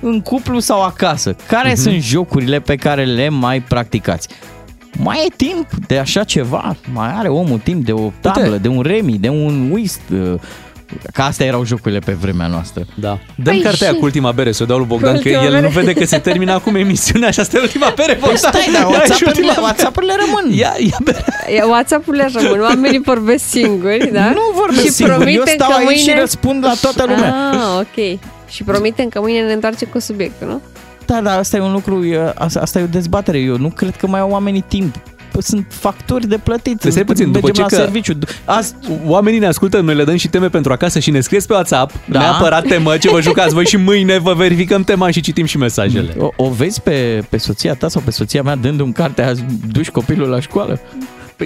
[0.00, 1.36] În cuplu sau acasă?
[1.48, 1.80] Care Mhm.
[1.80, 4.28] sunt jocurile pe care le mai practicați?
[4.98, 6.76] Mai e timp de așa ceva?
[6.92, 10.00] Mai are omul timp de o tablă, de un remi, de un whist?
[10.96, 12.86] Uh, Că astea erau jocurile pe vremea noastră.
[12.94, 13.18] Da.
[13.34, 15.50] Dăm păi cartea aia cu ultima bere, să o dau lui Bogdan, că ultima el
[15.50, 15.62] bere.
[15.62, 18.12] nu vede că se termină acum emisiunea și asta e ultima bere.
[18.14, 18.36] Păi Bogdan.
[18.52, 20.58] stai, dar Ia și WhatsApp-urile, ultima- WhatsApp-urile rămân.
[20.58, 21.24] Ia, ia bere.
[21.48, 24.30] E, WhatsApp-urile rămân, oamenii vorbesc singuri, da?
[24.30, 26.00] Nu vorbesc și singur, eu promitem stau că aici mâine...
[26.12, 27.34] și răspund la toată lumea.
[27.52, 28.18] Ah, ok.
[28.48, 30.60] Și promitem că mâine ne întoarcem cu subiectul, nu?
[31.06, 33.38] Da, dar asta e un lucru, e- asta, asta e o dezbatere.
[33.38, 34.94] Eu nu cred că mai au oamenii timp.
[35.32, 36.80] Păi Sunt factori de plătit.
[36.80, 38.18] Să stai puțin, după Mergem ce la că serviciu.
[38.44, 38.74] Azi,
[39.06, 41.90] oamenii ne ascultă, noi le dăm și teme pentru acasă și ne scrieți pe WhatsApp,
[41.92, 41.98] Da.
[42.12, 42.18] da.
[42.18, 46.14] neapărat temă, ce vă jucați voi și mâine vă verificăm tema și citim și mesajele.
[46.18, 49.44] O, o vezi pe, pe soția ta sau pe soția mea dând un carte, azi
[49.72, 50.80] duci copilul la școală?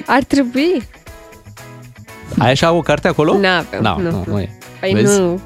[0.06, 0.82] Ar trebui.
[2.38, 3.38] Ai așa o carte acolo?
[3.38, 4.24] N-avem, No, nu, nu, nu.
[4.32, 4.48] nu e.
[4.80, 5.18] Păi Vezi?
[5.20, 5.40] nu.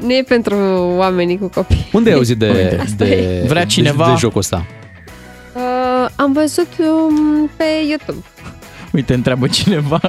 [0.00, 0.56] Nu e pentru
[0.96, 1.88] oamenii cu copii.
[1.92, 2.84] Unde ai auzit de, Uite.
[2.96, 4.66] de, Vrea de- cineva- de, jocul ăsta?
[5.54, 8.24] Uh, am văzut um, pe YouTube.
[8.92, 10.00] Uite, întreabă cineva,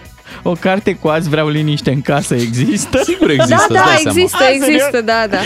[0.44, 3.02] o carte cu azi vreau liniște în casă există?
[3.04, 5.40] Sigur da, da, există, există, da, da.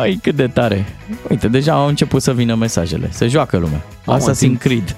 [0.00, 0.84] Ai, cât de tare.
[1.28, 3.08] Uite, deja au început să vină mesajele.
[3.12, 3.84] Se joacă lumea.
[4.04, 4.60] Mamă, Assassin's timp.
[4.60, 4.96] Creed.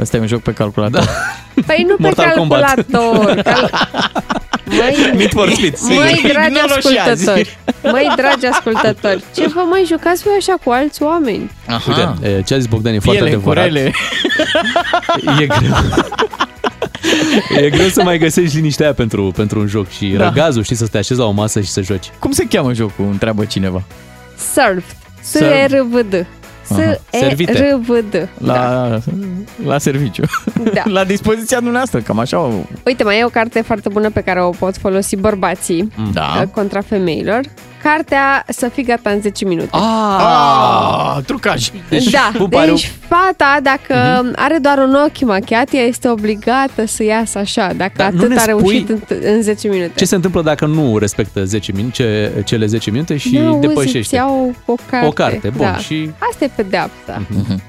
[0.00, 1.00] Ăsta e un joc pe calculator.
[1.00, 1.62] Da.
[1.66, 2.74] Păi nu Mortal pe Kombat.
[2.74, 3.42] calculator.
[3.42, 3.70] Cal...
[4.68, 6.02] Măi, Need for Speed, sigur.
[6.04, 6.98] măi, dragi Ignoro și azi.
[6.98, 11.50] ascultători, măi, dragi ascultători, ce vă mai jucați voi așa cu alți oameni?
[11.68, 12.14] Aha.
[12.20, 13.64] Uite, e, ce a zis Bogdan e foarte Piele, adevărat.
[13.68, 13.92] curele.
[15.42, 15.70] E greu.
[17.64, 20.18] E greu să mai găsești liniștea aia pentru, pentru un joc și Da.
[20.18, 20.24] da.
[20.24, 22.10] răgazul, știi, să te așezi la o masă și să joci.
[22.18, 23.04] Cum se cheamă jocul?
[23.10, 23.82] Întreabă cineva.
[24.54, 24.84] Surf.
[25.22, 26.26] S-R-V-D.
[26.70, 26.96] Aha.
[27.10, 27.52] Servite.
[27.52, 28.28] S-R-V-D.
[28.38, 28.98] La, da.
[29.66, 30.22] la serviciu.
[30.74, 30.82] Da.
[30.96, 32.38] la dispoziția dumneavoastră, cam așa.
[32.38, 32.50] o-
[32.86, 36.38] Uite, mai e o carte foarte bună pe care o pot folosi bărbații Da.
[36.42, 37.40] uh, contra femeilor.
[37.82, 39.68] Cartea Să fii gata în 10 minute.
[39.70, 41.68] Ah, trucaj.
[42.10, 44.34] da, pare deci fata, dacă uh-huh.
[44.36, 48.30] are doar un ochi machiat, ea este obligată să iasă așa, dacă Dar nu atât
[48.30, 49.92] ne a reușit spui în, în 10 minute.
[49.94, 53.98] Ce se întâmplă dacă nu respectă 10 minute, cele 10 minute și Nu, auzi, depășește?
[53.98, 55.06] îți iau o carte.
[55.06, 55.76] O carte, bun, Da.
[55.76, 57.22] și- Asta e pedeapsa.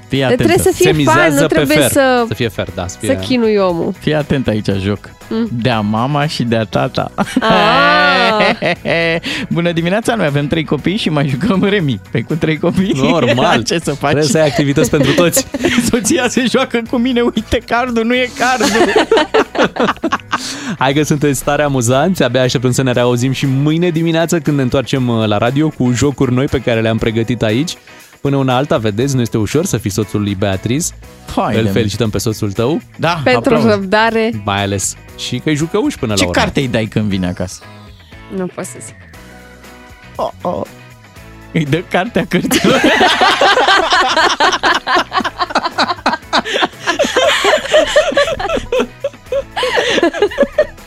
[0.08, 0.44] Fii Dar atentă.
[0.44, 1.90] trebuie să fie se fan, mizează nu pe trebuie fer.
[1.90, 2.86] să, Să fie fer, da.
[2.86, 3.08] Să, fie...
[3.08, 3.92] să chinui omul.
[3.98, 5.10] Fii atent aici, joc.
[5.28, 5.48] Mm.
[5.52, 7.10] De-a mama și de-a tata.
[7.40, 8.54] Ah.
[9.48, 12.00] Bună dimineața, noi avem trei copii și mai jucăm remi.
[12.10, 12.92] Pe cu trei copii.
[12.96, 13.62] Normal.
[13.68, 14.10] Ce să faci?
[14.10, 15.46] Trebuie să ai activități pentru toți.
[15.90, 18.92] Soția se joacă cu mine, uite cardul, nu e cardul.
[20.78, 24.62] Hai că sunteți tare amuzanți, abia așteptăm să ne reauzim și mâine dimineață când ne
[24.62, 27.76] întoarcem uh, la radio cu jocuri noi pe care le-am pregătit aici.
[28.20, 30.92] Până una alta, vedeți, nu este ușor să fii soțul lui Beatriz.
[31.36, 33.72] Hai Îl de felicităm pe soțul tău, Da, Pentru aplauz.
[33.74, 36.42] răbdare, mai ales și că-i jucăuși până Ce la urmă.
[36.42, 37.62] carte îi dai când vine acasă?
[38.36, 38.94] nu pot să zic.
[40.16, 40.66] Oh, oh.
[41.52, 42.80] Îi dă cartea cărților.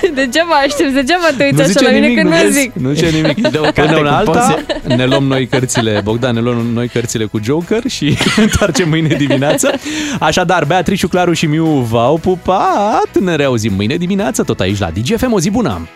[0.14, 2.58] Degeaba aștept, degeaba te uiți Nu așa zice la mine nimic, când nu nu vezi?
[2.60, 2.72] zic.
[2.74, 3.48] Nu zice nimic.
[3.48, 4.40] Dă o carte Până una cu alta,
[4.86, 4.94] poze.
[4.96, 8.04] ne luăm noi cărțile, Bogdan, ne luăm noi cărțile cu Joker și
[8.36, 9.72] ne întoarcem mâine dimineață.
[10.20, 13.18] Așadar, Beatrice, Claru și Miu v-au pupat.
[13.20, 15.32] Ne reauzim mâine dimineață, tot aici la DGFM.
[15.32, 15.88] O zi bună!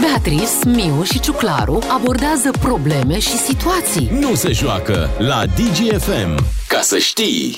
[0.00, 4.10] Beatrice, Miu și Ciuclaru abordează probleme și situații.
[4.20, 6.44] Nu se joacă la DGFM.
[6.68, 7.52] Ca să știi!